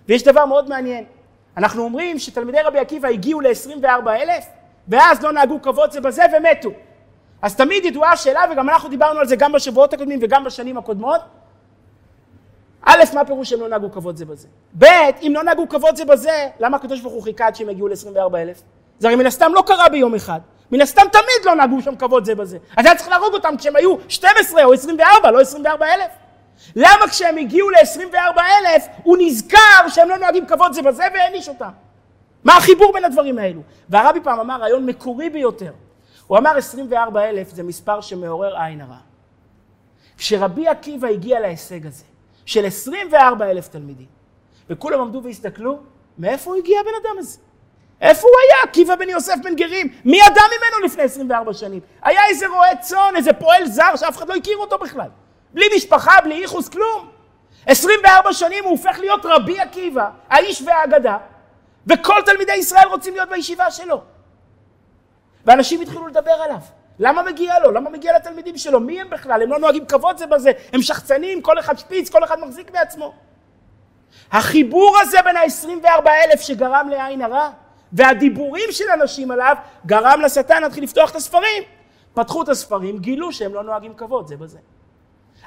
ויש 0.08 0.22
דבר 0.22 0.46
מאוד 0.46 0.68
מעניין. 0.68 1.04
אנחנו 1.56 1.82
אומרים 1.82 2.18
שתלמידי 2.18 2.58
רבי 2.60 2.78
עקיבא 2.78 3.08
הגיעו 3.08 3.40
ל-24 3.40 4.10
אלף, 4.10 4.46
ואז 4.88 5.22
לא 5.22 5.32
נהגו 5.32 5.62
כבוד 5.62 5.92
זה 5.92 6.00
בזה 6.00 6.22
ומתו. 6.36 6.70
אז 7.42 7.56
תמיד 7.56 7.84
ידועה 7.84 8.12
השאלה, 8.12 8.40
וגם 8.52 8.68
אנחנו 8.68 8.88
דיברנו 8.88 9.20
על 9.20 9.26
זה 9.26 9.36
גם 9.36 9.52
בשבועות 9.52 9.92
הקודמים 9.94 10.18
וגם 10.22 10.44
בשנים 10.44 10.78
הקודמות. 10.78 11.20
א', 12.82 13.04
מה 13.14 13.24
פירוש 13.24 13.50
שהם 13.50 13.60
לא 13.60 13.68
נהגו 13.68 13.92
כבוד 13.92 14.16
זה 14.16 14.24
בזה? 14.24 14.48
ב', 14.78 14.84
אם 15.22 15.32
לא 15.34 15.42
נהגו 15.42 15.68
כבוד 15.68 15.96
זה 15.96 16.04
בזה, 16.04 16.48
למה 16.60 16.76
הקדוש 16.76 17.00
ברוך 17.00 17.14
הוא 17.14 17.22
חיכה 17.22 17.46
עד 17.46 17.54
שהם 17.54 17.70
יגיעו 17.70 17.88
ל-24 17.88 18.36
אלף? 18.36 18.62
זה 18.98 19.08
הרי 19.08 19.16
מן 19.16 19.26
הסתם 19.26 19.52
לא 19.54 19.62
קרה 19.66 19.88
ביום 19.88 20.14
אחד. 20.14 20.40
מן 20.72 20.80
הסתם 20.80 21.02
תמיד 21.12 21.44
לא 21.44 21.54
נהגו 21.54 21.82
שם 21.82 21.96
כבוד 21.96 22.24
זה 22.24 22.34
בזה. 22.34 22.58
אז 22.76 22.86
היה 22.86 22.96
צריך 22.96 23.10
להרוג 23.10 23.34
אותם 23.34 23.56
כשהם 23.58 23.76
היו 23.76 23.96
12 24.08 24.64
או 24.64 24.72
24, 24.72 25.30
לא 25.30 25.40
24 25.40 25.86
אלף. 25.86 26.10
למה 26.76 27.08
כשהם 27.10 27.36
הגיעו 27.36 27.70
ל-24 27.70 28.40
אלף, 28.40 28.86
הוא 29.02 29.16
נזכר 29.20 29.88
שהם 29.88 30.08
לא 30.08 30.16
נוהגים 30.16 30.46
כבוד 30.46 30.72
זה 30.72 30.82
בזה 30.82 31.04
והעניש 31.14 31.48
אותם? 31.48 31.70
מה 32.44 32.56
החיבור 32.56 32.92
בין 32.92 33.04
הדברים 33.04 33.38
האלו? 33.38 33.60
והרבי 33.88 34.20
פעם 34.20 34.40
אמר 34.40 34.60
רעיון 34.60 34.86
מקורי 34.86 35.30
ביותר. 35.30 35.72
הוא 36.26 36.38
אמר 36.38 36.56
24 36.56 37.28
אלף 37.28 37.50
זה 37.50 37.62
מספר 37.62 38.00
שמעורר 38.00 38.56
עין 38.56 38.80
הרע. 38.80 38.96
כשרבי 40.18 40.68
עקיבא 40.68 41.08
הגיע 41.08 41.40
להישג 41.40 41.86
הזה, 41.86 42.04
של 42.46 42.66
24 42.66 43.50
אלף 43.50 43.68
תלמידים, 43.68 44.06
וכולם 44.70 45.00
עמדו 45.00 45.20
והסתכלו, 45.24 45.78
מאיפה 46.18 46.56
הגיע 46.56 46.80
הבן 46.80 46.90
אדם 47.02 47.18
הזה? 47.18 47.38
איפה 48.00 48.28
הוא 48.28 48.36
היה? 48.44 48.70
עקיבא 48.70 48.94
בן 48.94 49.08
יוסף 49.08 49.34
בן 49.42 49.54
גרים. 49.54 49.88
מי 50.04 50.18
ידע 50.26 50.42
ממנו 50.42 50.84
לפני 50.84 51.02
24 51.02 51.52
שנים? 51.52 51.80
היה 52.02 52.26
איזה 52.26 52.46
רועה 52.46 52.76
צאן, 52.76 53.12
איזה 53.16 53.32
פועל 53.32 53.66
זר 53.66 53.96
שאף 53.96 54.16
אחד 54.16 54.28
לא 54.28 54.34
הכיר 54.34 54.56
אותו 54.56 54.78
בכלל. 54.78 55.08
בלי 55.54 55.66
משפחה, 55.76 56.20
בלי 56.24 56.34
ייחוס, 56.34 56.68
כלום. 56.68 57.10
24 57.66 58.32
שנים 58.32 58.64
הוא 58.64 58.70
הופך 58.70 58.98
להיות 58.98 59.20
רבי 59.24 59.60
עקיבא, 59.60 60.10
האיש 60.30 60.62
והאגדה, 60.62 61.16
וכל 61.86 62.20
תלמידי 62.26 62.54
ישראל 62.54 62.88
רוצים 62.88 63.14
להיות 63.14 63.28
בישיבה 63.28 63.70
שלו. 63.70 64.02
ואנשים 65.46 65.80
התחילו 65.80 66.06
לדבר 66.06 66.30
עליו. 66.30 66.58
למה 66.98 67.22
מגיע 67.22 67.58
לו? 67.58 67.70
למה 67.70 67.90
מגיע 67.90 68.16
לתלמידים 68.16 68.58
שלו? 68.58 68.80
מי 68.80 69.00
הם 69.00 69.10
בכלל? 69.10 69.42
הם 69.42 69.50
לא 69.50 69.58
נוהגים 69.58 69.86
כבוד 69.86 70.18
זה 70.18 70.26
בזה, 70.26 70.50
הם 70.72 70.82
שחצנים, 70.82 71.42
כל 71.42 71.58
אחד 71.58 71.78
שפיץ, 71.78 72.10
כל 72.10 72.24
אחד 72.24 72.40
מחזיק 72.40 72.70
בעצמו. 72.70 73.14
החיבור 74.32 74.96
הזה 75.00 75.18
בין 75.24 75.36
ה-24 75.36 76.08
אלף 76.08 76.40
שגרם 76.40 76.88
לעין 76.90 77.22
הרע, 77.22 77.50
והדיבורים 77.92 78.68
של 78.70 78.84
אנשים 79.00 79.30
עליו, 79.30 79.56
גרם 79.86 80.20
לשטן 80.20 80.62
להתחיל 80.62 80.84
לפתוח 80.84 81.10
את 81.10 81.16
הספרים. 81.16 81.62
פתחו 82.14 82.42
את 82.42 82.48
הספרים, 82.48 82.98
גילו 82.98 83.32
שהם 83.32 83.54
לא 83.54 83.62
נוהגים 83.62 83.94
כבוד 83.94 84.26
זה 84.26 84.36
בזה. 84.36 84.58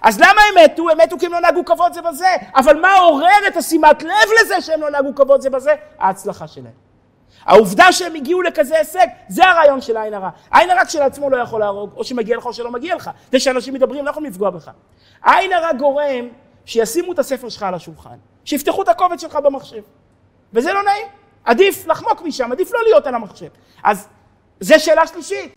אז 0.01 0.19
למה 0.19 0.41
הם 0.49 0.63
מתו? 0.63 0.89
הם 0.89 0.97
מתו 1.01 1.19
כי 1.19 1.25
הם 1.25 1.31
לא 1.31 1.39
נהגו 1.39 1.65
כבוד 1.65 1.93
זה 1.93 2.01
בזה. 2.01 2.35
אבל 2.55 2.81
מה 2.81 2.95
עורר 2.95 3.47
את 3.47 3.57
השימת 3.57 4.03
לב 4.03 4.29
לזה 4.41 4.61
שהם 4.61 4.81
לא 4.81 4.89
נהגו 4.89 5.15
כבוד 5.15 5.41
זה 5.41 5.49
בזה? 5.49 5.71
ההצלחה 5.99 6.47
שלהם. 6.47 6.73
העובדה 7.45 7.91
שהם 7.91 8.15
הגיעו 8.15 8.41
לכזה 8.41 8.77
הישג, 8.77 9.07
זה 9.29 9.45
הרעיון 9.45 9.81
של 9.81 9.97
עין 9.97 10.13
הרע. 10.13 10.29
עין 10.51 10.69
הרע 10.69 10.85
כשלעצמו 10.85 11.29
לא 11.29 11.37
יכול 11.37 11.59
להרוג, 11.59 11.93
או 11.95 12.03
שמגיע 12.03 12.37
לך 12.37 12.45
או 12.45 12.53
שלא 12.53 12.71
מגיע 12.71 12.95
לך. 12.95 13.09
זה 13.31 13.39
שאנשים 13.39 13.73
מדברים, 13.73 14.05
לא 14.05 14.09
יכולים 14.09 14.31
לפגוע 14.31 14.49
בך. 14.49 14.71
עין 15.23 15.53
הרע 15.53 15.73
גורם 15.73 16.27
שישימו 16.65 17.11
את 17.11 17.19
הספר 17.19 17.49
שלך 17.49 17.63
על 17.63 17.73
השולחן, 17.73 18.15
שיפתחו 18.45 18.81
את 18.81 18.87
הקובץ 18.87 19.21
שלך 19.21 19.35
במחשב. 19.35 19.81
וזה 20.53 20.73
לא 20.73 20.83
נעים. 20.83 21.20
עדיף 21.45 21.87
לחמוק 21.87 22.21
משם, 22.21 22.51
עדיף 22.51 22.73
לא 22.73 22.79
להיות 22.83 23.07
על 23.07 23.15
המחשב. 23.15 23.47
אז 23.83 24.07
זה 24.59 24.79
שאלה 24.79 25.07
שלישית. 25.07 25.55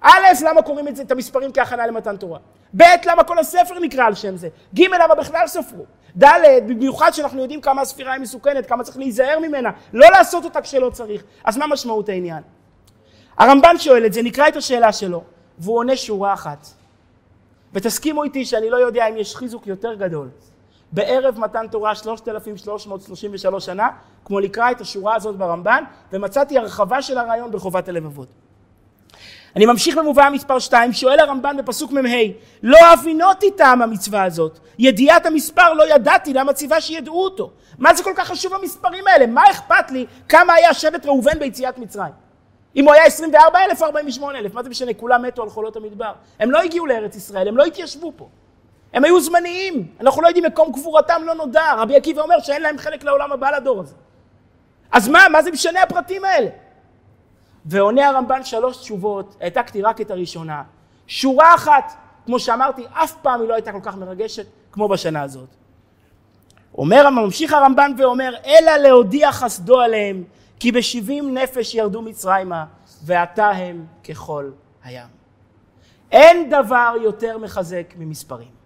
א', 0.00 0.24
למה 0.44 0.62
קוראים 0.62 0.88
את, 0.88 0.96
זה, 0.96 1.02
את 1.02 1.10
המספרים 1.10 1.52
כהכנה 1.52 1.86
למתן 1.86 2.16
תורה? 2.16 2.38
ב', 2.76 2.82
למה 3.06 3.24
כל 3.24 3.38
הספר 3.38 3.78
נקרא 3.78 4.04
על 4.04 4.14
שם 4.14 4.36
זה? 4.36 4.48
ג', 4.74 4.80
למה 4.82 5.14
בכלל 5.14 5.46
ספרו? 5.46 5.84
ד', 6.18 6.26
במיוחד 6.66 7.10
שאנחנו 7.10 7.42
יודעים 7.42 7.60
כמה 7.60 7.82
הספירה 7.82 8.12
היא 8.12 8.20
מסוכנת, 8.20 8.66
כמה 8.66 8.84
צריך 8.84 8.96
להיזהר 8.96 9.38
ממנה, 9.38 9.70
לא 9.92 10.10
לעשות 10.10 10.44
אותה 10.44 10.60
כשלא 10.60 10.90
צריך. 10.90 11.22
אז 11.44 11.56
מה 11.56 11.66
משמעות 11.66 12.08
העניין? 12.08 12.42
הרמב"ן 13.38 13.78
שואל 13.78 14.06
את 14.06 14.12
זה, 14.12 14.22
נקרא 14.22 14.48
את 14.48 14.56
השאלה 14.56 14.92
שלו, 14.92 15.24
והוא 15.58 15.78
עונה 15.78 15.96
שורה 15.96 16.34
אחת. 16.34 16.66
ותסכימו 17.72 18.24
איתי 18.24 18.44
שאני 18.44 18.70
לא 18.70 18.76
יודע 18.76 19.08
אם 19.08 19.16
יש 19.16 19.36
חיזוק 19.36 19.66
יותר 19.66 19.94
גדול 19.94 20.28
בערב 20.92 21.38
מתן 21.38 21.66
תורה 21.70 21.94
3,333 21.94 23.66
שנה, 23.66 23.88
כמו 24.24 24.40
לקרוא 24.40 24.66
את 24.70 24.80
השורה 24.80 25.14
הזאת 25.14 25.36
ברמב"ן, 25.36 25.84
ומצאתי 26.12 26.58
הרחבה 26.58 27.02
של 27.02 27.18
הרעיון 27.18 27.50
בחובת 27.50 27.88
הלבבות. 27.88 28.28
אני 29.56 29.66
ממשיך 29.66 29.98
במובאה 29.98 30.30
מספר 30.30 30.58
2, 30.58 30.92
שואל 30.92 31.20
הרמב"ן 31.20 31.56
בפסוק 31.56 31.92
מ"ה, 31.92 32.08
לא 32.62 32.78
הבינותי 32.92 33.50
טעם 33.50 33.82
המצווה 33.82 34.24
הזאת, 34.24 34.58
ידיעת 34.78 35.26
המספר 35.26 35.72
לא 35.72 35.94
ידעתי, 35.94 36.34
למה 36.34 36.52
ציווה 36.52 36.80
שידעו 36.80 37.24
אותו? 37.24 37.50
מה 37.78 37.94
זה 37.94 38.04
כל 38.04 38.12
כך 38.16 38.28
חשוב 38.28 38.54
המספרים 38.54 39.04
האלה? 39.06 39.26
מה 39.26 39.42
אכפת 39.50 39.90
לי 39.90 40.06
כמה 40.28 40.52
היה 40.52 40.74
שבט 40.74 41.06
ראובן 41.06 41.38
ביציאת 41.38 41.78
מצרים? 41.78 42.12
אם 42.76 42.84
הוא 42.84 42.94
היה 42.94 43.04
24,000 43.04 43.82
או 43.82 43.86
48,000, 43.86 44.54
מה 44.54 44.62
זה 44.62 44.68
משנה? 44.68 44.94
כולם 44.94 45.22
מתו 45.22 45.42
על 45.42 45.48
חולות 45.48 45.76
המדבר. 45.76 46.12
הם 46.40 46.50
לא 46.50 46.58
הגיעו 46.62 46.86
לארץ 46.86 47.16
ישראל, 47.16 47.48
הם 47.48 47.56
לא 47.56 47.64
התיישבו 47.64 48.12
פה. 48.16 48.28
הם 48.92 49.04
היו 49.04 49.20
זמניים, 49.20 49.86
אנחנו 50.00 50.22
לא 50.22 50.28
יודעים 50.28 50.44
מקום 50.44 50.72
קבורתם 50.72 51.22
לא 51.24 51.34
נודע. 51.34 51.74
רבי 51.78 51.96
עקיבא 51.96 52.22
אומר 52.22 52.40
שאין 52.40 52.62
להם 52.62 52.78
חלק 52.78 53.04
לעולם 53.04 53.32
הבא 53.32 53.50
לדור 53.50 53.80
הזה. 53.80 53.94
אז 54.92 55.08
מה, 55.08 55.28
מה 55.32 55.42
זה 55.42 55.50
משנה 55.50 55.82
הפרטים 55.82 56.24
האלה? 56.24 56.50
ועונה 57.66 58.08
הרמב"ן 58.08 58.44
שלוש 58.44 58.76
תשובות, 58.76 59.36
העתקתי 59.40 59.82
רק 59.82 60.00
את 60.00 60.10
הראשונה. 60.10 60.62
שורה 61.06 61.54
אחת, 61.54 61.92
כמו 62.26 62.38
שאמרתי, 62.38 62.86
אף 62.92 63.14
פעם 63.22 63.40
היא 63.40 63.48
לא 63.48 63.54
הייתה 63.54 63.72
כל 63.72 63.80
כך 63.82 63.96
מרגשת 63.96 64.46
כמו 64.72 64.88
בשנה 64.88 65.22
הזאת. 65.22 65.48
אומר, 66.78 67.10
ממשיך 67.10 67.52
הרמב"ן 67.52 67.92
ואומר, 67.98 68.34
אלא 68.46 68.76
להודיע 68.76 69.32
חסדו 69.32 69.80
עליהם, 69.80 70.24
כי 70.60 70.72
בשבעים 70.72 71.38
נפש 71.38 71.74
ירדו 71.74 72.02
מצרימה, 72.02 72.64
ועתה 73.04 73.48
הם 73.50 73.86
ככל 74.08 74.50
הים. 74.84 75.06
אין 76.12 76.50
דבר 76.50 76.94
יותר 77.02 77.38
מחזק 77.38 77.94
ממספרים. 77.98 78.57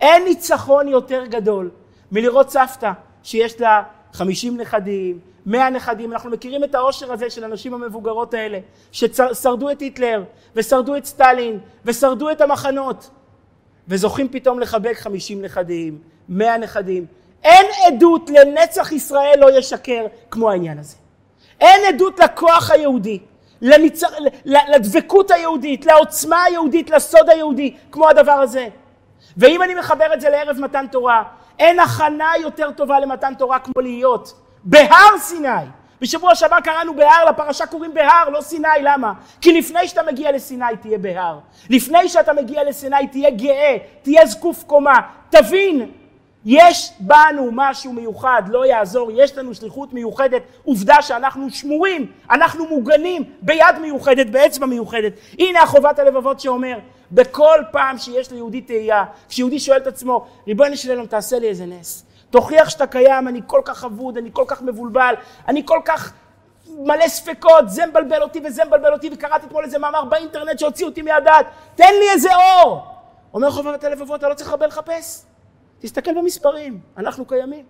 אין 0.00 0.24
ניצחון 0.24 0.88
יותר 0.88 1.24
גדול 1.26 1.70
מלראות 2.12 2.50
סבתא 2.50 2.92
שיש 3.22 3.60
לה 3.60 3.82
חמישים 4.12 4.56
נכדים, 4.56 5.18
מאה 5.46 5.70
נכדים, 5.70 6.12
אנחנו 6.12 6.30
מכירים 6.30 6.64
את 6.64 6.74
העושר 6.74 7.12
הזה 7.12 7.30
של 7.30 7.44
הנשים 7.44 7.74
המבוגרות 7.74 8.34
האלה, 8.34 8.58
ששרדו 8.92 9.70
את 9.70 9.80
היטלר, 9.80 10.24
ושרדו 10.56 10.96
את 10.96 11.04
סטלין, 11.04 11.58
ושרדו 11.84 12.30
את 12.30 12.40
המחנות, 12.40 13.10
וזוכים 13.88 14.28
פתאום 14.28 14.60
לחבק 14.60 14.98
חמישים 14.98 15.42
נכדים, 15.42 15.98
מאה 16.28 16.58
נכדים. 16.58 17.06
אין 17.44 17.66
עדות 17.86 18.30
לנצח 18.30 18.92
ישראל 18.92 19.38
לא 19.38 19.58
ישקר 19.58 20.06
כמו 20.30 20.50
העניין 20.50 20.78
הזה. 20.78 20.96
אין 21.60 21.94
עדות 21.94 22.18
לכוח 22.20 22.70
היהודי, 22.70 23.18
לניצ... 23.62 24.02
לדבקות 24.44 25.30
היהודית, 25.30 25.86
לעוצמה 25.86 26.42
היהודית, 26.42 26.90
לסוד 26.90 27.30
היהודי, 27.30 27.74
כמו 27.90 28.08
הדבר 28.08 28.32
הזה. 28.32 28.68
ואם 29.36 29.62
אני 29.62 29.74
מחבר 29.74 30.14
את 30.14 30.20
זה 30.20 30.28
לערב 30.28 30.56
מתן 30.60 30.86
תורה, 30.86 31.22
אין 31.58 31.80
הכנה 31.80 32.32
יותר 32.40 32.70
טובה 32.70 33.00
למתן 33.00 33.34
תורה 33.34 33.58
כמו 33.58 33.80
להיות 33.82 34.34
בהר 34.64 35.18
סיני. 35.18 35.48
בשבוע 36.00 36.34
שעבר 36.34 36.60
קראנו 36.60 36.94
בהר, 36.94 37.24
לפרשה 37.30 37.66
קוראים 37.66 37.94
בהר, 37.94 38.28
לא 38.28 38.40
סיני, 38.40 38.68
למה? 38.82 39.12
כי 39.40 39.58
לפני 39.58 39.88
שאתה 39.88 40.02
מגיע 40.02 40.32
לסיני 40.32 40.76
תהיה 40.80 40.98
בהר. 40.98 41.38
לפני 41.70 42.08
שאתה 42.08 42.32
מגיע 42.32 42.64
לסיני 42.64 43.06
תהיה 43.12 43.30
גאה, 43.30 43.76
תהיה 44.02 44.26
זקוף 44.26 44.64
קומה. 44.64 45.00
תבין, 45.30 45.90
יש 46.44 46.92
בנו 47.00 47.48
משהו 47.52 47.92
מיוחד, 47.92 48.42
לא 48.48 48.66
יעזור, 48.66 49.10
יש 49.14 49.38
לנו 49.38 49.54
שליחות 49.54 49.92
מיוחדת, 49.92 50.42
עובדה 50.64 51.02
שאנחנו 51.02 51.50
שמורים, 51.50 52.06
אנחנו 52.30 52.66
מוגנים 52.66 53.22
ביד 53.42 53.78
מיוחדת, 53.80 54.26
באצבע 54.26 54.66
מיוחדת. 54.66 55.12
הנה 55.38 55.62
החובת 55.62 55.98
הלבבות 55.98 56.40
שאומר, 56.40 56.78
בכל 57.14 57.58
פעם 57.72 57.98
שיש 57.98 58.30
ליהודי 58.30 58.60
תהייה, 58.60 59.04
כשיהודי 59.28 59.58
שואל 59.58 59.78
את 59.78 59.86
עצמו, 59.86 60.26
ריבונו 60.46 60.76
של 60.76 60.90
עולם 60.90 61.06
תעשה 61.06 61.38
לי 61.38 61.48
איזה 61.48 61.66
נס, 61.66 62.04
תוכיח 62.30 62.68
שאתה 62.68 62.86
קיים, 62.86 63.28
אני 63.28 63.40
כל 63.46 63.60
כך 63.64 63.84
אבוד, 63.84 64.16
אני 64.16 64.30
כל 64.32 64.44
כך 64.46 64.62
מבולבל, 64.62 65.14
אני 65.48 65.62
כל 65.66 65.80
כך 65.84 66.12
מלא 66.78 67.08
ספקות, 67.08 67.70
זה 67.70 67.86
מבלבל 67.86 68.22
אותי 68.22 68.40
וזה 68.44 68.64
מבלבל 68.64 68.92
אותי, 68.92 69.10
וקראתי 69.12 69.46
אתמול 69.46 69.64
איזה 69.64 69.78
מאמר 69.78 70.04
באינטרנט 70.04 70.58
שהוציא 70.58 70.86
אותי 70.86 71.02
מהדעת, 71.02 71.46
תן 71.74 71.92
לי 72.00 72.10
איזה 72.10 72.28
אור! 72.34 72.86
אומר 73.34 73.50
חובת 73.50 73.84
הלבבות, 73.84 74.20
אתה 74.20 74.28
לא 74.28 74.34
צריך 74.34 74.50
הרבה 74.50 74.66
לחפש. 74.66 75.22
תסתכל 75.78 76.14
במספרים, 76.14 76.80
אנחנו 76.96 77.24
קיימים. 77.24 77.64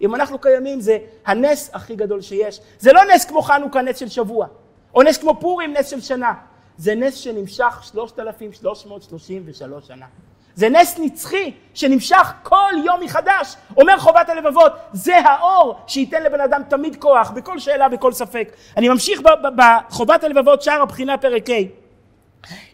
אם 0.00 0.14
אנחנו 0.14 0.38
קיימים 0.38 0.80
זה 0.80 0.98
הנס 1.26 1.70
הכי 1.72 1.96
גדול 1.96 2.20
שיש. 2.20 2.60
זה 2.78 2.92
לא 2.92 3.00
נס 3.14 3.24
כמו 3.24 3.42
חנוכה, 3.42 3.82
נס 3.82 3.96
של 3.98 4.08
שבוע, 4.08 4.46
או 4.94 5.02
נס 5.02 5.18
כמו 5.18 5.40
פורים, 5.40 5.72
נס 5.72 5.88
של 5.88 6.00
שנה. 6.00 6.34
זה 6.78 6.94
נס 6.94 7.14
שנמשך 7.14 7.80
3,333 7.82 9.86
שנה. 9.86 10.06
זה 10.54 10.68
נס 10.68 10.98
נצחי 10.98 11.52
שנמשך 11.74 12.32
כל 12.42 12.72
יום 12.84 13.00
מחדש. 13.00 13.56
אומר 13.76 13.98
חובת 13.98 14.28
הלבבות, 14.28 14.72
זה 14.92 15.18
האור 15.18 15.76
שייתן 15.86 16.22
לבן 16.22 16.40
אדם 16.40 16.62
תמיד 16.68 16.96
כוח, 16.96 17.30
בכל 17.30 17.58
שאלה, 17.58 17.88
בכל 17.88 18.12
ספק. 18.12 18.52
אני 18.76 18.88
ממשיך 18.88 19.20
בחובת 19.56 20.24
הלבבות, 20.24 20.62
שער 20.62 20.82
הבחינה 20.82 21.18
פרק 21.18 21.50
ה'. 21.50 21.86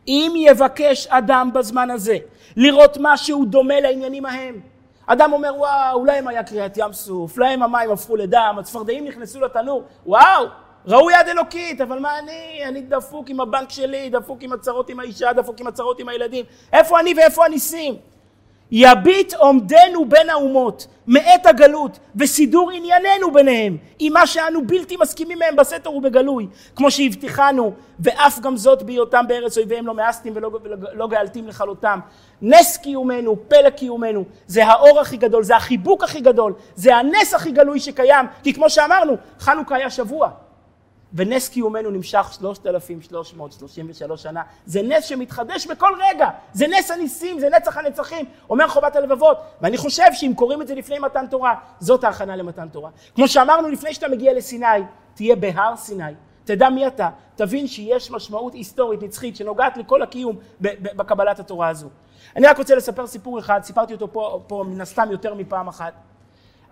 אם 0.08 0.32
יבקש 0.36 1.06
אדם 1.06 1.50
בזמן 1.54 1.90
הזה 1.90 2.16
לראות 2.56 2.96
משהו 3.00 3.44
דומה 3.44 3.80
לעניינים 3.80 4.26
ההם, 4.26 4.60
אדם 5.06 5.32
אומר 5.32 5.52
וואו, 5.56 5.98
אולי 5.98 6.18
אם 6.18 6.28
היה 6.28 6.42
קריאת 6.42 6.76
ים 6.76 6.92
סוף, 6.92 7.38
להם 7.38 7.62
המים 7.62 7.90
הפכו 7.90 8.16
לדם, 8.16 8.56
הצפרדעים 8.58 9.04
נכנסו 9.04 9.40
לתנור, 9.40 9.82
וואו, 10.06 10.46
ראו 10.86 11.10
יד 11.10 11.28
אלוקית, 11.28 11.80
אבל 11.80 11.98
מה 11.98 12.18
אני? 12.18 12.60
אני 12.64 12.80
דפוק 12.80 13.30
עם 13.30 13.40
הבנק 13.40 13.70
שלי, 13.70 14.10
דפוק 14.10 14.42
עם 14.42 14.52
הצרות 14.52 14.90
עם 14.90 15.00
האישה, 15.00 15.32
דפוק 15.32 15.60
עם 15.60 15.66
הצרות 15.66 16.00
עם 16.00 16.08
הילדים. 16.08 16.44
איפה 16.72 17.00
אני 17.00 17.14
ואיפה 17.16 17.44
הניסים? 17.44 17.94
יביט 18.74 19.34
עומדנו 19.34 20.04
בין 20.08 20.30
האומות 20.30 20.86
מאת 21.06 21.46
הגלות 21.46 21.98
וסידור 22.16 22.70
ענייננו 22.70 23.32
ביניהם 23.32 23.76
עם 23.98 24.12
מה 24.12 24.26
שאנו 24.26 24.66
בלתי 24.66 24.96
מסכימים 24.96 25.38
מהם 25.38 25.56
בסתר 25.56 25.92
ובגלוי 25.92 26.46
כמו 26.76 26.90
שהבטיחנו 26.90 27.72
ואף 28.00 28.40
גם 28.40 28.56
זאת 28.56 28.82
בהיותם 28.82 29.24
בארץ 29.28 29.58
אויביהם 29.58 29.86
לא 29.86 29.94
מאסתים 29.94 30.32
ולא 30.36 30.50
לא 30.94 31.08
גאלתים 31.08 31.48
לכלותם 31.48 31.98
נס 32.42 32.76
קיומנו 32.76 33.36
פלא 33.48 33.70
קיומנו 33.70 34.24
זה 34.46 34.66
האור 34.66 35.00
הכי 35.00 35.16
גדול 35.16 35.44
זה 35.44 35.56
החיבוק 35.56 36.04
הכי 36.04 36.20
גדול 36.20 36.52
זה 36.74 36.96
הנס 36.96 37.34
הכי 37.34 37.50
גלוי 37.50 37.80
שקיים 37.80 38.26
כי 38.42 38.54
כמו 38.54 38.70
שאמרנו 38.70 39.16
חנוכה 39.38 39.76
היה 39.76 39.90
שבוע 39.90 40.30
ונס 41.14 41.48
קיומנו 41.48 41.90
נמשך 41.90 42.30
3,333 42.32 44.22
שנה. 44.22 44.42
זה 44.66 44.82
נס 44.82 45.04
שמתחדש 45.04 45.66
בכל 45.66 45.92
רגע. 46.08 46.28
זה 46.52 46.66
נס 46.66 46.90
הניסים, 46.90 47.40
זה 47.40 47.48
נצח 47.48 47.76
הנצחים. 47.76 48.26
אומר 48.50 48.68
חובת 48.68 48.96
הלבבות. 48.96 49.36
ואני 49.60 49.76
חושב 49.76 50.06
שאם 50.12 50.32
קוראים 50.36 50.62
את 50.62 50.68
זה 50.68 50.74
לפני 50.74 50.98
מתן 50.98 51.26
תורה, 51.26 51.54
זאת 51.80 52.04
ההכנה 52.04 52.36
למתן 52.36 52.68
תורה. 52.68 52.90
כמו 53.14 53.28
שאמרנו, 53.28 53.68
לפני 53.68 53.94
שאתה 53.94 54.08
מגיע 54.08 54.34
לסיני, 54.34 54.66
תהיה 55.14 55.36
בהר 55.36 55.76
סיני. 55.76 56.12
תדע 56.44 56.68
מי 56.68 56.86
אתה, 56.86 57.10
תבין 57.36 57.66
שיש 57.66 58.10
משמעות 58.10 58.54
היסטורית 58.54 59.02
נצחית 59.02 59.36
שנוגעת 59.36 59.76
לכל 59.76 60.02
הקיום 60.02 60.36
בקבלת 60.60 61.40
התורה 61.40 61.68
הזו. 61.68 61.88
אני 62.36 62.46
רק 62.46 62.58
רוצה 62.58 62.74
לספר 62.74 63.06
סיפור 63.06 63.38
אחד, 63.38 63.60
סיפרתי 63.62 63.92
אותו 63.92 64.12
פה, 64.12 64.40
פה 64.46 64.64
מן 64.68 64.80
הסתם 64.80 65.08
יותר 65.10 65.34
מפעם 65.34 65.68
אחת, 65.68 65.92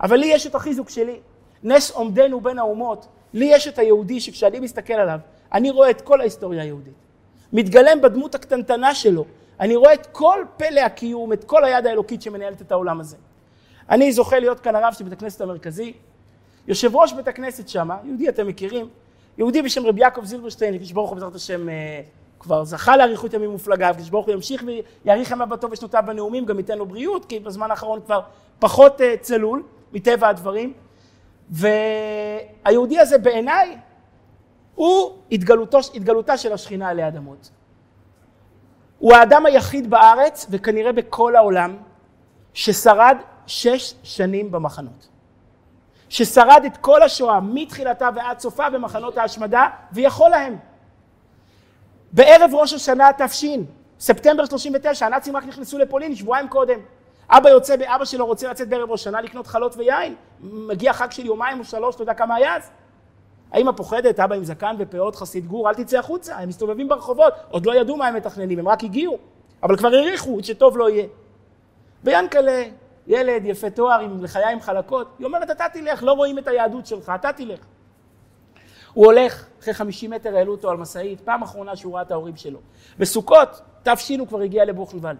אבל 0.01 0.17
לי 0.17 0.25
יש 0.25 0.47
את 0.47 0.55
החיזוק 0.55 0.89
שלי. 0.89 1.19
נס 1.63 1.91
עומדנו 1.91 2.41
בין 2.41 2.59
האומות 2.59 3.07
לי 3.33 3.45
יש 3.45 3.67
את 3.67 3.79
היהודי 3.79 4.19
שכשאני 4.19 4.59
מסתכל 4.59 4.93
עליו, 4.93 5.19
אני 5.53 5.69
רואה 5.69 5.89
את 5.89 6.01
כל 6.01 6.21
ההיסטוריה 6.21 6.63
היהודית. 6.63 6.93
מתגלם 7.53 8.01
בדמות 8.01 8.35
הקטנטנה 8.35 8.95
שלו. 8.95 9.25
אני 9.59 9.75
רואה 9.75 9.93
את 9.93 10.05
כל 10.11 10.43
פלא 10.57 10.79
הקיום, 10.79 11.33
את 11.33 11.43
כל 11.43 11.63
היד 11.63 11.85
האלוקית 11.85 12.21
שמנהלת 12.21 12.61
את 12.61 12.71
העולם 12.71 12.99
הזה. 12.99 13.17
אני 13.89 14.11
זוכה 14.11 14.39
להיות 14.39 14.59
כאן 14.59 14.75
הרב 14.75 14.93
של 14.93 15.03
בית 15.03 15.13
הכנסת 15.13 15.41
המרכזי. 15.41 15.93
יושב 16.67 16.95
ראש 16.95 17.13
בית 17.13 17.27
הכנסת 17.27 17.69
שם, 17.69 17.89
יהודי 18.03 18.29
אתם 18.29 18.47
מכירים, 18.47 18.89
יהודי 19.37 19.61
בשם 19.61 19.85
רבי 19.85 20.01
יעקב 20.01 20.25
זילברשטיין, 20.25 20.73
הקדוש 20.73 20.91
ברוך 20.91 21.09
הוא 21.09 21.15
בעזרת 21.15 21.35
השם 21.35 21.69
אה, 21.69 22.01
כבר 22.39 22.63
זכה 22.63 22.97
לאריכות 22.97 23.33
ימים 23.33 23.49
מופלגה, 23.49 23.89
הקדוש 23.89 24.09
ברוך 24.09 24.25
הוא 24.25 24.33
ימשיך 24.33 24.63
ויאריך 25.05 25.31
ימיו 25.31 25.47
בטוב 25.47 25.71
ושנותיו 25.71 26.03
בנאומים, 26.07 26.45
גם 26.45 26.57
ייתן 26.57 26.77
לו 26.77 26.85
בריאות, 26.85 27.25
כי 27.25 27.39
בזמן 27.39 27.71
האחרון 27.71 27.99
כבר 28.05 28.21
פחות 28.59 29.01
אה, 29.01 29.15
צלול, 29.17 29.63
מטבע 29.93 30.29
הדברים. 30.29 30.73
והיהודי 31.51 32.99
הזה 32.99 33.17
בעיניי 33.17 33.77
הוא 34.75 35.11
התגלותו, 35.31 35.79
התגלותה 35.95 36.37
של 36.37 36.53
השכינה 36.53 36.89
עלי 36.89 37.07
אדמות. 37.07 37.49
הוא 38.99 39.13
האדם 39.13 39.45
היחיד 39.45 39.89
בארץ, 39.89 40.47
וכנראה 40.49 40.91
בכל 40.91 41.35
העולם, 41.35 41.77
ששרד 42.53 43.17
שש 43.47 43.93
שנים 44.03 44.51
במחנות. 44.51 45.07
ששרד 46.09 46.61
את 46.65 46.77
כל 46.77 47.03
השואה 47.03 47.39
מתחילתה 47.39 48.09
ועד 48.15 48.39
סופה 48.39 48.69
במחנות 48.69 49.17
ההשמדה, 49.17 49.67
ויכול 49.91 50.29
להם. 50.29 50.57
בערב 52.11 52.51
ראש 52.53 52.73
השנה 52.73 53.09
תש, 53.17 53.45
ספטמבר 53.99 54.45
39, 54.45 55.05
הנאצים 55.05 55.37
רק 55.37 55.45
נכנסו 55.45 55.77
לפולין 55.77 56.15
שבועיים 56.15 56.47
קודם. 56.49 56.79
אבא 57.31 57.49
יוצא, 57.49 57.75
אבא 57.95 58.05
שלו 58.05 58.25
רוצה 58.25 58.51
לצאת 58.51 58.69
בערב 58.69 58.91
ראש 58.91 59.01
השנה 59.01 59.21
לקנות 59.21 59.47
חלות 59.47 59.77
ויין. 59.77 60.15
מגיע 60.39 60.93
חג 60.93 61.11
של 61.11 61.25
יומיים 61.25 61.59
או 61.59 61.63
שלוש, 61.63 61.95
אתה 61.95 62.03
יודע 62.03 62.13
כמה 62.13 62.35
היה 62.35 62.55
אז? 62.55 62.71
האמא 63.51 63.71
פוחדת, 63.71 64.19
אבא 64.19 64.35
עם 64.35 64.43
זקן 64.43 64.75
ופאות, 64.79 65.15
חסיד 65.15 65.47
גור, 65.47 65.69
אל 65.69 65.73
תצא 65.73 65.99
החוצה, 65.99 66.35
הם 66.35 66.49
מסתובבים 66.49 66.87
ברחובות, 66.87 67.33
עוד 67.49 67.65
לא 67.65 67.75
ידעו 67.75 67.97
מה 67.97 68.07
הם 68.07 68.15
מתכננים, 68.15 68.59
הם 68.59 68.67
רק 68.67 68.83
הגיעו, 68.83 69.17
אבל 69.63 69.77
כבר 69.77 69.87
העריכו 69.87 70.37
שטוב 70.43 70.77
לא 70.77 70.89
יהיה. 70.89 71.07
ויענקלה, 72.03 72.63
ילד 73.07 73.45
יפה 73.45 73.69
תואר 73.69 73.99
עם 73.99 74.23
לחיים 74.23 74.61
חלקות, 74.61 75.07
היא 75.19 75.25
אומרת, 75.25 75.51
אתה 75.51 75.65
תלך, 75.73 76.03
לא 76.03 76.11
רואים 76.11 76.37
את 76.37 76.47
היהדות 76.47 76.85
שלך, 76.85 77.11
אתה 77.15 77.33
תלך. 77.33 77.59
הוא 78.93 79.05
הולך, 79.05 79.45
אחרי 79.59 79.73
50 79.73 80.11
מטר 80.11 80.35
העלו 80.35 80.51
אותו 80.51 80.69
על 80.69 80.77
משאית, 80.77 81.21
פעם 81.21 81.41
אחרונה 81.41 81.75
שהוא 81.75 81.93
ראה 81.93 82.01
את 82.01 82.11
ההורים 82.11 82.35
שלו. 82.35 82.59
בסוכות, 82.99 83.61
תש 83.83 84.11
הוא 84.11 84.27
כבר 84.27 84.41
הגיע 84.41 84.65
לבוכנוולד. 84.65 85.17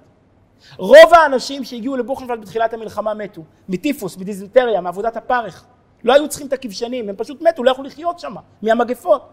רוב 0.78 1.14
האנשים 1.14 1.64
שהגיעו 1.64 1.98
לבוכנוולד 1.98 2.42
בתחילת 2.42 2.74
המלחמה 2.74 3.14
מתו, 3.14 3.42
מטיפוס, 3.70 4.18
מדיזנטריה, 4.18 4.82
מעבודת 4.82 5.18
הפרך. 5.18 5.64
לא 6.04 6.14
היו 6.14 6.30
צריכים 6.30 6.48
את 6.48 6.54
הכבשנים, 6.54 7.10
הם 7.10 7.16
פשוט 7.18 7.42
מתו, 7.42 7.64
לא 7.64 7.72
יכלו 7.72 7.84
לחיות 7.84 8.20
שם, 8.20 8.36
מהמגפות. 8.62 9.30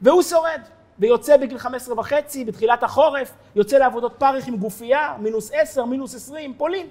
והוא 0.00 0.22
שורד, 0.22 0.60
ויוצא 0.98 1.36
בגיל 1.36 1.58
15 1.58 1.98
וחצי, 1.98 2.44
בתחילת 2.44 2.82
החורף, 2.82 3.32
יוצא 3.56 3.78
לעבודות 3.78 4.14
פרך 4.18 4.46
עם 4.46 4.56
גופייה, 4.56 5.14
מינוס 5.18 5.50
10, 5.54 5.84
מינוס 5.84 6.14
20, 6.14 6.54
פולין. 6.54 6.86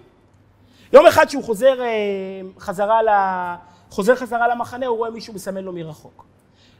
יום 0.94 1.06
אחד 1.06 1.30
שהוא 1.30 1.44
חוזר 1.44 1.82
אה, 1.82 1.88
חזרה. 2.60 3.56
חוזר 3.90 4.16
חזרה 4.16 4.48
למחנה, 4.48 4.86
הוא 4.86 4.98
רואה 4.98 5.10
מישהו 5.10 5.34
מסמן 5.34 5.64
לו 5.64 5.74
מרחוק. 5.74 6.26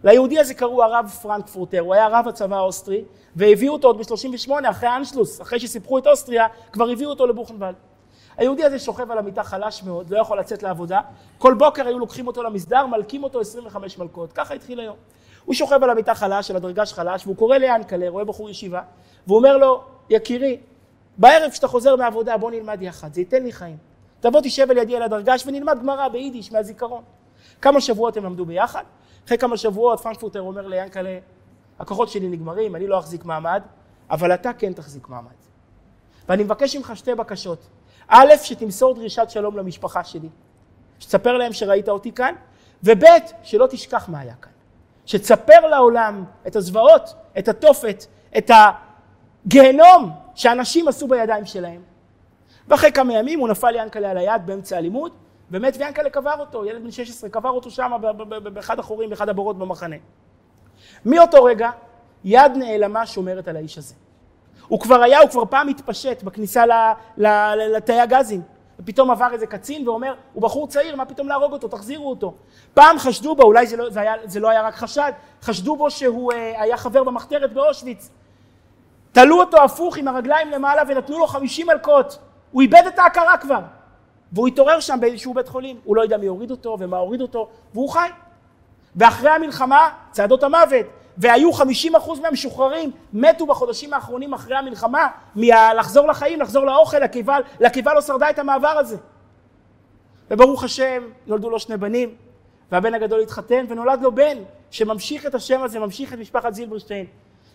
ליהודי 0.04 0.40
הזה 0.40 0.54
קראו 0.54 0.84
הרב 0.84 1.10
פרנקפורטר, 1.22 1.80
הוא 1.80 1.94
היה 1.94 2.08
רב 2.08 2.28
הצבא 2.28 2.56
האוסטרי, 2.56 3.04
והביאו 3.36 3.74
אותו 3.74 3.88
עוד 3.88 3.98
ב-38, 3.98 4.52
אחרי 4.70 4.90
אנשלוס, 4.98 5.42
אחרי 5.42 5.60
שסיפחו 5.60 5.98
את 5.98 6.08
אוסטריה, 6.08 6.46
כבר 6.72 6.90
הביאו 6.90 7.10
אותו 7.10 7.28
לבוכנוולד. 7.28 7.76
היהודי 8.38 8.64
הזה 8.64 8.80
שוכב 8.80 9.12
על 9.12 9.18
המיטה 9.18 9.44
חלש 9.44 9.84
מאוד, 9.84 10.10
לא 10.10 10.22
יכול 10.22 10.40
לצאת 10.40 10.64
לעבודה, 10.64 11.00
כל 11.38 11.54
בוקר 11.54 11.88
היו 11.88 12.00
לוקחים 12.00 12.28
אותו 12.28 12.44
למסדר, 12.44 12.86
מלקים 12.86 13.24
אותו 13.24 13.40
25 13.40 13.98
מלקות, 13.98 14.34
ככה 14.34 14.54
התחיל 14.54 14.80
היום. 14.80 14.96
הוא 15.46 15.56
שוכב 15.56 15.84
על 15.84 15.90
המיטה 15.90 16.16
חלש, 16.16 16.52
על 16.52 16.58
הדרגש 16.58 16.94
חלש, 16.94 17.26
והוא 17.26 17.36
קורא 17.36 17.58
ליענקלה, 17.58 18.10
רואה 18.10 18.26
בחור 18.26 18.50
ישיבה, 18.50 18.82
והוא 19.28 19.38
אומר 19.38 19.58
לו, 19.58 19.84
יקירי, 20.10 20.58
בערב 21.18 21.52
כשאתה 21.52 21.68
חוזר 21.68 21.96
מעבודה 21.96 22.38
בוא 22.38 22.52
נלמד 22.52 22.82
יחד, 22.82 23.14
זה 23.14 23.22
ייתן 23.22 23.44
לי 23.44 23.52
חיים. 23.52 23.78
תבוא 24.20 24.42
תשב 24.44 24.72
על 24.72 24.78
ידי 24.78 24.96
על 24.96 25.04
הדרגש 25.04 25.44
ונלמד 25.48 25.80
גמרא 25.80 26.08
ביידיש 26.08 26.52
מהזיכרון. 26.52 27.04
כמה 27.62 27.82
שבועות 27.82 28.18
הם 28.18 28.26
למדו 28.26 28.46
ביחד, 28.46 28.84
אחרי 29.26 29.38
כמה 29.38 29.58
שבועות 29.58 30.00
פרנקפורטר 30.00 30.42
אומר 30.42 30.68
ליענקלה, 30.68 31.20
הכוחות 31.80 32.10
שלי 32.10 32.28
נגמרים, 32.28 32.76
אני 32.76 32.88
לא 32.88 33.00
אחזיק 33.00 33.26
מעמד, 33.26 33.64
אבל 34.10 34.34
אתה 34.34 34.54
כן 34.54 34.74
תחזיק 34.74 35.10
מעמד. 35.10 35.32
ואני 36.30 36.44
מבקש 36.44 36.76
ממך 36.76 36.92
שתי 36.96 37.16
בקשות. 37.16 37.60
א', 38.08 38.34
שתמסור 38.44 38.94
דרישת 38.94 39.30
שלום 39.30 39.58
למשפחה 39.58 40.04
שלי, 40.04 40.30
שתספר 41.00 41.38
להם 41.38 41.54
שראית 41.54 41.90
אותי 41.90 42.12
כאן, 42.12 42.36
וב', 42.84 43.04
שלא 43.44 43.68
תשכח 43.68 44.10
מה 44.10 44.20
היה 44.20 44.36
כאן. 44.42 44.52
שתספר 45.06 45.68
לעולם 45.68 46.24
את 46.48 46.56
הזוועות, 46.56 47.14
את 47.40 47.48
התופת, 47.48 48.06
את 48.38 48.52
הגיהנום 49.46 50.12
שאנשים 50.36 50.88
עשו 50.88 51.08
בידיים 51.08 51.46
שלהם. 51.46 51.82
ואחרי 52.68 52.92
כמה 52.92 53.14
ימים 53.14 53.40
הוא 53.40 53.50
נפל 53.50 53.76
ינקלה 53.76 54.12
על 54.12 54.18
היד 54.18 54.42
באמצע 54.46 54.78
הלימוד, 54.78 55.12
ומת 55.54 55.76
ויאנקלה 55.80 56.10
קבר 56.10 56.34
אותו, 56.40 56.66
ילד 56.66 56.84
בן 56.84 56.92
16, 56.92 57.30
קבר 57.30 57.50
אותו 57.50 57.72
שם 57.72 57.92
באחד 58.54 58.80
החורים, 58.80 59.10
באחד 59.10 59.30
הבורות 59.30 59.58
במחנה. 59.58 59.96
מאותו 61.06 61.44
רגע, 61.44 61.70
יד 62.24 62.52
נעלמה 62.56 63.06
שומרת 63.06 63.48
על 63.48 63.56
האיש 63.56 63.78
הזה. 63.78 63.96
הוא 64.68 64.80
כבר 64.80 65.04
היה, 65.04 65.20
הוא 65.20 65.30
כבר 65.30 65.46
פעם 65.46 65.68
התפשט 65.68 66.24
בכניסה 66.24 66.64
לתאי 67.58 68.00
הגזים. 68.00 68.42
ופתאום 68.80 69.12
עבר 69.12 69.28
איזה 69.34 69.48
קצין 69.48 69.88
ואומר, 69.88 70.14
הוא 70.34 70.44
בחור 70.44 70.68
צעיר, 70.68 70.96
מה 70.96 71.06
פתאום 71.06 71.28
להרוג 71.28 71.54
אותו, 71.54 71.68
תחזירו 71.68 72.10
אותו. 72.10 72.34
פעם 72.74 73.00
חשדו 73.00 73.36
בו, 73.36 73.44
אולי 73.44 73.68
זה 73.68 73.78
לא, 73.78 73.90
זה 73.90 74.02
היה, 74.02 74.14
זה 74.24 74.40
לא 74.40 74.50
היה 74.50 74.62
רק 74.62 74.76
חשד, 74.76 75.12
חשדו 75.42 75.76
בו 75.76 75.92
שהוא 75.92 76.34
אה, 76.34 76.62
היה 76.62 76.78
חבר 76.78 77.04
במחתרת 77.04 77.54
באושוויץ. 77.54 78.10
תלו 79.12 79.40
אותו 79.40 79.64
הפוך 79.64 79.98
עם 79.98 80.08
הרגליים 80.08 80.52
למעלה 80.52 80.82
ונתנו 80.88 81.20
לו 81.20 81.28
חמישים 81.28 81.68
מלקות. 81.68 82.20
הוא 82.52 82.62
איבד 82.62 82.84
את 82.88 83.00
ההכרה 83.00 83.38
כבר. 83.38 83.60
והוא 84.34 84.48
התעורר 84.48 84.80
שם 84.80 84.98
באיזשהו 85.02 85.34
בית 85.34 85.48
חולים. 85.48 85.80
הוא 85.84 85.96
לא 85.96 86.02
יודע 86.02 86.18
מי 86.18 86.26
הוריד 86.26 86.52
אותו 86.52 86.78
ומה 86.80 86.98
הוריד 86.98 87.22
אותו, 87.22 87.50
והוא 87.74 87.90
חי. 87.90 88.10
ואחרי 88.96 89.30
המלחמה, 89.30 89.90
צעדות 90.12 90.44
המוות, 90.44 90.86
והיו 91.18 91.52
50% 91.52 91.62
מהמשוחררים 92.22 92.92
מתו 93.14 93.46
בחודשים 93.46 93.94
האחרונים 93.94 94.34
אחרי 94.34 94.56
המלחמה 94.56 95.08
מלחזור 95.36 96.08
לחיים, 96.08 96.42
לחזור 96.42 96.66
לאוכל, 96.66 97.04
הקיבה, 97.04 97.38
לקיבה 97.60 97.94
לא 97.94 98.02
שרדה 98.02 98.30
את 98.30 98.40
המעבר 98.40 98.68
הזה. 98.68 98.98
וברוך 100.32 100.64
השם 100.64 101.04
נולדו 101.28 101.50
לו 101.50 101.60
שני 101.60 101.78
בנים 101.78 102.16
והבן 102.72 102.94
הגדול 102.94 103.20
התחתן 103.20 103.66
ונולד 103.70 104.02
לו 104.02 104.16
בן 104.16 104.38
שממשיך 104.72 105.26
את 105.26 105.36
השם 105.36 105.64
הזה, 105.64 105.80
ממשיך 105.80 106.14
את 106.14 106.20
משפחת 106.20 106.54
זילברשטיין. 106.54 107.06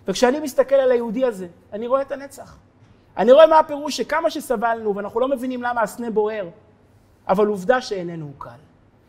וכשאני 0.09 0.41
מסתכל 0.41 0.75
על 0.75 0.91
היהודי 0.91 1.25
הזה, 1.25 1.47
אני 1.73 1.87
רואה 1.87 2.03
את 2.03 2.13
הנצח. 2.13 2.57
אני 3.17 3.33
רואה 3.33 3.47
מה 3.47 3.59
הפירוש 3.59 3.97
שכמה 3.97 4.31
שסבלנו 4.31 4.97
ואנחנו 4.97 5.21
לא 5.21 5.29
מבינים 5.29 5.63
למה 5.63 5.83
הסנה 5.83 6.11
בוער, 6.11 6.49
אבל 7.29 7.47
עובדה 7.47 7.81
שאיננו 7.81 8.25
הוא 8.25 8.33
קל. 8.39 8.51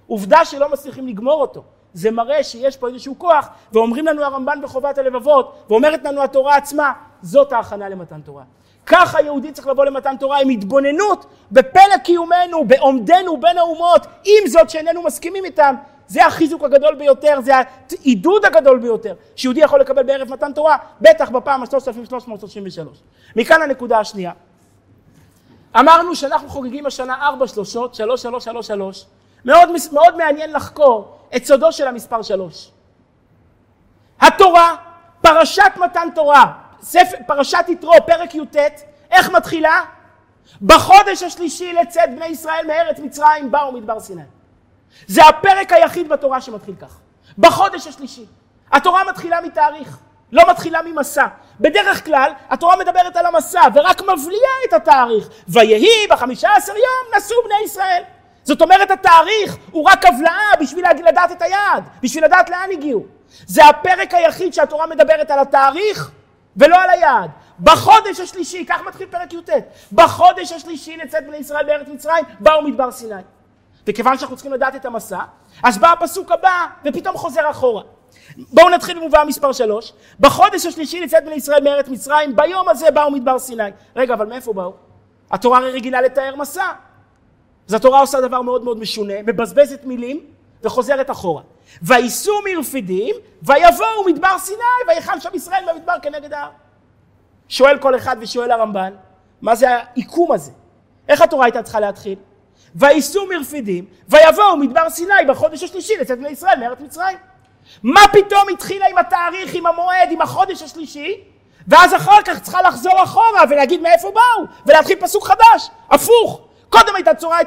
עובדה 0.07 0.45
שלא 0.45 0.71
מצליחים 0.71 1.07
לגמור 1.07 1.41
אותו. 1.41 1.63
זה 1.93 2.11
מראה 2.11 2.43
שיש 2.43 2.77
פה 2.77 2.87
איזשהו 2.87 3.19
כוח, 3.19 3.49
ואומרים 3.73 4.05
לנו 4.05 4.23
הרמב"ן 4.23 4.59
בחובת 4.63 4.97
הלבבות, 4.97 5.65
ואומרת 5.69 6.03
לנו 6.03 6.23
התורה 6.23 6.55
עצמה, 6.55 6.91
זאת 7.21 7.53
ההכנה 7.53 7.89
למתן 7.89 8.21
תורה. 8.21 8.43
ככה 8.85 9.21
יהודי 9.21 9.51
צריך 9.51 9.67
לבוא 9.67 9.85
למתן 9.85 10.17
תורה 10.17 10.41
עם 10.41 10.49
התבוננות 10.49 11.25
בפלא 11.51 11.97
קיומנו, 12.03 12.67
בעומדנו 12.67 13.37
בין 13.37 13.57
האומות, 13.57 14.05
עם 14.25 14.47
זאת 14.47 14.69
שאיננו 14.69 15.03
מסכימים 15.03 15.45
איתם. 15.45 15.75
זה 16.07 16.25
החיזוק 16.25 16.63
הגדול 16.63 16.95
ביותר, 16.95 17.39
זה 17.41 17.53
העידוד 17.91 18.45
הגדול 18.45 18.79
ביותר 18.79 19.13
שיהודי 19.35 19.59
יכול 19.59 19.79
לקבל 19.79 20.03
בערב 20.03 20.31
מתן 20.31 20.53
תורה, 20.53 20.77
בטח 21.01 21.29
בפעם 21.29 21.63
ה-3333. 21.63 22.81
מכאן 23.35 23.61
הנקודה 23.61 23.99
השנייה. 23.99 24.31
אמרנו 25.75 26.15
שאנחנו 26.15 26.49
חוגגים 26.49 26.85
השנה 26.85 27.27
ארבע 27.27 27.47
שלושות, 27.47 27.95
שלוש 27.95 28.21
שלוש 28.21 28.43
שלוש 28.43 28.67
שלוש. 28.67 29.05
מאוד, 29.45 29.69
מאוד 29.93 30.17
מעניין 30.17 30.53
לחקור 30.53 31.17
את 31.35 31.45
סודו 31.45 31.71
של 31.71 31.87
המספר 31.87 32.21
שלוש. 32.21 32.71
התורה, 34.21 34.75
פרשת 35.21 35.71
מתן 35.77 36.07
תורה, 36.15 36.53
ספר, 36.81 37.17
פרשת 37.27 37.65
יתרו, 37.67 37.93
פרק 38.05 38.35
י"ט, 38.35 38.55
איך 39.11 39.29
מתחילה? 39.29 39.85
בחודש 40.61 41.23
השלישי 41.23 41.73
לצאת 41.73 42.09
בני 42.15 42.25
ישראל 42.25 42.67
מארץ 42.67 42.99
מצרים 42.99 43.51
באו 43.51 43.71
מדבר 43.71 43.99
סיני. 43.99 44.21
זה 45.07 45.27
הפרק 45.27 45.71
היחיד 45.71 46.09
בתורה 46.09 46.41
שמתחיל 46.41 46.75
כך. 46.81 46.99
בחודש 47.37 47.87
השלישי. 47.87 48.25
התורה 48.71 49.03
מתחילה 49.09 49.41
מתאריך, 49.41 49.97
לא 50.31 50.49
מתחילה 50.49 50.79
ממסע. 50.81 51.27
בדרך 51.59 52.05
כלל 52.05 52.31
התורה 52.49 52.77
מדברת 52.77 53.15
על 53.15 53.25
המסע 53.25 53.61
ורק 53.73 54.01
מבליעה 54.01 54.53
את 54.67 54.73
התאריך. 54.73 55.29
ויהי 55.47 56.07
בחמישה 56.09 56.49
עשר 56.55 56.73
יום 56.75 57.15
נסעו 57.17 57.37
בני 57.45 57.65
ישראל. 57.65 58.03
זאת 58.43 58.61
אומרת 58.61 58.91
התאריך 58.91 59.57
הוא 59.71 59.89
רק 59.89 60.05
הבלעה 60.05 60.51
בשביל 60.61 60.85
לדעת 61.07 61.31
את 61.31 61.41
היעד, 61.41 61.83
בשביל 62.01 62.25
לדעת 62.25 62.49
לאן 62.49 62.69
הגיעו. 62.71 63.05
זה 63.47 63.65
הפרק 63.65 64.13
היחיד 64.13 64.53
שהתורה 64.53 64.87
מדברת 64.87 65.31
על 65.31 65.39
התאריך 65.39 66.11
ולא 66.57 66.81
על 66.81 66.89
היעד. 66.89 67.31
בחודש 67.59 68.19
השלישי, 68.19 68.65
כך 68.65 68.81
מתחיל 68.87 69.07
פרק 69.07 69.33
י"ט, 69.33 69.49
בחודש 69.91 70.51
השלישי 70.51 70.97
לצאת 70.97 71.27
בני 71.27 71.37
ישראל 71.37 71.65
בארץ 71.65 71.87
מצרים, 71.87 72.25
באו 72.39 72.61
מדבר 72.61 72.91
סיני. 72.91 73.21
וכיוון 73.87 74.17
שאנחנו 74.17 74.35
צריכים 74.35 74.53
לדעת 74.53 74.75
את 74.75 74.85
המסע, 74.85 75.19
אז 75.63 75.77
בא 75.77 75.91
הפסוק 75.91 76.31
הבא 76.31 76.65
ופתאום 76.85 77.17
חוזר 77.17 77.49
אחורה. 77.49 77.83
בואו 78.37 78.69
נתחיל 78.69 78.99
במובא 78.99 79.23
מספר 79.27 79.51
שלוש. 79.51 79.93
בחודש 80.19 80.65
השלישי 80.65 80.99
לצאת 80.99 81.25
בני 81.25 81.35
ישראל 81.35 81.63
מארץ 81.63 81.87
מצרים, 81.87 82.35
ביום 82.35 82.69
הזה 82.69 82.91
באו 82.91 83.11
מדבר 83.11 83.39
סיני. 83.39 83.63
רגע, 83.95 84.13
אבל 84.13 84.25
מאיפה 84.25 84.53
באו? 84.53 84.73
התורה 85.31 85.57
הרי 85.57 85.71
רגילה 85.71 86.01
לתאר 86.01 86.35
מסע. 86.35 86.71
אז 87.67 87.73
התורה 87.73 87.99
עושה 87.99 88.21
דבר 88.21 88.41
מאוד 88.41 88.63
מאוד 88.63 88.79
משונה, 88.79 89.13
מבזבזת 89.21 89.83
מילים 89.83 90.25
וחוזרת 90.63 91.11
אחורה. 91.11 91.41
וייסעו 91.81 92.35
מרפידים, 92.45 93.15
ויבואו 93.41 94.05
מדבר 94.05 94.37
סיני, 94.39 94.59
ויחל 94.87 95.19
שם 95.19 95.29
ישראל 95.33 95.63
במדבר 95.73 95.93
כנגד 96.01 96.33
ההר. 96.33 96.49
שואל 97.47 97.77
כל 97.77 97.95
אחד 97.95 98.15
ושואל 98.19 98.51
הרמב"ן, 98.51 98.93
מה 99.41 99.55
זה 99.55 99.69
העיקום 99.69 100.31
הזה? 100.31 100.51
איך 101.07 101.21
התורה 101.21 101.45
הייתה 101.45 101.63
צריכה 101.63 101.79
להתחיל? 101.79 102.15
וייסעו 102.75 103.25
מרפידים, 103.27 103.85
ויבואו 104.09 104.57
מדבר 104.57 104.89
סיני 104.89 105.13
בחודש 105.27 105.63
השלישי 105.63 105.97
לצאת 105.97 106.17
בני 106.17 106.29
ישראל 106.29 106.59
מארץ 106.59 106.79
מצרים. 106.79 107.17
מה 107.83 108.01
פתאום 108.11 108.49
התחילה 108.53 108.85
עם 108.91 108.97
התאריך, 108.97 109.53
עם 109.53 109.65
המועד, 109.65 110.11
עם 110.11 110.21
החודש 110.21 110.61
השלישי, 110.61 111.23
ואז 111.67 111.93
אחר 111.93 112.21
כך 112.25 112.39
צריכה 112.39 112.61
לחזור 112.61 113.03
אחורה 113.03 113.43
ולהגיד 113.49 113.81
מאיפה 113.81 114.11
באו, 114.11 114.45
ולהתחיל 114.65 114.97
פסוק 115.01 115.27
חדש, 115.27 115.69
הפוך. 115.89 116.41
קודם 116.69 116.95
הייתה 116.95 117.11
הצורה, 117.11 117.37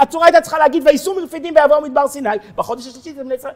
הצורה 0.00 0.26
הייתה 0.26 0.40
צריכה 0.40 0.58
להגיד 0.58 0.86
וייסעו 0.86 1.14
מרפידים 1.14 1.54
ויבואו 1.56 1.82
מדבר 1.82 2.08
סיני, 2.08 2.28
בחודש 2.54 2.86
השלישי 2.86 3.12
זה 3.12 3.24
בני 3.24 3.34
ישראל. 3.34 3.54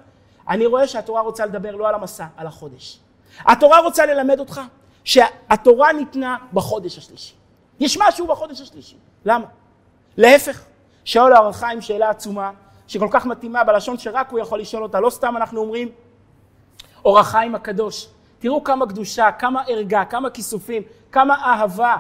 אני 0.48 0.66
רואה 0.66 0.88
שהתורה 0.88 1.20
רוצה 1.20 1.46
לדבר 1.46 1.76
לא 1.76 1.88
על 1.88 1.94
המסע, 1.94 2.26
על 2.36 2.46
החודש. 2.46 2.98
התורה 3.40 3.78
רוצה 3.80 4.06
ללמד 4.06 4.40
אותך 4.40 4.60
שהתורה 5.04 5.92
ניתנה 5.92 6.36
בחודש 6.52 6.98
השלישי. 6.98 7.34
יש 7.80 7.98
משהו 8.00 8.26
בחודש 8.26 8.60
השלישי. 8.60 8.96
למה? 9.24 9.44
להפך, 10.16 10.62
שאול 11.04 11.32
האור 11.32 11.48
החיים 11.48 11.80
שאלה 11.80 12.10
עצומה, 12.10 12.50
שכל 12.86 13.08
כך 13.10 13.26
מתאימה 13.26 13.64
בלשון 13.64 13.98
שרק 13.98 14.30
הוא 14.30 14.38
יכול 14.38 14.60
לשאול 14.60 14.82
אותה. 14.82 15.00
לא 15.00 15.10
סתם 15.10 15.36
אנחנו 15.36 15.60
אומרים 15.60 15.88
אור 17.04 17.18
החיים 17.18 17.54
הקדוש. 17.54 18.08
תראו 18.38 18.64
כמה 18.64 18.86
קדושה, 18.86 19.32
כמה 19.32 19.62
ערגה, 19.68 20.04
כמה 20.04 20.30
כיסופים, 20.30 20.82
כמה 21.12 21.34
אהבה. 21.34 21.96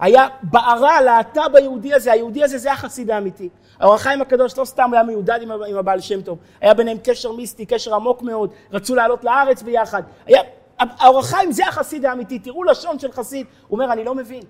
היה 0.00 0.26
בערה, 0.42 1.00
להטה 1.00 1.48
ביהודי 1.52 1.94
הזה, 1.94 2.12
היהודי 2.12 2.44
הזה 2.44 2.58
זה 2.58 2.72
החסיד 2.72 3.10
האמיתי. 3.10 3.48
האור 3.80 3.94
החיים 3.94 4.22
הקדוש 4.22 4.58
לא 4.58 4.64
סתם 4.64 4.90
היה 4.92 5.02
מיודד 5.02 5.38
עם, 5.42 5.50
עם 5.50 5.76
הבעל 5.76 6.00
שם 6.00 6.22
טוב, 6.22 6.38
היה 6.60 6.74
ביניהם 6.74 6.98
קשר 7.04 7.32
מיסטי, 7.32 7.66
קשר 7.66 7.94
עמוק 7.94 8.22
מאוד, 8.22 8.50
רצו 8.72 8.94
לעלות 8.94 9.24
לארץ 9.24 9.62
ביחד. 9.62 10.02
היה, 10.26 10.42
האור 10.78 11.18
החיים 11.18 11.52
זה 11.52 11.66
החסיד 11.68 12.04
האמיתי, 12.04 12.38
תראו 12.38 12.64
לשון 12.64 12.98
של 12.98 13.12
חסיד, 13.12 13.46
הוא 13.68 13.80
אומר 13.80 13.92
אני 13.92 14.04
לא 14.04 14.14
מבין. 14.14 14.42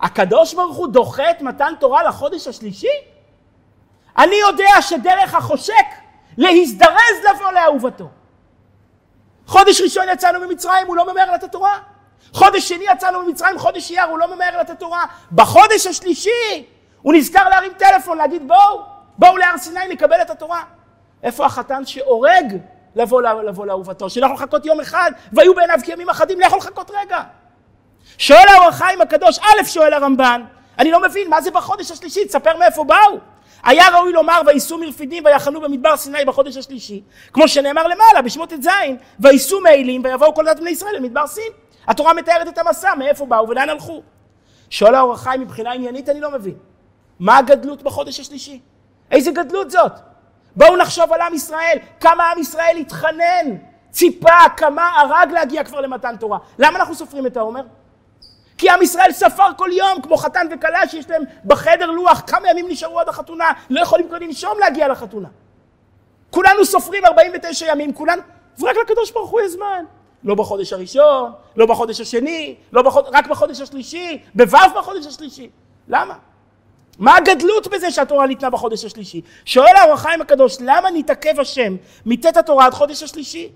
הקדוש 0.00 0.54
ברוך 0.54 0.76
הוא 0.76 0.88
דוחה 0.88 1.30
את 1.30 1.42
מתן 1.42 1.72
תורה 1.80 2.02
לחודש 2.02 2.48
השלישי? 2.48 2.96
אני 4.18 4.36
יודע 4.48 4.82
שדרך 4.82 5.34
החושק 5.34 5.86
להזדרז 6.38 7.16
לבוא 7.30 7.52
לאהובתו. 7.52 8.08
חודש 9.46 9.80
ראשון 9.80 10.04
יצאנו 10.12 10.40
ממצרים, 10.40 10.86
הוא 10.86 10.96
לא 10.96 11.12
ממהר 11.12 11.34
לתת 11.34 11.52
תורה. 11.52 11.78
חודש 12.32 12.68
שני 12.68 12.84
יצאנו 12.92 13.22
ממצרים, 13.22 13.58
חודש 13.58 13.90
אייר, 13.90 14.04
הוא 14.04 14.18
לא 14.18 14.34
ממהר 14.34 14.60
לתת 14.60 14.78
תורה. 14.78 15.04
בחודש 15.32 15.86
השלישי 15.86 16.66
הוא 17.02 17.14
נזכר 17.14 17.48
להרים 17.48 17.72
טלפון, 17.78 18.18
להגיד 18.18 18.48
בואו, 18.48 18.82
בואו 19.18 19.36
להר 19.36 19.58
סיני 19.58 19.88
נקבל 19.88 20.22
את 20.22 20.30
התורה. 20.30 20.62
איפה 21.22 21.46
החתן 21.46 21.86
שהורג 21.86 22.56
לבוא, 22.94 23.22
לבוא 23.22 23.66
לאהובתו? 23.66 24.10
שלא 24.10 24.24
יכול 24.26 24.36
לחכות 24.36 24.66
יום 24.66 24.80
אחד, 24.80 25.10
והיו 25.32 25.54
בעיניו 25.54 25.78
כימים 25.84 26.08
אחדים, 26.10 26.40
לא 26.40 26.46
יכול 26.46 26.58
לחכות 26.58 26.90
רגע. 26.94 27.22
שואל 28.18 28.48
האור 28.48 28.68
החיים 28.68 29.00
הקדוש, 29.00 29.38
א', 29.38 29.64
שואל 29.64 29.92
הרמב"ן, 29.94 30.44
אני 30.78 30.90
לא 30.90 31.02
מבין, 31.02 31.30
מה 31.30 31.40
זה 31.40 31.50
בחודש 31.50 31.90
השלישי? 31.90 32.24
תספר 32.24 32.56
מאיפה 32.56 32.84
באו. 32.84 33.18
היה 33.64 33.88
ראוי 33.88 34.12
לומר 34.12 34.40
וייסעו 34.46 34.78
מרפידים 34.78 35.24
ויחנו 35.24 35.60
במדבר 35.60 35.96
סיני 35.96 36.24
בחודש 36.24 36.56
השלישי, 36.56 37.02
כמו 37.32 37.48
שנאמר 37.48 37.86
למעלה 37.86 38.22
בשמות 38.24 38.52
ט"ז, 38.52 38.68
וייסעו 39.20 39.60
מעילים 39.60 40.02
ויבואו 40.04 40.34
כל 40.34 40.44
דת 40.44 40.60
בני 40.60 40.70
ישראל 40.70 40.96
למדבר 40.96 41.26
סין. 41.26 41.52
התורה 41.86 42.14
מתארת 42.14 42.48
את 42.48 42.58
המסע, 42.58 42.94
מאיפה 42.94 43.26
באו 43.26 43.48
ולאן 43.48 43.68
הלכו. 43.68 44.02
שואל 44.70 44.94
האור 44.94 45.12
החיים 45.12 45.40
מבחינה 45.40 45.72
עניינית 45.72 46.08
אני 46.08 46.20
לא 46.20 46.30
מבין. 46.30 46.54
מה 47.20 47.38
הגדלות 47.38 47.82
בחודש 47.82 48.20
השלישי? 48.20 48.60
איזה 49.10 49.30
גדלות 49.30 49.70
זאת? 49.70 49.92
בואו 50.56 50.76
נחשוב 50.76 51.12
על 51.12 51.20
עם 51.20 51.34
ישראל, 51.34 51.78
כמה 52.00 52.30
עם 52.30 52.38
ישראל 52.38 52.76
התחנן, 52.80 53.56
ציפה, 53.90 54.48
כמה 54.56 55.00
הרג 55.00 55.30
להגיע 55.32 55.64
כבר 55.64 55.80
למתן 55.80 56.16
תורה. 56.16 56.38
למה 56.58 56.78
אנחנו 56.78 56.94
סופרים 56.94 57.26
את 57.26 57.36
העומר? 57.36 57.62
כי 58.62 58.70
עם 58.70 58.82
ישראל 58.82 59.12
ספר 59.12 59.46
כל 59.56 59.70
יום, 59.72 60.02
כמו 60.02 60.16
חתן 60.16 60.46
וכלה 60.50 60.88
שיש 60.88 61.10
להם 61.10 61.22
בחדר 61.44 61.90
לוח, 61.90 62.22
כמה 62.26 62.50
ימים 62.50 62.68
נשארו 62.68 63.00
עד 63.00 63.08
החתונה, 63.08 63.52
לא 63.70 63.80
יכולים 63.80 64.08
כבר 64.08 64.18
לנשום 64.18 64.58
להגיע 64.58 64.88
לחתונה. 64.88 65.28
כולנו 66.30 66.64
סופרים 66.64 67.04
49 67.04 67.66
ימים, 67.66 67.92
כולנו, 67.92 68.22
ורק 68.58 68.76
לקדוש 68.76 69.10
ברוך 69.10 69.30
הוא 69.30 69.40
יש 69.40 69.50
זמן. 69.50 69.84
לא 70.24 70.34
בחודש 70.34 70.72
הראשון, 70.72 71.32
לא 71.56 71.66
בחודש 71.66 72.00
השני, 72.00 72.54
לא 72.72 72.82
בחוד... 72.82 73.04
רק 73.12 73.26
בחודש 73.26 73.60
השלישי, 73.60 74.22
בו' 74.34 74.58
בחודש 74.76 75.06
השלישי. 75.06 75.50
למה? 75.88 76.14
מה 76.98 77.16
הגדלות 77.16 77.68
בזה 77.68 77.90
שהתורה 77.90 78.26
ניתנה 78.26 78.50
בחודש 78.50 78.84
השלישי? 78.84 79.20
שואל 79.44 79.76
האור 79.76 79.92
החיים 79.92 80.20
הקדוש, 80.20 80.56
למה 80.60 80.90
נתעכב 80.90 81.40
השם 81.40 81.76
מט' 82.06 82.36
התורה 82.36 82.66
עד 82.66 82.74
חודש 82.74 83.02
השלישי? 83.02 83.52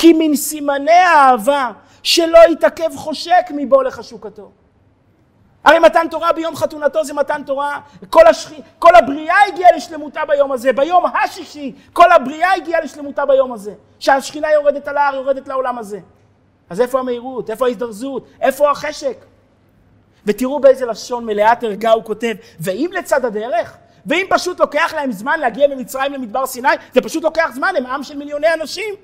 כי 0.00 0.12
מן 0.12 0.36
סימני 0.36 0.90
האהבה 0.90 1.70
שלא 2.02 2.38
יתעכב 2.52 2.96
חושק 2.96 3.46
מבוא 3.50 3.84
לחשוקתו. 3.84 4.50
הרי 5.64 5.78
מתן 5.78 6.06
תורה 6.10 6.32
ביום 6.32 6.56
חתונתו 6.56 7.04
זה 7.04 7.14
מתן 7.14 7.42
תורה, 7.46 7.80
כל, 8.10 8.26
השכ... 8.26 8.50
כל 8.78 8.94
הבריאה 8.94 9.36
הגיעה 9.48 9.72
לשלמותה 9.76 10.20
ביום 10.24 10.52
הזה, 10.52 10.72
ביום 10.72 11.04
השישי 11.06 11.74
כל 11.92 12.12
הבריאה 12.12 12.54
הגיעה 12.56 12.80
לשלמותה 12.80 13.26
ביום 13.26 13.52
הזה, 13.52 13.74
שהשכינה 13.98 14.52
יורדת 14.52 14.88
על 14.88 14.96
ההר, 14.96 15.14
יורדת 15.14 15.48
לעולם 15.48 15.78
הזה. 15.78 16.00
אז 16.70 16.80
איפה 16.80 16.98
המהירות? 17.00 17.50
איפה 17.50 17.66
ההזדרזות? 17.66 18.26
איפה 18.40 18.70
החשק? 18.70 19.16
ותראו 20.26 20.60
באיזה 20.60 20.86
לשון 20.86 21.26
מלאת 21.26 21.64
ערגה 21.64 21.90
הוא 21.90 22.04
כותב, 22.04 22.34
ואם 22.60 22.90
לצד 22.92 23.24
הדרך, 23.24 23.76
ואם 24.06 24.26
פשוט 24.30 24.60
לוקח 24.60 24.94
להם 24.96 25.12
זמן 25.12 25.40
להגיע 25.40 25.68
ממצרים 25.68 26.12
למדבר 26.12 26.46
סיני, 26.46 26.68
זה 26.94 27.00
פשוט 27.00 27.24
לוקח 27.24 27.50
זמן, 27.54 27.74
הם 27.76 27.86
עם 27.86 28.02
של 28.02 28.16
מיליוני 28.16 28.54
אנשים. 28.54 28.94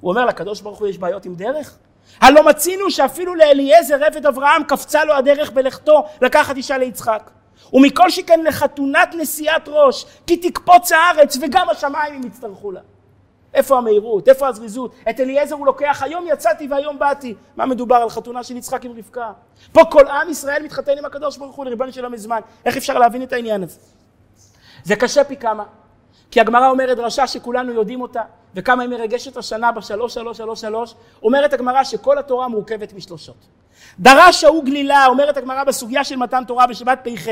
הוא 0.00 0.10
אומר 0.10 0.26
לקדוש 0.26 0.60
ברוך 0.60 0.78
הוא 0.78 0.88
יש 0.88 0.98
בעיות 0.98 1.24
עם 1.24 1.34
דרך? 1.34 1.78
הלא 2.20 2.46
מצינו 2.46 2.90
שאפילו 2.90 3.34
לאליעזר 3.34 4.04
עבד 4.04 4.26
אברהם 4.26 4.64
קפצה 4.64 5.04
לו 5.04 5.14
הדרך 5.14 5.50
בלכתו 5.50 6.04
לקחת 6.22 6.56
אישה 6.56 6.78
ליצחק. 6.78 7.30
ומכל 7.72 8.10
שכן 8.10 8.44
לחתונת 8.44 9.14
נשיאת 9.18 9.68
ראש, 9.68 10.06
כי 10.26 10.36
תקפוץ 10.36 10.92
הארץ 10.92 11.38
וגם 11.42 11.68
השמיים 11.68 12.14
אם 12.14 12.26
יצטרכו 12.26 12.70
לה. 12.72 12.80
איפה 13.54 13.78
המהירות? 13.78 14.28
איפה 14.28 14.48
הזריזות? 14.48 14.94
את 15.10 15.20
אליעזר 15.20 15.54
הוא 15.54 15.66
לוקח, 15.66 16.02
היום 16.02 16.26
יצאתי 16.28 16.68
והיום 16.70 16.98
באתי. 16.98 17.34
מה 17.56 17.66
מדובר 17.66 17.96
על 17.96 18.10
חתונה 18.10 18.42
של 18.42 18.56
יצחק 18.56 18.84
עם 18.84 18.92
רבקה? 18.98 19.32
פה 19.72 19.80
כל 19.90 20.06
עם 20.06 20.30
ישראל 20.30 20.62
מתחתן 20.62 20.98
עם 20.98 21.04
הקדוש 21.04 21.36
ברוך 21.36 21.56
הוא 21.56 21.64
לריבונו 21.64 21.92
שלו 21.92 22.10
מזמן. 22.10 22.40
איך 22.64 22.76
אפשר 22.76 22.98
להבין 22.98 23.22
את 23.22 23.32
העניין 23.32 23.62
הזה? 23.62 23.80
זה 24.84 24.96
קשה 24.96 25.24
פי 25.24 25.36
כמה. 25.36 25.64
כי 26.30 26.40
הגמרא 26.40 26.70
אומרת 26.70 26.96
דרשה 26.96 27.26
שכולנו 27.26 27.72
יודעים 27.72 28.00
אותה, 28.00 28.22
וכמה 28.54 28.82
היא 28.82 28.90
מרגשת 28.90 29.36
השנה 29.36 29.72
בשלוש 29.72 30.14
שלוש 30.14 30.36
שלוש 30.36 30.60
שלוש, 30.60 30.94
אומרת 31.22 31.52
הגמרא 31.52 31.84
שכל 31.84 32.18
התורה 32.18 32.48
מורכבת 32.48 32.92
משלושות. 32.92 33.46
דרש 33.98 34.44
ההוא 34.44 34.64
גלילה, 34.64 35.06
אומרת 35.06 35.36
הגמרא 35.36 35.64
בסוגיה 35.64 36.04
של 36.04 36.16
מתן 36.16 36.44
תורה 36.44 36.66
בשבת 36.66 36.98
פ"ח, 37.04 37.26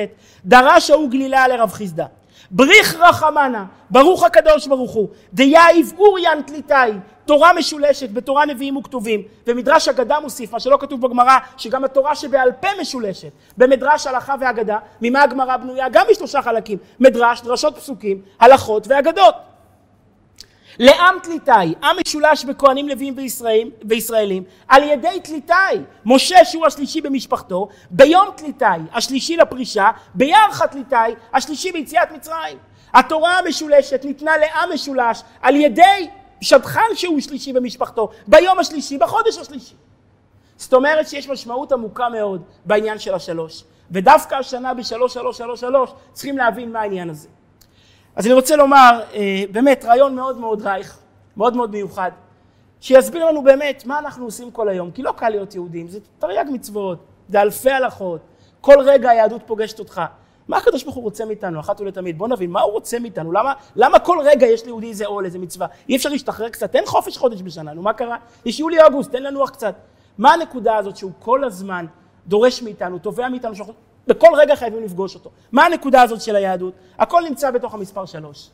דרש 0.44 0.90
ההוא 0.90 1.10
גלילה 1.10 1.48
לרב 1.48 1.72
חיסדא. 1.72 2.04
בריך 2.50 2.96
רחמנה, 3.00 3.64
ברוך 3.90 4.24
הקדוש 4.24 4.66
ברוך 4.66 4.92
הוא, 4.92 5.08
דייב 5.32 5.92
אוריאן 5.98 6.40
תליטאי, 6.46 6.92
תורה 7.24 7.52
משולשת 7.52 8.10
בתורה 8.10 8.46
נביאים 8.46 8.76
וכתובים, 8.76 9.22
ומדרש 9.46 9.88
אגדה 9.88 10.20
מוסיף, 10.20 10.52
מה 10.52 10.60
שלא 10.60 10.76
כתוב 10.80 11.00
בגמרא, 11.00 11.38
שגם 11.56 11.84
התורה 11.84 12.14
שבעל 12.14 12.52
פה 12.52 12.68
משולשת, 12.80 13.30
במדרש 13.56 14.06
הלכה 14.06 14.34
ואגדה, 14.40 14.78
ממה 15.00 15.22
הגמרא 15.22 15.56
בנויה? 15.56 15.88
גם 15.88 16.06
משלושה 16.10 16.42
חלקים, 16.42 16.78
מדרש, 17.00 17.40
דרשות 17.40 17.76
פסוקים, 17.76 18.22
הלכות 18.40 18.86
ואגדות. 18.88 19.34
לעם 20.78 21.14
תליטאי, 21.22 21.74
עם 21.82 21.96
משולש 22.00 22.44
בכהנים 22.44 22.88
לוויים 22.88 23.14
וישראלים, 23.16 23.70
וישראלים 23.84 24.44
על 24.68 24.82
ידי 24.82 25.20
תליטאי, 25.24 25.78
משה 26.04 26.44
שהוא 26.44 26.66
השלישי 26.66 27.00
במשפחתו, 27.00 27.68
ביום 27.90 28.26
תליטאי, 28.36 28.80
השלישי 28.92 29.36
לפרישה, 29.36 29.90
בירחה 30.14 30.66
תליטאי, 30.66 31.14
השלישי 31.32 31.72
ביציאת 31.72 32.12
מצרים. 32.12 32.58
התורה 32.94 33.38
המשולשת 33.38 34.04
ניתנה 34.04 34.36
לעם 34.36 34.72
משולש 34.74 35.22
על 35.42 35.56
ידי 35.56 36.08
שדכן 36.40 36.94
שהוא 36.94 37.20
שלישי 37.20 37.52
במשפחתו, 37.52 38.10
ביום 38.26 38.58
השלישי, 38.58 38.98
בחודש 38.98 39.38
השלישי. 39.38 39.74
זאת 40.56 40.74
אומרת 40.74 41.08
שיש 41.08 41.28
משמעות 41.28 41.72
עמוקה 41.72 42.08
מאוד 42.08 42.42
בעניין 42.64 42.98
של 42.98 43.14
השלוש, 43.14 43.64
ודווקא 43.90 44.34
השנה 44.34 44.74
בשלוש 44.74 45.14
שלוש 45.14 45.38
שלוש 45.38 45.60
שלוש 45.60 45.90
צריכים 46.12 46.38
להבין 46.38 46.72
מה 46.72 46.80
העניין 46.80 47.10
הזה. 47.10 47.28
אז 48.16 48.26
אני 48.26 48.34
רוצה 48.34 48.56
לומר, 48.56 49.00
אה, 49.14 49.44
באמת, 49.50 49.84
רעיון 49.84 50.14
מאוד 50.14 50.38
מאוד 50.38 50.62
רייך, 50.62 50.98
מאוד 51.36 51.56
מאוד 51.56 51.70
מיוחד, 51.70 52.10
שיסביר 52.80 53.24
לנו 53.24 53.42
באמת 53.42 53.82
מה 53.86 53.98
אנחנו 53.98 54.24
עושים 54.24 54.50
כל 54.50 54.68
היום, 54.68 54.90
כי 54.90 55.02
לא 55.02 55.12
קל 55.12 55.28
להיות 55.28 55.54
יהודים, 55.54 55.88
זה 55.88 55.98
תרי"ג 56.18 56.44
מצוות, 56.52 56.98
זה 57.28 57.42
אלפי 57.42 57.70
הלכות, 57.70 58.20
כל 58.60 58.80
רגע 58.84 59.10
היהדות 59.10 59.42
פוגשת 59.46 59.78
אותך. 59.78 60.02
מה 60.48 60.56
הקדוש 60.56 60.84
ברוך 60.84 60.96
הוא 60.96 61.04
רוצה 61.04 61.24
מאיתנו, 61.24 61.60
אחת 61.60 61.80
ולתמיד? 61.80 62.18
בוא 62.18 62.28
נבין, 62.28 62.50
מה 62.50 62.60
הוא 62.60 62.72
רוצה 62.72 62.98
מאיתנו? 62.98 63.32
למה, 63.32 63.52
למה 63.76 63.98
כל 63.98 64.18
רגע 64.24 64.46
יש 64.46 64.64
ליהודי 64.64 64.88
איזה 64.88 65.06
עול, 65.06 65.24
איזה 65.24 65.38
מצווה? 65.38 65.66
אי 65.88 65.96
אפשר 65.96 66.08
להשתחרר 66.08 66.48
קצת, 66.48 66.72
תן 66.72 66.86
חופש 66.86 67.16
חודש 67.16 67.42
בשנה, 67.42 67.72
נו 67.72 67.82
מה 67.82 67.92
קרה? 67.92 68.16
יש 68.44 68.60
יולי-אוגוסט, 68.60 69.12
תן 69.12 69.22
לנוח 69.22 69.50
קצת. 69.50 69.74
מה 70.18 70.32
הנקודה 70.32 70.76
הזאת 70.76 70.96
שהוא 70.96 71.12
כל 71.18 71.44
הזמן 71.44 71.86
דורש 72.26 72.62
מאיתנו, 72.62 72.98
תובע 72.98 73.28
מאיתנו, 73.28 73.54
שאנחנו 73.54 73.72
בכל 74.06 74.28
רגע 74.36 74.56
חייבים 74.56 74.84
לפגוש 74.84 75.14
אותו. 75.14 75.30
מה 75.52 75.64
הנקודה 75.64 76.02
הזאת 76.02 76.20
של 76.20 76.36
היהדות? 76.36 76.74
הכל 76.98 77.22
נמצא 77.28 77.50
בתוך 77.50 77.74
המספר 77.74 78.06
שלוש. 78.06 78.50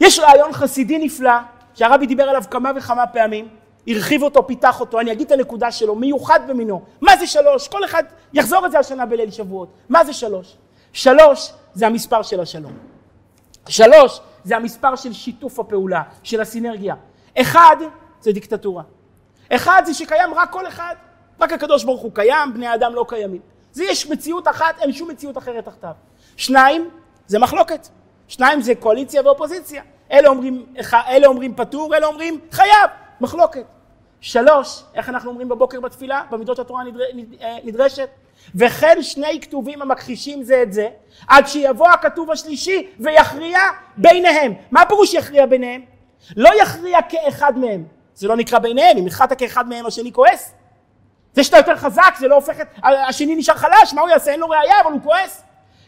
יש 0.00 0.18
רעיון 0.18 0.52
חסידי 0.52 0.98
נפלא, 0.98 1.32
שהרבי 1.74 2.06
דיבר 2.06 2.22
עליו 2.22 2.42
כמה 2.50 2.70
וכמה 2.76 3.06
פעמים, 3.06 3.48
הרחיב 3.86 4.22
אותו, 4.22 4.46
פיתח 4.46 4.80
אותו, 4.80 5.00
אני 5.00 5.12
אגיד 5.12 5.26
את 5.26 5.32
הנקודה 5.32 5.72
שלו, 5.72 5.94
מיוחד 5.94 6.40
במינו. 6.48 6.82
מה 7.00 7.16
זה 7.16 7.26
שלוש? 7.26 7.68
כל 7.68 7.84
אחד 7.84 8.02
יחזור 8.32 8.66
את 8.66 8.70
זה 8.70 8.78
השנה 8.78 9.06
בליל 9.06 9.30
שבועות. 9.30 9.68
מה 9.88 10.04
זה 10.04 10.12
שלוש? 10.12 10.56
שלוש 10.92 11.52
זה 11.74 11.86
המספר 11.86 12.22
של 12.22 12.40
השלום. 12.40 12.72
שלוש 13.68 14.20
זה 14.44 14.56
המספר 14.56 14.96
של 14.96 15.12
שיתוף 15.12 15.58
הפעולה, 15.58 16.02
של 16.22 16.40
הסינרגיה. 16.40 16.94
אחד 17.40 17.76
זה 18.20 18.32
דיקטטורה. 18.32 18.82
אחד 19.52 19.82
זה 19.86 19.94
שקיים 19.94 20.34
רק 20.34 20.52
כל 20.52 20.68
אחד. 20.68 20.94
רק 21.40 21.52
הקדוש 21.52 21.84
ברוך 21.84 22.00
הוא 22.00 22.10
קיים, 22.14 22.54
בני 22.54 22.66
האדם 22.66 22.94
לא 22.94 23.04
קיימים. 23.08 23.40
זה 23.72 23.84
יש 23.84 24.06
מציאות 24.06 24.48
אחת, 24.48 24.78
אין 24.80 24.92
שום 24.92 25.10
מציאות 25.10 25.38
אחרת 25.38 25.64
תחתיו. 25.64 25.92
שניים, 26.36 26.90
זה 27.26 27.38
מחלוקת. 27.38 27.88
שניים 28.28 28.60
זה 28.60 28.74
קואליציה 28.74 29.22
ואופוזיציה. 29.24 29.82
אלה 30.12 30.28
אומרים, 30.28 30.66
אלה 31.08 31.26
אומרים 31.26 31.54
פטור, 31.54 31.96
אלה 31.96 32.06
אומרים 32.06 32.40
חייב, 32.52 32.90
מחלוקת. 33.20 33.64
שלוש, 34.20 34.82
איך 34.94 35.08
אנחנו 35.08 35.30
אומרים 35.30 35.48
בבוקר 35.48 35.80
בתפילה, 35.80 36.22
במידות 36.30 36.58
התורה 36.58 36.84
נדר, 36.84 37.00
אה, 37.40 37.56
נדרשת? 37.64 38.08
וכן 38.54 39.02
שני 39.02 39.40
כתובים 39.42 39.82
המכחישים 39.82 40.42
זה 40.42 40.62
את 40.62 40.72
זה, 40.72 40.88
עד 41.28 41.46
שיבוא 41.46 41.88
הכתוב 41.88 42.30
השלישי 42.30 42.86
ויכריע 43.00 43.58
ביניהם. 43.96 44.52
מה 44.70 44.82
פירוש 44.88 45.14
יכריע 45.14 45.46
ביניהם? 45.46 45.80
לא 46.36 46.50
יכריע 46.62 46.98
כאחד 47.08 47.58
מהם. 47.58 47.84
זה 48.14 48.28
לא 48.28 48.36
נקרא 48.36 48.58
ביניהם, 48.58 48.96
אם 48.96 49.06
הכרעת 49.06 49.32
כאחד 49.32 49.68
מהם 49.68 49.86
השני 49.86 50.12
כועס. 50.12 50.52
זה 51.38 51.44
שאתה 51.44 51.56
יותר 51.56 51.76
חזק 51.76 52.14
זה 52.18 52.28
לא 52.28 52.34
הופך 52.34 52.60
את... 52.60 52.66
השני 53.08 53.36
נשאר 53.36 53.54
חלש, 53.54 53.94
מה 53.94 54.00
הוא 54.00 54.08
יעשה? 54.08 54.30
אין 54.30 54.40
לו 54.40 54.48
ראייה 54.48 54.80
אבל 54.80 54.92
הוא 54.92 55.00
כועס. 55.02 55.44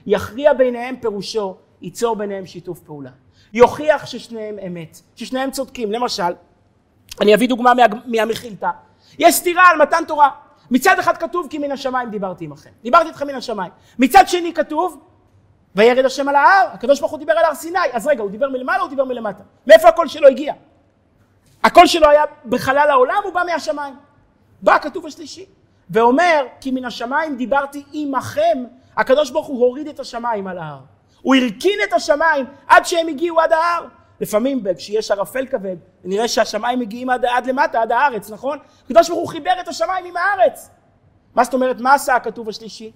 יכריע 0.07 0.53
ביניהם 0.53 0.97
פירושו 1.01 1.57
ייצור 1.83 2.17
ביניהם 2.17 2.47
שיתוף 2.47 2.81
פעולה. 2.81 3.11
יוכיח 3.53 4.07
ששניהם 4.07 4.59
אמת, 4.67 5.01
ששניהם 5.17 5.51
צודקים. 5.51 5.93
למשל, 5.93 6.33
אני 7.21 7.35
אביא 7.35 7.49
דוגמה 7.49 7.75
מה, 7.75 7.83
מהמחילתא. 8.05 8.71
יש 9.19 9.35
סתירה 9.35 9.69
על 9.69 9.83
מתן 9.83 10.05
תורה. 10.09 10.31
מצד 10.71 10.99
אחד 10.99 11.17
כתוב 11.17 11.47
כי 11.51 11.59
מן 11.59 11.73
השמיים 11.73 12.11
דיברתי 12.11 12.45
עמכם. 12.45 12.71
דיברתי 12.83 13.09
איתכם 13.09 13.27
מן 13.27 13.35
השמיים. 13.35 13.73
מצד 13.99 14.25
שני 14.27 14.55
כתוב 14.55 15.01
וירד 15.75 16.05
השם 16.05 16.29
על 16.29 16.37
ההר. 16.37 16.67
הקדוש 16.73 17.01
ברוך 17.01 17.13
הוא 17.13 17.19
דיבר 17.19 17.33
על 17.33 17.45
הר 17.45 17.55
סיני. 17.55 17.79
אז 17.93 18.07
רגע, 18.07 18.23
הוא 18.23 18.31
דיבר 18.31 18.49
מלמעלה 18.49 18.83
או 18.83 18.89
דיבר 18.89 19.05
מלמטה? 19.05 19.43
מאיפה 19.67 19.89
הקול 19.89 20.09
שלו 20.09 20.29
הגיע? 20.29 20.55
הקול 21.65 21.87
שלו 21.87 22.09
היה 22.09 22.25
בחלל 22.47 22.91
העולם, 22.91 23.21
הוא 23.25 23.33
בא 23.33 23.43
מהשמיים. 23.53 23.95
בא 24.63 24.75
הכתוב 24.75 25.07
השלישי 25.07 25.47
ואומר 25.91 26.47
כי 26.61 26.71
מן 26.71 26.85
השמיים 26.85 27.37
דיברתי 27.37 27.85
עמכם. 27.93 28.65
הקדוש 28.97 29.31
ברוך 29.31 29.47
הוא 29.47 29.67
הוריד 29.67 29.89
את 29.89 30.01
השמיים 30.01 30.47
על 30.47 30.59
ההר. 30.59 30.79
הוא 31.23 31.35
הרכין 31.35 31.79
את 31.89 31.93
השמיים 31.93 32.47
עד 32.69 32.85
שהם 32.85 33.09
הגיעו 33.09 33.41
עד 33.41 33.53
ההר. 33.53 33.87
לפעמים 34.21 34.63
כשיש 34.77 35.11
ערפל 35.11 35.47
כבד, 35.47 35.77
נראה 36.05 36.29
שהשמיים 36.29 36.79
מגיעים 36.79 37.11
עד, 37.11 37.25
עד 37.25 37.47
למטה, 37.47 37.83
עד 37.83 37.93
הארץ, 37.93 38.31
נכון? 38.31 38.59
הקדוש 38.85 39.09
ברוך 39.09 39.21
הוא 39.21 39.29
חיבר 39.29 39.53
את 39.61 39.69
השמיים 39.69 40.05
עם 40.05 40.17
הארץ. 40.17 40.71
מה 41.35 41.45
זאת 41.45 41.55
אומרת, 41.55 41.81
מה 41.81 41.95
עשה 41.95 42.15
הכתוב 42.15 42.49
השלישי? 42.49 42.93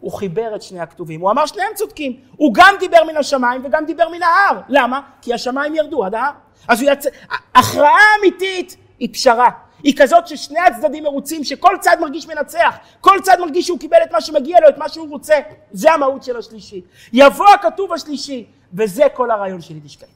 הוא 0.00 0.12
חיבר 0.12 0.54
את 0.54 0.62
שני 0.62 0.80
הכתובים. 0.80 1.20
הוא 1.20 1.30
אמר 1.30 1.46
שניהם 1.46 1.70
צודקים. 1.74 2.20
הוא 2.36 2.54
גם 2.54 2.74
דיבר 2.80 3.04
מן 3.04 3.16
השמיים 3.16 3.62
וגם 3.64 3.84
דיבר 3.84 4.08
מן 4.08 4.22
ההר. 4.22 4.60
למה? 4.68 5.00
כי 5.22 5.34
השמיים 5.34 5.74
ירדו 5.74 6.04
עד 6.04 6.14
ההר. 6.14 6.32
אז 6.68 6.82
הוא 6.82 6.90
יצא... 6.90 7.10
הכרעה 7.54 8.00
אמיתית 8.20 8.76
היא 8.98 9.08
פשרה. 9.12 9.50
היא 9.82 9.94
כזאת 9.96 10.28
ששני 10.28 10.60
הצדדים 10.60 11.04
מרוצים, 11.04 11.44
שכל 11.44 11.76
צד 11.80 11.96
מרגיש 12.00 12.26
מנצח, 12.26 12.76
כל 13.00 13.18
צד 13.22 13.36
מרגיש 13.40 13.66
שהוא 13.66 13.78
קיבל 13.78 13.98
את 14.02 14.12
מה 14.12 14.20
שמגיע 14.20 14.60
לו, 14.60 14.68
את 14.68 14.78
מה 14.78 14.88
שהוא 14.88 15.08
רוצה. 15.08 15.34
זה 15.72 15.92
המהות 15.92 16.22
של 16.22 16.36
השלישי. 16.36 16.82
יבוא 17.12 17.48
הכתוב 17.54 17.92
השלישי, 17.92 18.46
וזה 18.74 19.04
כל 19.14 19.30
הרעיון 19.30 19.60
של 19.60 19.74
יידישקייט. 19.74 20.12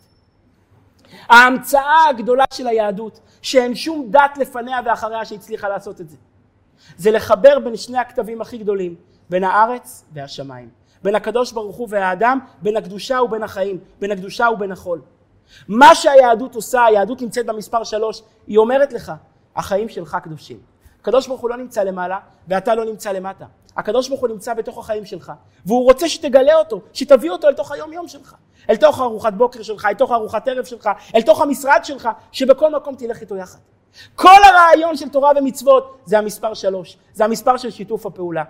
ההמצאה 1.29 2.09
הגדולה 2.11 2.45
של 2.53 2.67
היהדות, 2.67 3.21
שאין 3.43 3.75
שום 3.75 4.07
דת 4.11 4.39
לפניה 4.39 4.81
ואחריה 4.85 5.25
שהצליחה 5.25 5.69
לעשות 5.69 6.01
את 6.01 6.09
זה, 6.09 6.17
זה 6.97 7.11
לחבר 7.11 7.59
בין 7.59 7.77
שני 7.77 7.99
הכתבים 7.99 8.41
הכי 8.41 8.59
גדולים, 8.59 8.95
בין 9.31 9.45
הארץ 9.45 10.05
והשמיים, 10.13 10.69
בין 11.03 11.15
הקדוש 11.15 11.53
ברוך 11.53 11.77
הוא 11.77 11.89
והאדם, 11.91 12.39
בין 12.63 12.77
הקדושה 12.77 13.23
ובין 13.23 13.43
החיים, 13.43 13.79
בין 14.01 14.11
הקדושה 14.11 14.49
ובין 14.55 14.73
החול. 14.73 15.01
מה 15.69 15.95
שהיהדות 15.95 16.55
עושה, 16.55 16.85
היהדות 16.85 17.23
נמצאת 17.23 17.47
במספר 17.47 17.85
שלוש, 17.85 18.23
היא 18.47 18.59
אומרת 18.59 18.93
לך, 18.93 19.13
החיים 19.57 19.88
שלך 19.88 20.16
קדושים. 20.22 20.59
הקדוש 21.00 21.26
ברוך 21.26 21.40
הוא 21.40 21.50
לא 21.50 21.57
נמצא 21.57 21.82
למעלה 21.82 22.18
ואתה 22.48 22.74
לא 22.74 22.84
נמצא 22.84 23.12
למטה. 23.12 23.44
הקדוש 23.76 24.09
ברוך 24.09 24.20
הוא 24.20 24.28
נמצא 24.28 24.55
בתוך 24.55 24.78
החיים 24.78 25.05
שלך 25.05 25.32
והוא 25.66 25.84
רוצה 25.84 26.09
שתגלה 26.09 26.55
אותו, 26.55 26.80
שתביא 26.92 27.30
אותו 27.30 27.48
אל 27.48 27.55
תוך 27.55 27.72
היום 27.72 27.92
יום 27.92 28.09
שלך. 28.09 28.34
אל 28.70 28.76
תוך 28.76 29.00
ארוחת 29.00 29.32
בוקר 29.32 29.62
שלך, 29.62 29.84
אל 29.84 29.94
תוך 29.94 30.12
ארוחת 30.12 30.48
ערב 30.48 30.64
שלך, 30.64 30.90
אל 31.14 31.22
תוך 31.22 31.40
המשרד 31.40 31.80
שלך, 31.82 32.09
שבכל 32.32 32.76
מקום 32.76 32.94
תלך 32.94 33.20
איתו 33.20 33.36
יחד. 33.36 33.59
כל 34.14 34.44
הרעיון 34.44 34.96
של 34.96 35.09
תורה 35.09 35.32
ומצוות 35.36 36.00
זה 36.05 36.18
המספר 36.18 36.55
שלוש, 36.55 36.96
זה 37.12 37.24
המספר 37.24 37.57
של 37.57 37.70
שיתוף 37.70 38.07
הפעולה. 38.07 38.44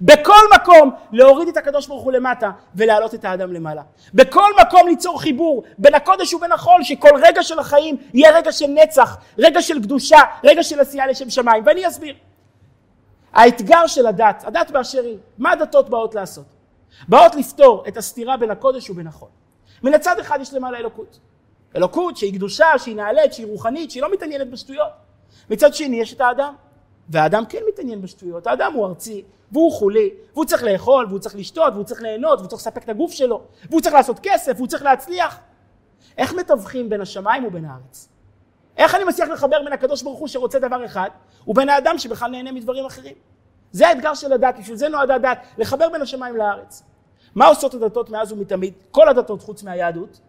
בכל 0.00 0.40
מקום 0.54 0.90
להוריד 1.12 1.48
את 1.48 1.56
הקדוש 1.56 1.86
ברוך 1.86 2.02
הוא 2.02 2.12
למטה 2.12 2.50
ולהעלות 2.74 3.14
את 3.14 3.24
האדם 3.24 3.52
למעלה. 3.52 3.82
בכל 4.14 4.52
מקום 4.60 4.88
ליצור 4.88 5.20
חיבור 5.20 5.64
בין 5.78 5.94
הקודש 5.94 6.34
ובין 6.34 6.52
החול, 6.52 6.82
שכל 6.82 7.10
רגע 7.22 7.42
של 7.42 7.58
החיים 7.58 7.96
יהיה 8.14 8.36
רגע 8.36 8.52
של 8.52 8.66
נצח, 8.66 9.16
רגע 9.38 9.62
של 9.62 9.82
קדושה, 9.82 10.18
רגע 10.44 10.62
של 10.62 10.80
עשייה 10.80 11.06
לשם 11.06 11.30
שמיים. 11.30 11.62
ואני 11.66 11.88
אסביר. 11.88 12.14
האתגר 13.32 13.86
של 13.86 14.06
הדת, 14.06 14.44
הדת 14.46 14.70
באשר 14.70 15.02
היא, 15.02 15.18
מה 15.38 15.52
הדתות 15.52 15.88
באות 15.88 16.14
לעשות? 16.14 16.46
באות 17.08 17.34
לפתור 17.34 17.84
את 17.88 17.96
הסתירה 17.96 18.36
בין 18.36 18.50
הקודש 18.50 18.90
ובין 18.90 19.06
החול. 19.06 19.28
מן 19.82 19.94
הצד 19.94 20.18
אחד 20.18 20.38
יש 20.40 20.54
למעלה 20.54 20.78
אלוקות. 20.78 21.18
אלוקות 21.76 22.16
שהיא 22.16 22.34
קדושה, 22.34 22.66
שהיא 22.78 22.96
נעלית, 22.96 23.32
שהיא 23.32 23.46
רוחנית, 23.46 23.90
שהיא 23.90 24.02
לא 24.02 24.12
מתעניינת 24.12 24.50
בשטויות. 24.50 24.92
מצד 25.50 25.74
שני 25.74 25.96
יש 25.96 26.12
את 26.12 26.20
האדם, 26.20 26.54
והאדם 27.12 27.44
כן 27.48 27.58
מתעניין 27.68 28.02
בשטויות. 28.02 28.46
האדם 28.46 28.72
הוא 28.72 28.86
ארצי, 28.86 29.24
והוא 29.52 29.72
חולי, 29.72 30.10
והוא 30.32 30.44
צריך 30.44 30.62
לאכול, 30.62 31.06
והוא 31.08 31.18
צריך 31.18 31.36
לשתות, 31.36 31.72
והוא 31.72 31.84
צריך 31.84 32.02
ליהנות, 32.02 32.38
והוא 32.38 32.48
צריך 32.48 32.62
לספק 32.62 32.84
את 32.84 32.88
הגוף 32.88 33.12
שלו, 33.12 33.42
והוא 33.70 33.80
צריך 33.80 33.94
לעשות 33.94 34.18
כסף, 34.22 34.52
והוא 34.56 34.66
צריך 34.66 34.82
להצליח. 34.82 35.38
איך 36.18 36.34
מתווכים 36.34 36.88
בין 36.88 37.00
השמיים 37.00 37.44
ובין 37.44 37.64
הארץ? 37.64 38.08
איך 38.76 38.94
אני 38.94 39.04
מצליח 39.04 39.28
לחבר 39.28 39.62
בין 39.64 39.72
הקדוש 39.72 40.02
ברוך 40.02 40.18
הוא 40.18 40.28
שרוצה 40.28 40.58
דבר 40.58 40.84
אחד, 40.84 41.08
ובין 41.46 41.68
האדם 41.68 41.98
שבכלל 41.98 42.30
נהנה 42.30 42.52
מדברים 42.52 42.86
אחרים? 42.86 43.14
זה 43.72 43.88
האתגר 43.88 44.14
של 44.14 44.32
הדת, 44.32 44.54
בשביל 44.58 44.76
זה 44.76 44.88
נועדה 44.88 45.14
הדת, 45.14 45.38
לחבר 45.58 45.88
בין 45.88 46.02
השמיים 46.02 46.36
לארץ. 46.36 46.82
מה 47.34 47.46
עושות 47.46 47.74
הדתות 47.74 48.10
מאז 48.10 48.32
ומתמיד? 48.32 48.74
כל 48.90 49.08
הדתות 49.08 49.42
חוץ 49.42 49.62
מהיהדות, 49.62 50.20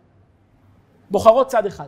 בוחרות 1.10 1.48
צד 1.48 1.66
אחד. 1.66 1.88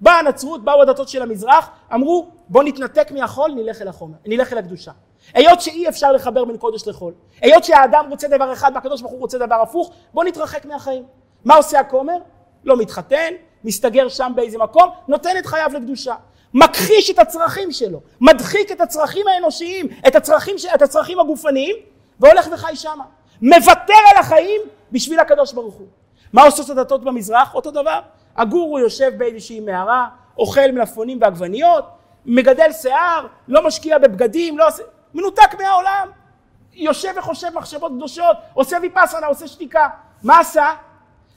באה 0.00 0.18
הנצרות, 0.18 0.64
באו 0.64 0.82
הדתות 0.82 1.08
של 1.08 1.22
המזרח, 1.22 1.70
אמרו 1.94 2.28
בוא 2.48 2.62
נתנתק 2.62 3.10
מהחול, 3.10 3.50
נלך 3.50 3.82
אל 3.82 3.88
החומר, 3.88 4.16
נלך 4.26 4.52
אל 4.52 4.58
הקדושה. 4.58 4.92
היות 5.34 5.60
שאי 5.60 5.88
אפשר 5.88 6.12
לחבר 6.12 6.44
בין 6.44 6.56
קודש 6.56 6.88
לחול, 6.88 7.12
היות 7.40 7.64
שהאדם 7.64 8.06
רוצה 8.10 8.28
דבר 8.28 8.52
אחד 8.52 8.72
והקדוש 8.74 9.00
ברוך 9.00 9.12
הוא 9.12 9.20
רוצה 9.20 9.38
דבר 9.38 9.54
הפוך, 9.54 9.90
בוא 10.14 10.24
נתרחק 10.24 10.64
מהחיים. 10.64 11.04
מה 11.44 11.54
עושה 11.54 11.80
הכומר? 11.80 12.16
לא 12.64 12.76
מתחתן, 12.76 13.32
מסתגר 13.64 14.08
שם 14.08 14.32
באיזה 14.36 14.58
מקום, 14.58 14.90
נותן 15.08 15.30
את 15.38 15.46
חייו 15.46 15.70
לקדושה. 15.74 16.14
מכחיש 16.54 17.10
את 17.10 17.18
הצרכים 17.18 17.72
שלו, 17.72 18.00
מדחיק 18.20 18.72
את 18.72 18.80
הצרכים 18.80 19.26
האנושיים, 19.28 19.86
את 20.08 20.14
הצרכים, 20.16 20.56
את 20.74 20.82
הצרכים 20.82 21.20
הגופניים, 21.20 21.76
והולך 22.20 22.48
וחי 22.52 22.76
שמה. 22.76 23.04
מוותר 23.42 23.94
על 24.12 24.18
החיים 24.20 24.60
בשביל 24.92 25.20
הקדוש 25.20 25.52
ברוך 25.52 25.74
הוא. 25.74 25.86
מה 26.32 26.42
עושות 26.42 26.70
הדתות 26.70 27.04
במזרח? 27.04 27.54
אותו 27.54 27.70
דבר. 27.70 28.00
הגורו 28.36 28.78
יושב 28.78 29.12
באיזושהי 29.16 29.60
מערה, 29.60 30.08
אוכל 30.38 30.70
מלפפונים 30.72 31.18
ועגבניות, 31.20 31.84
מגדל 32.26 32.72
שיער, 32.72 33.26
לא 33.48 33.66
משקיע 33.66 33.98
בבגדים, 33.98 34.58
לא 34.58 34.68
עושה... 34.68 34.82
מנותק 35.14 35.54
מהעולם. 35.58 36.08
יושב 36.72 37.12
וחושב 37.18 37.48
מחשבות 37.54 37.92
קדושות, 37.96 38.36
עושה 38.54 38.76
ויפאסנה, 38.82 39.26
עושה 39.26 39.48
שתיקה. 39.48 39.88
מה 40.22 40.38
עשה? 40.38 40.74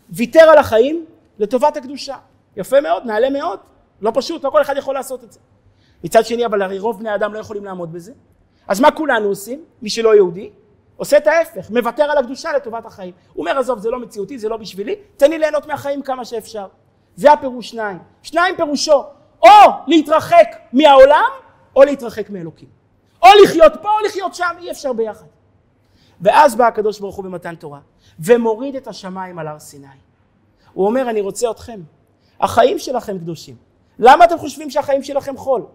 ויתר 0.09 0.39
על 0.39 0.57
החיים 0.57 1.05
לטובת 1.39 1.77
הקדושה. 1.77 2.15
יפה 2.57 2.81
מאוד, 2.81 3.05
נעלה 3.05 3.29
מאוד. 3.29 3.59
לא 4.01 4.11
פשוט, 4.13 4.43
לא 4.43 4.49
כל 4.49 4.61
אחד 4.61 4.77
יכול 4.77 4.93
לעשות 4.93 5.23
את 5.23 5.31
זה. 5.31 5.39
מצד 6.03 6.25
שני, 6.25 6.45
אבל 6.45 6.61
הרי 6.61 6.79
רוב 6.79 6.99
בני 6.99 7.15
אדם 7.15 7.33
לא 7.33 7.39
יכולים 7.39 7.65
לעמוד 7.65 7.93
בזה. 7.93 8.13
אז 8.67 8.79
מה 8.79 8.91
כולנו 8.91 9.27
עושים, 9.27 9.63
מי 9.81 9.89
שלא 9.89 10.15
יהודי? 10.15 10.49
עושה 10.97 11.17
את 11.17 11.27
ההפך, 11.27 11.69
מוותר 11.69 12.03
על 12.03 12.17
הקדושה 12.17 12.53
לטובת 12.53 12.85
החיים. 12.85 13.13
הוא 13.33 13.45
אומר, 13.45 13.59
עזוב, 13.59 13.79
זה 13.79 13.89
לא 13.89 13.99
מציאותי, 13.99 14.39
זה 14.39 14.49
לא 14.49 14.57
בשבילי, 14.57 14.95
תן 15.17 15.29
לי 15.29 15.37
ליהנות 15.37 15.67
מהחיים 15.67 16.01
כמה 16.01 16.25
שאפשר. 16.25 16.67
זה 17.19 17.33
הפירוש 17.33 17.69
שניים. 17.69 17.97
שניים 18.23 18.55
פירושו, 18.55 19.03
או 19.43 19.49
להתרחק 19.87 20.47
מהעולם, 20.73 21.29
או 21.75 21.83
להתרחק 21.83 22.29
מאלוקים. 22.29 22.67
או 23.23 23.27
לחיות 23.43 23.73
פה, 23.81 23.89
או 23.89 24.05
לחיות 24.05 24.35
שם, 24.35 24.55
אי 24.59 24.71
אפשר 24.71 24.93
ביחד. 24.93 25.25
ואז 26.21 26.55
בא 26.55 26.67
הקדוש 26.67 26.99
ברוך 26.99 27.15
הוא 27.15 27.25
במתן 27.25 27.55
תורה, 27.55 27.79
ומוריד 28.19 28.75
את 28.75 28.87
השמיים 28.87 29.39
על 29.39 29.47
הר 29.47 29.59
סיני. 29.59 29.87
הוא 30.73 30.85
אומר, 30.87 31.09
אני 31.09 31.21
רוצה 31.21 31.51
אתכם. 31.51 31.79
החיים 32.39 32.79
שלכם 32.79 33.17
קדושים. 33.17 33.55
למה 33.99 34.25
אתם 34.25 34.37
חושבים 34.37 34.69
שהחיים 34.69 35.03
שלכם 35.03 35.37
חול? 35.37 35.65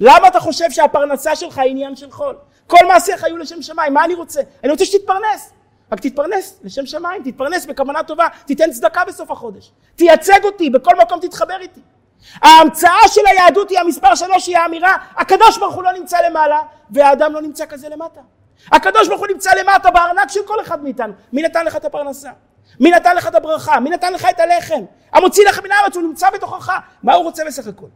למה 0.00 0.28
אתה 0.28 0.40
חושב 0.40 0.70
שהפרנסה 0.70 1.36
שלך 1.36 1.58
היא 1.58 1.70
עניין 1.70 1.96
של 1.96 2.10
חול? 2.10 2.36
כל 2.66 2.86
מעשיך 2.88 3.24
היו 3.24 3.36
לשם 3.36 3.62
שמיים, 3.62 3.94
מה 3.94 4.04
אני 4.04 4.14
רוצה? 4.14 4.40
אני 4.64 4.72
רוצה 4.72 4.84
שתתפרנס. 4.84 5.52
רק 5.92 6.00
תתפרנס 6.00 6.60
לשם 6.62 6.86
שמיים, 6.86 7.22
תתפרנס 7.22 7.66
בכוונה 7.66 8.02
טובה, 8.02 8.26
תיתן 8.46 8.70
צדקה 8.70 9.04
בסוף 9.04 9.30
החודש. 9.30 9.70
תייצג 9.96 10.40
אותי, 10.44 10.70
בכל 10.70 10.96
מקום 11.02 11.20
תתחבר 11.20 11.56
איתי. 11.60 11.80
ההמצאה 12.42 13.08
של 13.08 13.20
היהדות 13.26 13.70
היא 13.70 13.78
המספר 13.78 14.14
שלוש, 14.14 14.46
היא 14.46 14.58
האמירה, 14.58 14.96
הקדוש 15.16 15.58
ברוך 15.58 15.74
הוא 15.74 15.82
לא 15.82 15.92
נמצא 15.92 16.18
למעלה, 16.28 16.60
והאדם 16.90 17.32
לא 17.32 17.42
נמצא 17.42 17.66
כזה 17.66 17.88
למטה. 17.88 18.20
הקדוש 18.72 19.08
ברוך 19.08 19.20
הוא 19.20 19.28
נמצא 19.28 19.50
למטה 19.54 19.90
בארנק 19.90 20.28
של 20.28 20.40
כל 20.46 20.60
אחד 20.60 20.82
מאיתנו. 20.82 21.12
מי 21.32 21.42
נתן 21.42 21.66
לך 21.66 21.76
את 21.76 21.84
הפרנסה? 21.84 22.30
מי 22.80 22.90
נתן 22.90 23.16
לך 23.16 23.28
את 23.28 23.34
הברכה? 23.34 23.80
מי 23.80 23.90
נתן 23.90 24.12
לך 24.12 24.26
את 24.30 24.40
הלחם? 24.40 24.84
המוציא 25.12 25.48
לך 25.48 25.60
מן 25.64 25.72
הארץ, 25.72 25.96
הוא 25.96 26.02
נמצא 26.02 26.30
בתוכך. 26.30 26.72
מה 27.02 27.14
הוא 27.14 27.24
רוצה 27.24 27.44
בסך 27.44 27.66
הכל? 27.66 27.86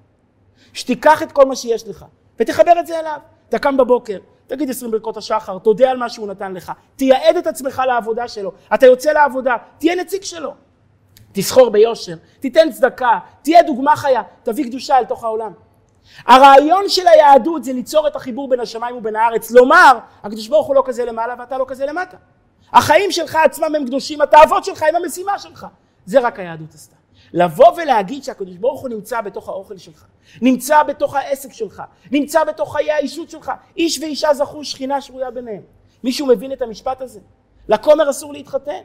שתיקח 0.72 1.22
את 1.22 1.32
כל 1.32 1.45
מה 1.45 1.57
שיש 1.57 1.89
לך 1.89 2.05
ותחבר 2.39 2.80
את 2.80 2.86
זה 2.86 2.99
אליו. 3.01 3.18
אתה 3.49 3.59
קם 3.59 3.76
בבוקר, 3.76 4.18
תגיד 4.49 4.70
עשרים 4.70 4.90
ברכות 4.90 5.16
השחר, 5.16 5.59
תודה 5.59 5.90
על 5.90 5.96
מה 5.96 6.09
שהוא 6.09 6.28
נתן 6.28 6.53
לך, 6.55 6.72
תייעד 6.96 7.36
את 7.36 7.46
עצמך 7.46 7.82
לעבודה 7.86 8.28
שלו, 8.28 8.53
אתה 8.74 8.86
יוצא 8.86 9.12
לעבודה, 9.12 9.57
תהיה 9.78 9.94
נציג 9.96 10.22
שלו. 10.22 10.55
תסחור 11.32 11.70
ביושר, 11.70 12.14
תיתן 12.40 12.72
צדקה, 12.72 13.18
תהיה 13.42 13.62
דוגמה 13.62 13.96
חיה, 13.96 14.22
תביא 14.42 14.64
קדושה 14.64 14.99
אל 14.99 15.05
תוך 15.05 15.24
העולם. 15.24 15.53
הרעיון 16.26 16.88
של 16.88 17.07
היהדות 17.07 17.64
זה 17.64 17.72
ליצור 17.72 18.09
את 18.09 18.16
החיבור 18.16 18.49
בין 18.49 18.61
השמיים 18.61 18.96
ובין 18.96 19.16
הארץ, 19.16 19.51
לומר, 19.51 19.99
הקדוש 20.22 20.49
ברוך 20.49 20.66
הוא 20.66 20.74
לא 20.74 20.82
כזה 20.86 21.05
למעלה 21.05 21.34
ואתה 21.38 21.59
לא 21.59 21.64
כזה 21.68 21.86
למטה. 21.86 22.16
החיים 22.72 23.11
שלך 23.11 23.34
עצמם 23.44 23.74
הם 23.74 23.86
קדושים, 23.86 24.20
התאוות 24.20 24.64
שלך 24.64 24.82
הם 24.82 24.96
המשימה 24.96 25.38
שלך. 25.38 25.66
זה 26.07 26.20
רק 26.20 26.38
היהדות 26.38 26.74
עשתה. 26.74 26.96
לבוא 27.32 27.72
ולהגיד 27.76 28.24
שהקדוש 28.24 28.57
ברוך 28.57 28.80
הוא 28.80 28.88
נמצא 28.88 29.20
בתוך 29.20 29.49
האוכל 29.49 29.76
שלך, 29.76 30.05
נמצא 30.42 30.82
בתוך 30.82 31.14
העסק 31.14 31.52
שלך, 31.52 31.82
נמצא 32.10 32.44
בתוך 32.44 32.76
חיי 32.76 32.90
האישות 32.90 33.30
שלך. 33.30 33.52
איש 33.76 33.98
ואישה 33.98 34.34
זכו 34.34 34.64
שכינה 34.64 35.00
שרויה 35.00 35.30
ביניהם. 35.30 35.62
מישהו 36.04 36.26
מבין 36.26 36.52
את 36.52 36.62
המשפט 36.62 37.00
הזה? 37.00 37.20
לכומר 37.68 38.10
אסור 38.10 38.32
להתחתן. 38.32 38.80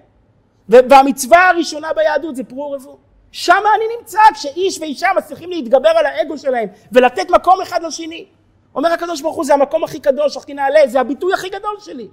והמצווה 0.69 1.49
הראשונה 1.49 1.93
ביהדות 1.93 2.35
זה 2.35 2.43
פרו 2.43 2.71
ורבו. 2.71 2.97
שם 3.31 3.63
אני 3.75 3.83
נמצא 3.97 4.19
כשאיש 4.33 4.79
ואישה 4.79 5.07
מצליחים 5.17 5.49
להתגבר 5.49 5.89
על 5.89 6.05
האגו 6.05 6.37
שלהם 6.37 6.69
ולתת 6.91 7.29
מקום 7.29 7.61
אחד 7.61 7.83
לשני. 7.83 8.25
אומר 8.75 8.93
הקדוש 8.93 9.21
ברוך 9.21 9.35
הוא 9.35 9.45
זה 9.45 9.53
המקום 9.53 9.83
הכי 9.83 9.99
קדוש, 9.99 10.37
הכי 10.37 10.53
נעלה, 10.53 10.87
זה 10.87 10.99
הביטוי 10.99 11.33
הכי 11.33 11.49
גדול 11.49 11.75
שלי. 11.79 12.07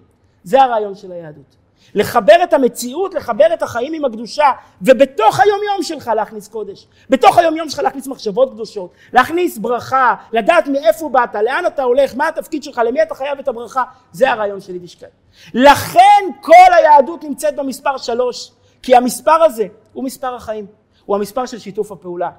זה 0.45 0.63
הרעיון 0.63 0.95
של 0.95 1.13
היהדות. 1.13 1.57
לחבר 1.95 2.37
את 2.43 2.53
המציאות, 2.53 3.15
לחבר 3.15 3.55
את 3.55 3.63
החיים 3.63 3.93
עם 3.93 4.05
הקדושה, 4.05 4.51
ובתוך 4.83 5.41
היום 5.41 5.61
יום 5.73 5.83
שלך 5.83 6.11
להכניס 6.17 6.49
קודש. 6.49 6.87
בתוך 7.11 7.39
היום 7.39 7.57
יום 7.57 7.69
שלך 7.69 7.79
להכניס 7.79 8.07
מחשבות 8.07 8.51
קדושות, 8.53 8.91
להכניס 9.13 9.59
ברכה, 9.59 10.15
לדעת 10.33 10.69
מאיפה 10.69 11.09
באת, 11.09 11.35
לאן 11.35 11.67
אתה 11.67 11.83
הולך, 11.83 12.15
מה 12.17 12.29
התפקיד 12.29 12.63
שלך, 12.63 12.81
למי 12.87 13.03
אתה 13.03 13.15
חייב 13.15 13.39
את 13.39 13.49
הברכה, 13.49 13.83
זה 14.13 14.31
הרעיון 14.31 14.61
של 14.61 14.73
יידישקייט. 14.73 15.13
לכן 15.55 16.25
כל 16.41 16.73
היהדות 16.79 17.25
נמצאת 17.25 17.57
במספר 17.57 17.97
שלוש, 17.97 18.53
כי 18.83 18.97
המספר 18.97 19.43
הזה 19.43 19.67
הוא 19.93 20.05
מספר 20.05 20.35
החיים, 20.35 20.67
הוא 21.07 21.17
המספר 21.17 21.47
של 21.47 21.59
שיתוף 21.59 21.93
הפעולה. 21.93 22.31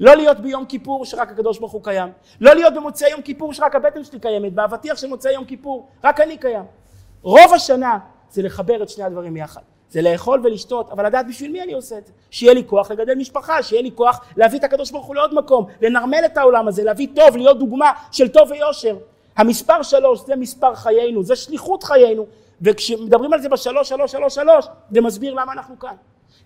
לא 0.00 0.14
להיות 0.16 0.40
ביום 0.40 0.64
כיפור 0.64 1.04
שרק 1.04 1.30
הקדוש 1.30 1.58
ברוך 1.58 1.72
הוא 1.72 1.84
קיים, 1.84 2.08
לא 2.40 2.54
להיות 2.54 2.74
במוצאי 2.74 3.10
יום 3.10 3.22
כיפור 3.22 3.52
שרק 3.52 3.74
הבטן 3.74 4.04
שלי 4.04 4.20
קיימת, 4.20 4.52
באבטיח 4.52 4.96
של 4.96 5.06
מוצאי 5.06 5.32
יום 5.32 5.44
כיפור, 5.44 5.88
רק 6.04 6.20
אני 6.20 6.36
קיים. 6.36 6.64
רוב 7.22 7.54
השנה 7.54 7.98
זה 8.30 8.42
לחבר 8.42 8.82
את 8.82 8.88
שני 8.88 9.04
הדברים 9.04 9.36
יחד. 9.36 9.60
זה 9.90 10.02
לאכול 10.02 10.40
ולשתות, 10.44 10.90
אבל 10.90 11.06
לדעת 11.06 11.26
בשביל 11.28 11.52
מי 11.52 11.62
אני 11.62 11.72
עושה 11.72 11.98
את 11.98 12.06
זה. 12.06 12.12
שיהיה 12.30 12.54
לי 12.54 12.62
כוח 12.66 12.90
לגדל 12.90 13.14
משפחה, 13.14 13.62
שיהיה 13.62 13.82
לי 13.82 13.90
כוח 13.94 14.20
להביא 14.36 14.58
את 14.58 14.64
הקדוש 14.64 14.90
ברוך 14.90 15.06
הוא 15.06 15.14
לעוד 15.14 15.34
מקום, 15.34 15.66
לנרמל 15.82 16.20
את 16.26 16.36
העולם 16.36 16.68
הזה, 16.68 16.84
להביא 16.84 17.08
טוב, 17.14 17.36
להיות 17.36 17.58
דוגמה 17.58 17.90
של 18.12 18.28
טוב 18.28 18.50
ויושר. 18.50 18.96
המספר 19.36 19.82
שלוש 19.82 20.20
זה 20.26 20.36
מספר 20.36 20.74
חיינו, 20.74 21.22
זה 21.22 21.36
שליחות 21.36 21.82
חיינו, 21.82 22.26
וכשמדברים 22.62 23.32
על 23.32 23.40
זה 23.40 23.48
בשלוש, 23.48 23.88
שלוש, 23.88 24.12
שלוש, 24.12 24.34
שלוש, 24.34 24.66
זה 24.90 25.00
מסביר 25.00 25.34
למה 25.34 25.52
אנחנו 25.52 25.78
כאן. 25.78 25.94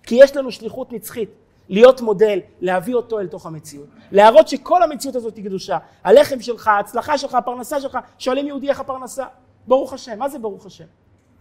כי 0.03 0.15
יש 0.15 0.35
לנו 0.35 0.51
שליחות 0.51 0.93
נצחית, 0.93 1.29
להיות 1.69 2.01
מודל, 2.01 2.39
להביא 2.61 2.95
אותו 2.95 3.19
אל 3.19 3.27
תוך 3.27 3.45
המציאות. 3.45 3.87
להראות 4.11 4.47
שכל 4.47 4.83
המציאות 4.83 5.15
הזאת 5.15 5.35
היא 5.35 5.45
קדושה. 5.45 5.77
הלחם 6.03 6.41
שלך, 6.41 6.67
ההצלחה 6.67 7.17
שלך, 7.17 7.35
הפרנסה 7.35 7.81
שלך, 7.81 7.97
שואלים 8.19 8.47
יהודי 8.47 8.69
איך 8.69 8.79
הפרנסה? 8.79 9.25
ברוך 9.67 9.93
השם. 9.93 10.19
מה 10.19 10.29
זה 10.29 10.39
ברוך 10.39 10.65
השם? 10.65 10.85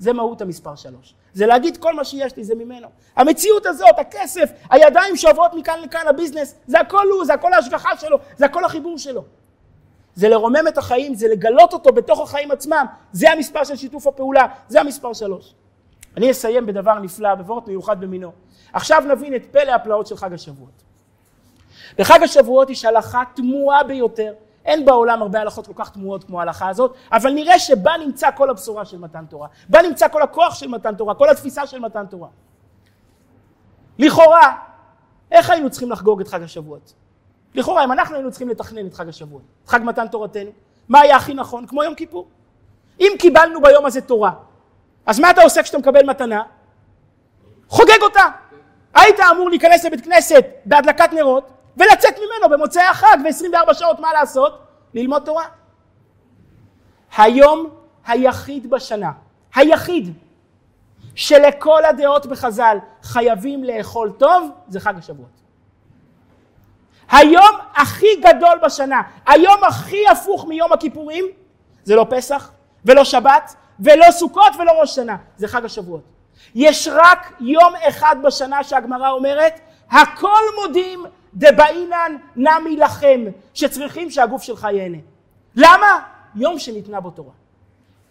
זה 0.03 0.13
מהות 0.13 0.41
המספר 0.41 0.75
שלוש. 0.75 1.15
זה 1.35 1.47
להגיד 1.47 1.77
כל 1.77 1.95
מה 1.95 2.05
שיש 2.05 2.37
לי 2.37 2.45
זה 2.45 2.55
ממנו. 2.55 2.89
המציאות 3.17 3.67
הזאת, 3.67 3.99
הכסף, 3.99 4.51
הידיים 4.71 5.17
שעוברות 5.17 5.55
מכאן 5.55 5.81
לכאן, 5.83 6.07
הביזנס, 6.09 6.55
זה 6.67 6.81
הכל 6.81 7.07
הוא, 7.11 7.25
זה 7.25 7.35
הכל 7.35 7.53
ההשגחה 7.53 7.97
שלו, 7.97 8.19
זה 8.37 8.47
הכל 8.47 8.65
החיבור 8.65 8.99
שלו. 8.99 9.25
זה 10.15 10.29
לרומם 10.29 10.69
את 10.69 10.79
החיים, 10.79 11.15
זה 11.15 11.29
לגלות 11.29 11.73
אותו 11.73 11.93
בתוך 11.93 12.21
החיים 12.21 12.51
עצמם, 12.51 12.87
זה 13.13 13.33
המספר 13.33 13.65
של 13.65 13.77
שיתוף 13.77 14.07
הפעולה, 14.07 14.47
זה 14.69 14.81
המספר 14.81 15.13
שלוש. 15.13 15.55
אני 16.17 16.31
אסיים 16.31 16.67
בדבר 16.67 16.99
נפלא, 16.99 17.35
בבורת 17.35 17.69
מיוחד 17.69 18.01
במינו. 18.01 18.33
עכשיו 18.73 19.03
נבין 19.09 19.35
את 19.35 19.43
פלא 19.53 19.73
הפלאות 19.73 20.07
של 20.07 20.17
חג 20.17 20.33
השבועות. 20.33 20.83
בחג 21.99 22.23
השבועות 22.23 22.71
יש 22.71 22.85
הלכה 22.85 23.23
תמוהה 23.35 23.85
ביותר, 23.85 24.33
אין 24.65 24.85
בעולם 24.85 25.23
הרבה 25.23 25.41
הלכות 25.41 25.67
כל 25.67 25.73
כך 25.77 25.91
תמוהות 25.91 26.25
כמו 26.25 26.39
ההלכה 26.41 26.69
הזאת, 26.69 26.95
אבל 27.13 27.31
נראה 27.31 27.59
שבה 27.59 27.93
נמצא 28.05 28.29
כל 28.37 28.51
הבשורה 28.51 28.85
של 28.85 28.99
מתן 28.99 29.25
תורה, 29.27 29.49
בה 29.69 29.83
נמצא 29.83 30.09
כל 30.09 30.23
הכוח 30.23 30.55
של 30.55 30.69
מתן 30.69 30.95
תורה, 30.95 31.15
כל 31.15 31.31
התפיסה 31.31 31.67
של 31.67 31.79
מתן 31.79 32.07
תורה. 32.07 32.29
לכאורה, 33.99 34.57
איך 35.31 35.51
היינו 35.51 35.71
צריכים 35.71 35.91
לחגוג 35.91 36.21
את 36.21 36.29
חג 36.29 36.43
השבועות? 36.43 36.93
לכאורה, 37.55 37.85
אם 37.85 37.93
אנחנו 37.93 38.15
היינו 38.15 38.31
צריכים 38.31 38.49
לתכנן 38.49 38.87
את 38.87 38.95
חג 38.95 39.09
השבועות, 39.09 39.43
את 39.65 39.69
חג 39.69 39.81
מתן 39.85 40.09
תורתנו, 40.09 40.51
מה 40.89 41.01
היה 41.01 41.17
הכי 41.17 41.35
נכון? 41.35 41.67
כמו 41.67 41.83
יום 41.83 41.95
כיפור. 41.95 42.29
אם 43.01 43.13
קיבלנו 43.19 43.61
ביום 43.63 43.87
הזה 43.87 44.01
תורה, 44.01 44.33
אז 45.07 45.21
מה 45.21 45.31
אתה 45.31 45.43
עושה 45.43 45.63
כשאתה 45.63 45.79
מקבל 45.79 46.07
מתנה? 46.07 46.43
חוגג 47.69 48.03
אותה. 48.03 48.25
היית 48.95 49.17
אמור 49.31 49.51
להיכנס 49.51 49.85
לבית 49.85 50.05
כנסת 50.05 50.47
בהדלקת 50.65 51.13
נרות, 51.13 51.51
ולצאת 51.77 52.15
ממנו 52.19 52.57
במוצאי 52.57 52.83
החג 52.83 53.17
ו-24 53.25 53.75
שעות 53.75 54.01
מה 54.01 54.13
לעשות? 54.13 54.59
ללמוד 54.95 55.23
תורה. 55.25 55.45
היום 57.17 57.71
היחיד 58.07 58.71
בשנה, 58.71 59.13
היחיד 59.55 60.15
שלכל 61.15 61.85
הדעות 61.85 62.27
בחז"ל 62.27 62.79
חייבים 63.03 63.65
לאכול 63.65 64.13
טוב 64.19 64.51
זה 64.69 64.81
חג 64.81 64.95
השבועות. 64.99 65.43
היום 67.11 67.57
הכי 67.75 68.07
גדול 68.21 68.59
בשנה, 68.65 69.03
היום 69.27 69.65
הכי 69.65 70.09
הפוך 70.09 70.47
מיום 70.47 70.73
הכיפורים 70.73 71.25
זה 71.85 71.97
לא 71.97 72.07
פסח 72.11 72.51
ולא 72.85 73.05
שבת 73.05 73.55
ולא 73.81 74.11
סוכות 74.11 74.53
ולא 74.59 74.81
ראש 74.81 74.95
שנה, 74.95 75.17
זה 75.37 75.49
חג 75.49 75.65
השבועות. 75.65 76.03
יש 76.55 76.89
רק 76.93 77.33
יום 77.41 77.73
אחד 77.89 78.17
בשנה 78.23 78.65
שהגמרא 78.65 79.11
אומרת 79.11 79.61
הכל 79.91 80.43
מודים 80.63 81.05
דבעינן 81.35 82.17
נמי 82.37 82.77
לכם, 82.77 83.25
שצריכים 83.55 84.11
שהגוף 84.11 84.43
שלך 84.43 84.69
ייהנה. 84.73 84.99
למה? 85.57 86.03
יום 86.35 86.59
שניתנה 86.59 87.01
בו 87.01 87.11
תורה. 87.11 87.33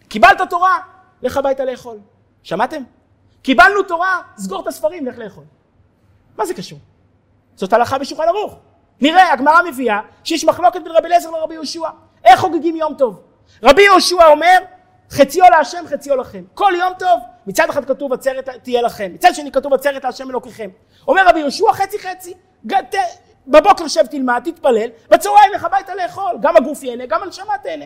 קיבלת 0.08 0.40
תורה, 0.50 0.78
לך 1.22 1.36
הביתה 1.36 1.64
לאכול. 1.64 1.98
שמעתם? 2.42 2.82
קיבלנו 3.42 3.82
תורה, 3.82 4.20
סגור 4.36 4.62
את 4.62 4.66
הספרים, 4.66 5.06
לך 5.06 5.18
לאכול. 5.18 5.44
מה 6.38 6.46
זה 6.46 6.54
קשור? 6.54 6.78
זאת 7.56 7.72
הלכה 7.72 7.98
בשולחן 7.98 8.28
ערוך. 8.28 8.56
נראה, 9.00 9.32
הגמרא 9.32 9.62
מביאה 9.68 10.00
שיש 10.24 10.44
מחלוקת 10.44 10.82
בין 10.82 10.92
רבי 10.92 11.06
אליעזר 11.06 11.30
לרבי 11.30 11.54
יהושע. 11.54 11.88
איך 12.24 12.40
חוגגים 12.40 12.76
יום 12.76 12.94
טוב? 12.94 13.22
רבי 13.62 13.82
יהושע 13.82 14.26
אומר, 14.26 14.58
חציו 15.10 15.44
להשם, 15.50 15.84
חציו 15.86 16.16
לכם. 16.16 16.44
כל 16.54 16.72
יום 16.78 16.92
טוב, 16.98 17.20
מצד 17.46 17.68
אחד 17.70 17.84
כתוב 17.84 18.12
עצרת 18.12 18.48
תהיה 18.48 18.82
לכם, 18.82 19.10
מצד 19.14 19.34
שני 19.34 19.52
כתוב 19.52 19.74
עצרת 19.74 20.04
להשם 20.04 20.30
אלוקיכם. 20.30 20.70
אומר 21.08 21.28
רבי 21.28 21.38
יהושע 21.38 21.72
חצי 21.72 21.98
חצי, 21.98 22.34
בבוקר 23.46 23.88
שב 23.88 24.06
תלמד, 24.06 24.42
תתפלל, 24.44 24.90
בצהריים 25.10 25.52
לך 25.54 25.64
הביתה 25.64 25.94
לאכול, 25.94 26.38
גם 26.40 26.56
הגוף 26.56 26.82
ייהנה, 26.82 27.06
גם 27.06 27.22
הנשמה 27.22 27.58
תהנה. 27.62 27.84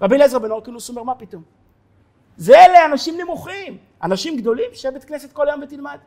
רבי 0.00 0.14
אליעזר 0.16 0.38
בן 0.38 0.50
אורקינוס 0.50 0.88
אומר, 0.88 1.02
מה 1.02 1.14
פתאום? 1.14 1.42
זה 2.36 2.58
אלה 2.58 2.84
אנשים 2.84 3.20
נמוכים, 3.20 3.78
אנשים 4.02 4.36
גדולים, 4.36 4.70
שב 4.72 4.90
בית 4.90 5.04
כנסת 5.04 5.32
כל 5.32 5.48
היום 5.48 5.62
ותלמד. 5.62 5.98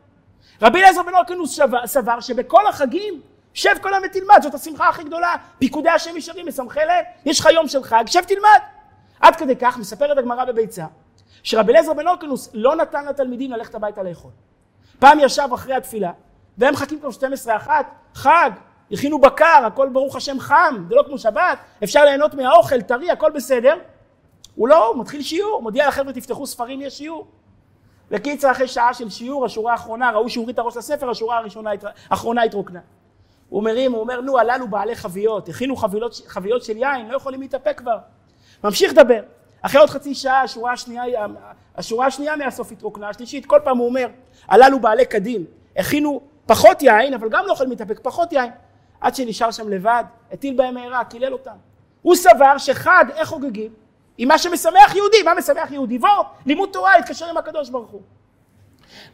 רבי 0.62 0.78
אליעזר 0.78 1.02
בן 1.02 1.14
אורקינוס 1.14 1.60
סבר 1.84 2.20
שבכל 2.20 2.66
החגים, 2.66 3.20
שב 3.54 3.74
כל 3.82 3.94
היום 3.94 4.04
ותלמד, 4.06 4.38
זאת 4.42 4.54
השמחה 4.54 4.88
הכי 4.88 5.04
גדולה, 5.04 5.34
פיקודי 5.58 5.88
השם 5.88 6.16
ישרים, 6.16 6.48
משמחי 6.48 6.80
לב, 6.80 7.04
יש 7.24 7.40
לך 7.40 7.48
יום 7.54 7.68
של 7.68 7.82
חג, 7.82 8.04
שב 8.06 8.20
תלמד. 8.20 8.60
עד 9.20 9.36
כדי 9.36 9.56
כך 9.56 9.78
מספרת 9.78 10.18
הגמרא 10.18 10.44
בביצה, 10.44 10.84
שרבי 11.42 11.72
אליעזר 11.72 11.92
בן 11.92 12.08
אורקינוס 12.08 12.50
לא 12.54 12.76
נתן 12.76 13.06
לתלמידים 13.06 13.52
ללכת 13.52 13.74
הביתה 13.74 14.02
לאכול. 14.02 14.30
פעם 14.98 15.18
ישב 15.20 15.48
אחרי 15.54 15.74
התפילה, 15.74 16.10
והם 16.58 16.74
מחכים 16.74 17.00
כבר 17.00 17.10
12 17.10 17.56
אחת, 17.56 17.86
חג, 18.14 18.50
הכינו 18.92 19.20
בקר, 19.20 19.62
הכל 19.66 19.88
ברוך 19.88 20.16
השם 20.16 20.40
חם, 20.40 20.84
זה 20.88 20.94
לא 20.94 21.02
כמו 21.06 21.18
שבת, 21.18 21.58
אפשר 21.84 22.04
ליהנות 22.04 22.34
מהאוכל, 22.34 22.82
טרי, 22.82 23.10
הכל 23.10 23.30
בסדר. 23.34 23.76
הוא 24.54 24.68
לא, 24.68 24.86
הוא 24.86 25.00
מתחיל 25.00 25.22
שיעור, 25.22 25.62
מודיע 25.62 25.88
לחבר'ה 25.88 26.12
תפתחו 26.12 26.46
ספרים, 26.46 26.80
יש 26.80 26.98
שיעור. 26.98 27.26
לקיצר 28.10 28.50
אחרי 28.50 28.68
שעה 28.68 28.94
של 28.94 29.10
שיעור, 29.10 29.44
השורה 29.44 29.72
האחרונה, 29.72 30.10
ראו 30.10 30.28
שהוא 30.28 30.42
הוריד 30.42 30.54
את 30.54 30.58
הראש 30.58 30.76
לספר, 30.76 31.10
השורה 31.10 31.38
הראשונה, 31.38 31.70
האחרונה 32.10 32.42
התרוקנה. 32.42 32.80
הוא 33.48 33.62
מרים, 33.62 33.92
הוא 33.92 34.00
אומר, 34.00 34.20
נו, 34.20 34.38
הללו 34.38 34.68
בעלי 34.68 34.96
חביות, 34.96 35.48
הכינו 35.48 35.76
חבילות, 35.76 36.22
חביות 36.26 36.64
של 36.64 36.76
יין, 36.76 37.08
לא 37.08 37.16
יכולים 37.16 37.40
להתאפק 37.40 37.78
כבר. 37.78 37.98
ממשיך 38.64 38.92
לדבר. 38.92 39.20
אחרי 39.62 39.80
עוד 39.80 39.90
חצי 39.90 40.14
שעה, 40.14 40.42
השורה 40.42 40.72
השנייה, 40.72 41.26
השורה 41.76 42.06
השנייה 42.06 42.36
מהסוף 42.36 42.72
התרוקנה, 42.72 43.08
השלישית, 43.08 43.46
כל 43.46 43.60
פעם 43.64 43.78
הוא 43.78 43.88
אומר, 43.88 44.08
הללו 44.48 44.80
בעלי 44.80 45.06
קדים, 45.06 45.44
הכינו 45.76 46.20
פחות 46.48 46.82
יין, 46.82 47.14
אבל 47.14 47.28
גם 47.28 47.46
לא 47.46 47.52
יכולים 47.52 47.70
להתאפק, 47.70 48.00
פחות 48.02 48.32
יין. 48.32 48.50
עד 49.00 49.14
שנשאר 49.14 49.50
שם 49.50 49.68
לבד, 49.68 50.04
הטיל 50.32 50.56
בהם 50.56 50.74
מהרה, 50.74 51.04
קילל 51.04 51.32
אותם. 51.32 51.56
הוא 52.02 52.14
סבר 52.16 52.58
שחג, 52.58 53.04
איך 53.16 53.28
חוגגים? 53.28 53.72
עם 54.18 54.28
מה 54.28 54.38
שמשמח 54.38 54.94
יהודי, 54.94 55.22
מה 55.24 55.34
משמח 55.34 55.70
יהודי? 55.70 55.98
בוא, 55.98 56.08
לימוד 56.46 56.68
תורה, 56.72 56.96
התקשר 56.96 57.26
עם 57.26 57.36
הקדוש 57.36 57.70
ברוך 57.70 57.90
הוא. 57.90 58.00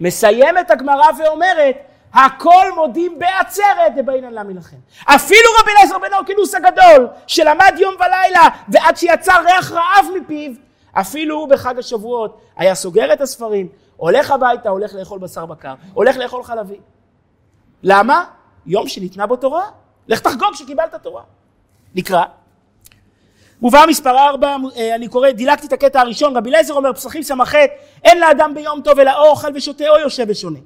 מסיימת 0.00 0.70
הגמרא 0.70 1.06
ואומרת, 1.18 1.76
הכל 2.12 2.72
מודים 2.76 3.18
בעצרת 3.18 3.94
דבעינן 3.96 4.32
למי 4.32 4.54
לכם. 4.54 4.76
אפילו 5.04 5.48
רבי 5.60 5.70
אליעזר 5.70 5.98
בן 5.98 6.14
אורקינוס 6.14 6.54
הגדול, 6.54 7.08
שלמד 7.26 7.74
יום 7.78 7.94
ולילה 7.94 8.48
ועד 8.68 8.96
שיצא 8.96 9.32
ריח 9.36 9.72
רעב 9.72 10.06
מפיו, 10.16 10.52
אפילו 10.92 11.36
הוא 11.36 11.48
בחג 11.48 11.78
השבועות 11.78 12.40
היה 12.56 12.74
סוגר 12.74 13.12
את 13.12 13.20
הספרים, 13.20 13.68
הולך 13.96 14.30
הביתה, 14.30 14.68
הולך 14.68 14.94
לאכול 14.94 15.18
בשר 15.18 15.46
בקר, 15.46 15.74
הולך 15.94 16.16
לאכול 16.16 16.42
חלבי. 16.44 16.78
למה? 17.84 18.24
יום 18.66 18.88
שניתנה 18.88 19.26
בו 19.26 19.36
תורה. 19.36 19.64
לך 20.08 20.20
תחגוג 20.20 20.54
שקיבלת 20.54 20.94
תורה. 20.94 21.22
נקרא. 21.94 22.24
מובא 23.60 23.84
מספר 23.88 24.18
ארבע, 24.18 24.56
אה, 24.76 24.94
אני 24.94 25.08
קורא, 25.08 25.30
דילגתי 25.30 25.66
את 25.66 25.72
הקטע 25.72 26.00
הראשון, 26.00 26.36
רבי 26.36 26.50
אליעזר 26.50 26.74
אומר, 26.74 26.92
פסחים 26.92 27.22
ס"ח, 27.22 27.54
אין 28.04 28.20
לאדם 28.20 28.54
ביום 28.54 28.80
טוב 28.80 28.98
אלא 28.98 29.12
או 29.18 29.30
אוכל 29.30 29.48
ושותה 29.54 29.88
או 29.88 29.98
יושב 29.98 30.24
ושונה. 30.28 30.58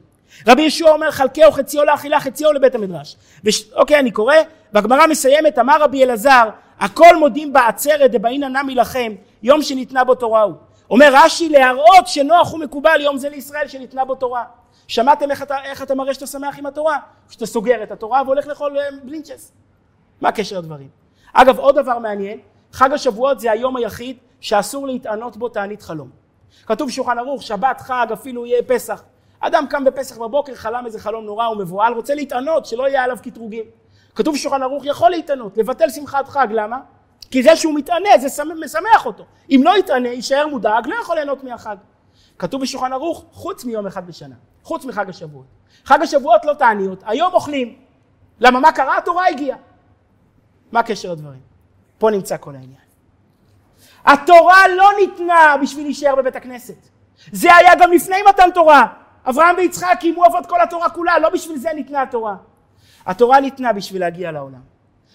רבי 0.46 0.62
ישוע 0.62 0.90
אומר, 0.90 1.10
חלקהו 1.10 1.52
חציו 1.52 1.84
לאכילה, 1.84 2.20
חציו 2.20 2.52
לבית 2.52 2.74
המדרש. 2.74 3.16
וש... 3.44 3.72
אוקיי, 3.72 3.98
אני 3.98 4.10
קורא, 4.10 4.34
והגמרא 4.72 5.06
מסיימת, 5.06 5.58
אמר 5.58 5.82
רבי 5.82 6.04
אלעזר, 6.04 6.48
הכל 6.80 7.16
מודים 7.16 7.52
בעצרת 7.52 8.10
דבעינא 8.10 8.46
נמי 8.46 8.74
לכם, 8.74 9.12
יום 9.42 9.62
שניתנה 9.62 10.04
בו 10.04 10.14
תורה 10.14 10.42
הוא. 10.42 10.54
אומר 10.90 11.10
רש"י, 11.12 11.48
להראות 11.48 12.06
שנוח 12.06 12.54
ומקובל 12.54 13.00
יום 13.00 13.18
זה 13.18 13.28
לישראל 13.28 13.68
שניתנה 13.68 14.04
בו 14.04 14.14
תורה. 14.14 14.44
שמעתם 14.88 15.30
איך 15.30 15.42
אתה, 15.42 15.56
איך 15.64 15.82
אתה 15.82 15.94
מראה 15.94 16.14
שאתה 16.14 16.26
שמח 16.26 16.58
עם 16.58 16.66
התורה? 16.66 16.98
שאתה 17.30 17.46
סוגר 17.46 17.82
את 17.82 17.90
התורה 17.90 18.22
והולך 18.24 18.46
לאכול 18.46 18.78
אה, 18.78 18.84
בלינצ'ס. 19.04 19.52
מה 20.20 20.32
קשר 20.32 20.58
הדברים? 20.58 20.88
אגב, 21.32 21.58
עוד 21.58 21.78
דבר 21.78 21.98
מעניין, 21.98 22.40
חג 22.72 22.92
השבועות 22.92 23.40
זה 23.40 23.52
היום 23.52 23.76
היחיד 23.76 24.16
שאסור 24.40 24.86
להתענות 24.86 25.36
בו 25.36 25.48
תענית 25.48 25.82
חלום. 25.82 26.10
כתוב 26.66 26.90
שולחן 26.90 27.18
ערוך, 27.18 27.42
שבת, 27.42 27.80
חג, 27.80 28.06
אפילו 28.12 28.46
יהיה 28.46 28.62
פסח. 28.62 29.02
אדם 29.40 29.64
קם 29.70 29.84
בפסח 29.84 30.18
בבוקר, 30.18 30.54
חלם 30.54 30.86
איזה 30.86 30.98
חלום 31.00 31.24
נורא 31.24 31.48
ומבוהל, 31.48 31.92
רוצה 31.92 32.14
להתענות, 32.14 32.66
שלא 32.66 32.88
יהיה 32.88 33.04
עליו 33.04 33.16
קטרוגים. 33.22 33.64
כתוב 34.14 34.36
שולחן 34.36 34.62
ערוך 34.62 34.84
יכול 34.86 35.10
להתענות, 35.10 35.58
לבטל 35.58 35.90
שמחת 35.90 36.28
חג, 36.28 36.48
למה? 36.50 36.78
כי 37.30 37.42
זה 37.42 37.56
שהוא 37.56 37.74
מתענה 37.74 38.08
זה 38.18 38.44
משמח 38.44 39.06
אותו. 39.06 39.24
אם 39.50 39.60
לא 39.64 39.78
יתענה, 39.78 40.08
יישאר 40.08 40.46
מודאג, 40.46 40.86
לא 40.86 40.94
יכול 41.02 41.16
ליהנות 41.16 41.44
מהחג. 41.44 41.76
כתוב 42.38 42.62
בשולחן 42.62 42.92
ערוך, 42.92 43.24
חוץ 43.32 43.64
מיום 43.64 43.86
אחד 43.86 44.06
בשנה, 44.06 44.34
חוץ 44.68 44.84
מחג 44.84 45.08
השבועות. 45.08 45.46
חג 45.84 46.02
השבועות 46.02 46.44
לא 46.44 46.54
תעניות, 46.54 47.02
היום 47.06 47.32
אוכלים. 47.34 47.76
למה 48.40 48.60
מה 48.60 48.72
קרה? 48.72 48.98
התורה 48.98 49.28
הגיעה. 49.28 49.58
מה 50.72 50.82
קשר 50.82 51.12
הדברים? 51.12 51.40
פה 51.98 52.10
נמצא 52.10 52.36
כל 52.40 52.54
העניין. 52.54 52.80
התורה 54.04 54.68
לא 54.76 54.90
ניתנה 55.00 55.56
בשביל 55.62 55.84
להישאר 55.84 56.16
בבית 56.16 56.36
הכנסת. 56.36 56.88
זה 57.32 57.54
היה 57.54 57.74
גם 57.80 57.92
לפני 57.92 58.16
מתן 58.28 58.50
תורה. 58.54 58.86
אברהם 59.28 59.56
ויצחק 59.56 59.96
קיימו 60.00 60.26
אבות 60.26 60.46
כל 60.46 60.60
התורה 60.60 60.90
כולה, 60.90 61.18
לא 61.18 61.28
בשביל 61.30 61.58
זה 61.58 61.70
ניתנה 61.74 62.02
התורה. 62.02 62.36
התורה 63.06 63.40
ניתנה 63.40 63.72
בשביל 63.72 64.00
להגיע 64.00 64.32
לעולם. 64.32 64.60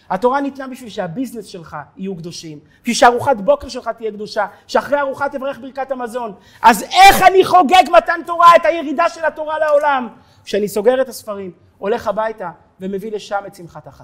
התורה 0.09 0.41
ניתנה 0.41 0.67
בשביל 0.67 0.89
שהביזנס 0.89 1.45
שלך 1.45 1.77
יהיו 1.97 2.15
קדושים, 2.15 2.59
בשביל 2.81 2.95
שארוחת 2.95 3.37
בוקר 3.37 3.67
שלך 3.67 3.87
תהיה 3.87 4.11
קדושה, 4.11 4.45
שאחרי 4.67 4.99
ארוחה 4.99 5.29
תברך 5.29 5.59
ברכת 5.59 5.91
המזון. 5.91 6.33
אז 6.61 6.83
איך 6.83 7.21
אני 7.21 7.45
חוגג 7.45 7.83
מתן 7.97 8.19
תורה, 8.25 8.55
את 8.55 8.65
הירידה 8.65 9.09
של 9.09 9.25
התורה 9.25 9.59
לעולם? 9.59 10.07
כשאני 10.45 10.67
סוגר 10.67 11.01
את 11.01 11.09
הספרים, 11.09 11.51
הולך 11.77 12.07
הביתה 12.07 12.51
ומביא 12.79 13.11
לשם 13.11 13.39
את 13.47 13.55
שמחת 13.55 13.87
החג. 13.87 14.03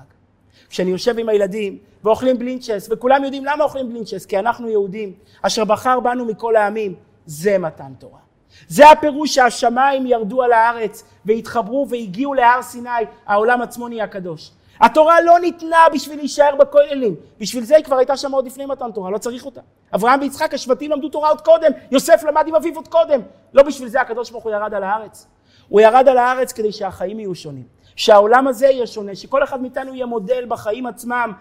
כשאני 0.69 0.91
יושב 0.91 1.19
עם 1.19 1.29
הילדים 1.29 1.77
ואוכלים 2.03 2.39
בלינצ'ס, 2.39 2.87
וכולם 2.91 3.23
יודעים 3.23 3.45
למה 3.45 3.63
אוכלים 3.63 3.89
בלינצ'ס, 3.89 4.25
כי 4.25 4.39
אנחנו 4.39 4.69
יהודים, 4.69 5.13
אשר 5.41 5.65
בחר 5.65 5.99
בנו 5.99 6.25
מכל 6.25 6.55
העמים, 6.55 6.95
זה 7.25 7.57
מתן 7.57 7.93
תורה. 7.99 8.19
זה 8.67 8.89
הפירוש 8.89 9.35
שהשמיים 9.35 10.07
ירדו 10.07 10.43
על 10.43 10.51
הארץ 10.51 11.03
והתחברו 11.25 11.87
והגיעו 11.89 12.33
להר 12.33 12.61
סיני, 12.61 12.89
העולם 13.25 13.61
עצמו 13.61 13.87
נהיה 13.87 14.07
קדוש. 14.07 14.51
התורה 14.81 15.21
לא 15.21 15.39
ניתנה 15.39 15.77
בשביל 15.93 16.17
להישאר 16.17 16.55
בכוללים, 16.55 17.15
בשביל 17.39 17.63
זה 17.63 17.75
היא 17.75 17.85
כבר 17.85 17.97
הייתה 17.97 18.17
שם 18.17 18.31
עוד 18.31 18.45
לפני 18.45 18.65
מתן 18.65 18.91
תורה, 18.91 19.11
לא 19.11 19.17
צריך 19.17 19.45
אותה. 19.45 19.61
אברהם 19.95 20.19
ויצחק, 20.21 20.53
השבטים 20.53 20.91
למדו 20.91 21.09
תורה 21.09 21.29
עוד 21.29 21.41
קודם, 21.41 21.71
יוסף 21.91 22.23
למד 22.27 22.47
עם 22.47 22.55
אביו 22.55 22.75
עוד 22.75 22.87
קודם. 22.87 23.21
לא 23.53 23.63
בשביל 23.63 23.89
זה 23.89 24.01
הקדוש 24.01 24.31
ברוך 24.31 24.43
הוא 24.43 24.51
ירד 24.51 24.73
על 24.73 24.83
הארץ. 24.83 25.27
הוא 25.69 25.81
ירד 25.81 26.07
על 26.07 26.17
הארץ 26.17 26.51
כדי 26.51 26.71
שהחיים 26.71 27.19
יהיו 27.19 27.35
שונים. 27.35 27.79
שהעולם 27.95 28.47
הזה 28.47 28.67
יהיה 28.67 28.87
שונה, 28.87 29.15
שכל 29.15 29.43
אחד 29.43 29.61
מאיתנו 29.61 29.95
יהיה 29.95 30.05
מודל 30.05 30.45
בחיים 30.47 30.85
עצמם, 30.85 31.31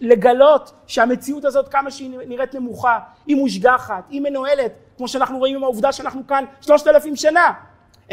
לגלות 0.00 0.72
שהמציאות 0.86 1.44
הזאת 1.44 1.68
כמה 1.68 1.90
שהיא 1.90 2.10
נראית 2.26 2.54
נמוכה, 2.54 2.98
היא 3.26 3.36
מושגחת, 3.36 4.04
היא 4.08 4.20
מנוהלת, 4.20 4.72
כמו 4.96 5.08
שאנחנו 5.08 5.38
רואים 5.38 5.56
עם 5.56 5.64
העובדה 5.64 5.92
שאנחנו 5.92 6.26
כאן 6.26 6.44
שלושת 6.60 6.86
אלפים 6.86 7.16
שנה. 7.16 7.52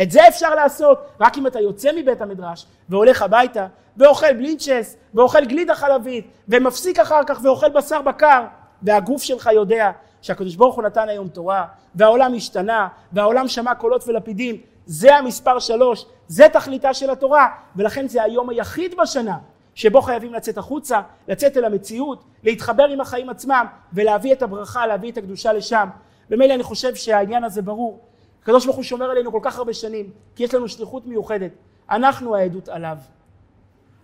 את 0.02 0.12
זה 0.12 0.28
אפשר 0.28 0.56
לעשות 0.56 1.00
רק 1.20 1.38
אם 1.38 1.48
אתה 1.48 1.60
יוצא 1.60 1.90
מבית 1.96 2.22
המדרש 2.22 2.66
והולך 2.90 3.22
הביתה 3.22 3.68
ואוכל 4.00 4.34
בלינצ'ס 4.34 4.98
ואוכל 5.14 5.46
גלידה 5.46 5.76
חלבית 5.76 6.28
ומפסיק 6.48 7.00
אחר 7.00 7.22
כך 7.28 7.40
ואוכל 7.44 7.70
בשר 7.70 8.02
בקר 8.02 8.44
והגוף 8.84 9.24
שלך 9.24 9.50
יודע 9.54 9.92
שהקדוש 10.22 10.56
ברוך 10.56 10.76
הוא 10.76 10.84
נתן 10.84 11.10
היום 11.10 11.28
תורה 11.28 11.66
והעולם 11.96 12.34
השתנה 12.34 12.88
והעולם 13.14 13.48
שמע 13.48 13.76
קולות 13.76 14.08
ולפידים 14.08 14.56
זה 14.86 15.16
המספר 15.16 15.60
שלוש 15.60 16.06
זה 16.28 16.48
תכליתה 16.54 16.94
של 16.94 17.10
התורה 17.10 17.48
ולכן 17.76 18.08
זה 18.08 18.24
היום 18.24 18.50
היחיד 18.50 18.96
בשנה 19.02 19.38
שבו 19.76 20.02
חייבים 20.02 20.34
לצאת 20.34 20.58
החוצה, 20.58 21.02
לצאת 21.28 21.58
אל 21.58 21.66
המציאות, 21.66 22.24
להתחבר 22.44 22.84
עם 22.84 23.02
החיים 23.02 23.30
עצמם 23.30 23.66
ולהביא 23.94 24.34
את 24.34 24.42
הברכה, 24.42 24.88
להביא 24.88 25.12
את 25.12 25.18
הקדושה 25.18 25.54
לשם. 25.54 25.90
ומילא 26.30 26.54
אני 26.54 26.64
חושב 26.64 26.96
שהעניין 26.96 27.44
הזה 27.44 27.62
ברור. 27.62 28.00
הקדוש 28.42 28.66
ברוך 28.66 28.76
הוא 28.76 28.84
שומר 28.84 29.12
עלינו 29.12 29.32
כל 29.32 29.40
כך 29.42 29.58
הרבה 29.58 29.74
שנים, 29.74 30.10
כי 30.36 30.44
יש 30.44 30.54
לנו 30.54 30.70
שליחות 30.70 31.08
מיוחדת. 31.08 31.52
אנחנו 31.90 32.36
העדות 32.36 32.70
עליו. 32.70 32.98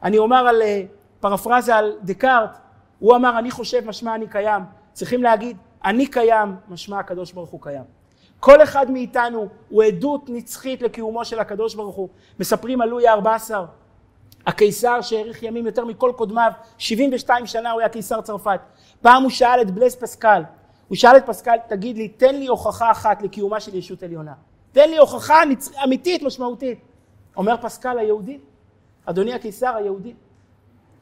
אני 0.03 0.17
אומר 0.17 0.47
על 0.47 0.61
אה, 0.61 0.83
פרפרזה 1.19 1.75
על 1.75 1.95
דקארט, 2.01 2.57
הוא 2.99 3.15
אמר 3.15 3.39
אני 3.39 3.51
חושב 3.51 3.87
משמע 3.87 4.15
אני 4.15 4.27
קיים. 4.27 4.61
צריכים 4.93 5.23
להגיד 5.23 5.57
אני 5.85 6.07
קיים 6.07 6.55
משמע 6.69 6.99
הקדוש 6.99 7.31
ברוך 7.31 7.49
הוא 7.49 7.61
קיים. 7.61 7.83
כל 8.39 8.63
אחד 8.63 8.91
מאיתנו 8.91 9.47
הוא 9.69 9.83
עדות 9.83 10.29
נצחית 10.29 10.81
לקיומו 10.81 11.25
של 11.25 11.39
הקדוש 11.39 11.75
ברוך 11.75 11.95
הוא. 11.95 12.09
מספרים 12.39 12.81
על 12.81 12.89
לואי 12.89 13.07
ה-14, 13.07 13.51
הקיסר 14.47 15.01
שהאריך 15.01 15.43
ימים 15.43 15.65
יותר 15.65 15.85
מכל 15.85 16.11
קודמיו, 16.15 16.51
72 16.77 17.45
שנה 17.45 17.71
הוא 17.71 17.79
היה 17.79 17.89
קיסר 17.89 18.21
צרפת. 18.21 18.59
פעם 19.01 19.23
הוא 19.23 19.31
שאל 19.31 19.61
את 19.61 19.71
בלס 19.71 19.95
פסקל, 19.95 20.41
הוא 20.87 20.95
שאל 20.95 21.17
את 21.17 21.25
פסקל, 21.25 21.55
תגיד 21.67 21.97
לי, 21.97 22.07
תן 22.07 22.35
לי 22.35 22.47
הוכחה 22.47 22.91
אחת 22.91 23.21
לקיומה 23.21 23.59
של 23.59 23.75
ישות 23.75 24.03
עליונה. 24.03 24.33
תן 24.71 24.89
לי 24.89 24.97
הוכחה 24.97 25.45
נצ... 25.45 25.71
אמיתית, 25.83 26.23
משמעותית. 26.23 26.79
אומר 27.37 27.55
פסקל 27.61 27.97
היהודי, 27.97 28.39
אדוני 29.05 29.33
הקיסר 29.33 29.75
היהודי, 29.75 30.13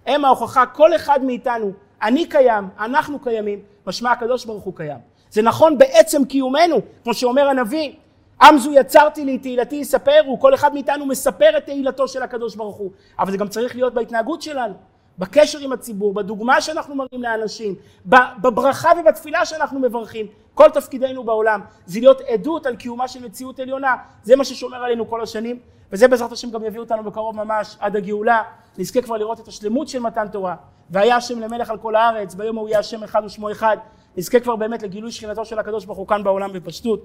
הם 0.06 0.26
ההוכחה, 0.26 0.66
כל 0.66 0.96
אחד 0.96 1.24
מאיתנו, 1.24 1.72
אני 2.02 2.26
קיים, 2.26 2.70
אנחנו 2.80 3.20
קיימים, 3.20 3.60
משמע 3.88 4.12
הקדוש 4.12 4.46
ברוך 4.46 4.64
הוא 4.64 4.76
קיים. 4.76 4.98
זה 5.32 5.42
נכון 5.42 5.78
בעצם 5.78 6.26
קיומנו, 6.26 6.78
כמו 7.04 7.14
שאומר 7.14 7.48
הנביא, 7.48 7.94
עם 8.42 8.58
זו 8.58 8.72
יצרתי 8.74 9.26
לי, 9.26 9.38
תהילתי 9.38 9.76
יספרו, 9.76 10.40
כל 10.40 10.54
אחד 10.54 10.74
מאיתנו 10.74 11.06
מספר 11.06 11.58
את 11.58 11.66
תהילתו 11.66 12.08
של 12.08 12.24
הקדוש 12.24 12.56
ברוך 12.56 12.76
הוא, 12.76 12.92
אבל 13.20 13.32
זה 13.32 13.38
גם 13.38 13.48
צריך 13.48 13.76
להיות 13.76 13.94
בהתנהגות 13.94 14.42
שלנו, 14.42 14.74
בקשר 15.20 15.60
עם 15.60 15.72
הציבור, 15.72 16.14
בדוגמה 16.14 16.62
שאנחנו 16.62 16.96
מראים 16.96 17.24
לאנשים, 17.24 17.76
בברכה 18.06 18.90
ובתפילה 19.00 19.46
שאנחנו 19.46 19.80
מברכים, 19.80 20.26
כל 20.54 20.70
תפקידנו 20.70 21.24
בעולם 21.24 21.62
זה 21.86 22.00
להיות 22.00 22.22
עדות 22.22 22.66
על 22.66 22.76
קיומה 22.76 23.08
של 23.08 23.26
מציאות 23.26 23.60
עליונה, 23.60 23.96
זה 24.24 24.36
מה 24.36 24.46
ששומר 24.46 24.84
עלינו 24.84 25.10
כל 25.10 25.22
השנים, 25.22 25.60
וזה 25.94 26.08
בעזרת 26.08 26.32
השם 26.32 26.52
גם 26.52 26.64
יביא 26.64 26.80
אותנו 26.80 27.04
בקרוב 27.04 27.36
ממש 27.36 27.78
עד 27.80 27.96
הגאולה, 27.96 28.44
נזכה 28.78 29.02
כבר 29.02 29.18
לראות 29.18 29.40
את 29.40 29.48
השלמות 29.48 29.88
של 29.88 30.00
מתן 30.00 30.28
תורה, 30.28 30.56
והיה 30.90 31.16
השם 31.16 31.40
למלך 31.40 31.70
על 31.70 31.78
כל 31.78 31.96
הארץ, 31.96 32.36
ביום 32.36 32.58
ההוא 32.58 32.70
יהיה 32.70 32.80
השם 32.80 33.04
אחד 33.04 33.22
ושמו 33.26 33.52
אחד, 33.52 33.78
נזכה 34.18 34.40
כבר 34.40 34.56
באמת 34.56 34.84
לגילוי 34.84 35.12
שכינתו 35.12 35.46
של 35.46 35.60
הקדוש 35.60 35.86
ברוך 35.86 35.98
הוא 35.98 36.08
כאן 36.08 36.24
בעולם 36.24 36.54
בפשטות. 36.54 37.00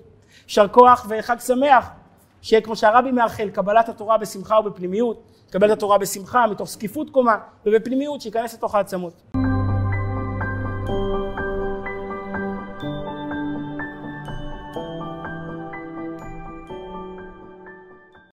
יישר 0.45 0.69
כוח 0.69 1.07
וחג 1.09 1.39
שמח, 1.39 1.91
שיהיה 2.43 2.63
כמו 2.63 2.77
שהרבי 2.77 3.11
מאחל, 3.11 3.51
קבלת 3.51 3.89
התורה 3.89 4.19
בשמחה 4.19 4.59
ובפנימיות, 4.59 5.23
קבל 5.51 5.73
את 5.73 5.77
התורה 5.77 5.99
בשמחה, 5.99 6.47
מתוך 6.47 6.69
זקיפות 6.69 7.11
קומה, 7.11 7.37
ובפנימיות 7.67 8.21
שייכנס 8.21 8.55
לתוך 8.55 8.75
העצמות. 8.75 9.48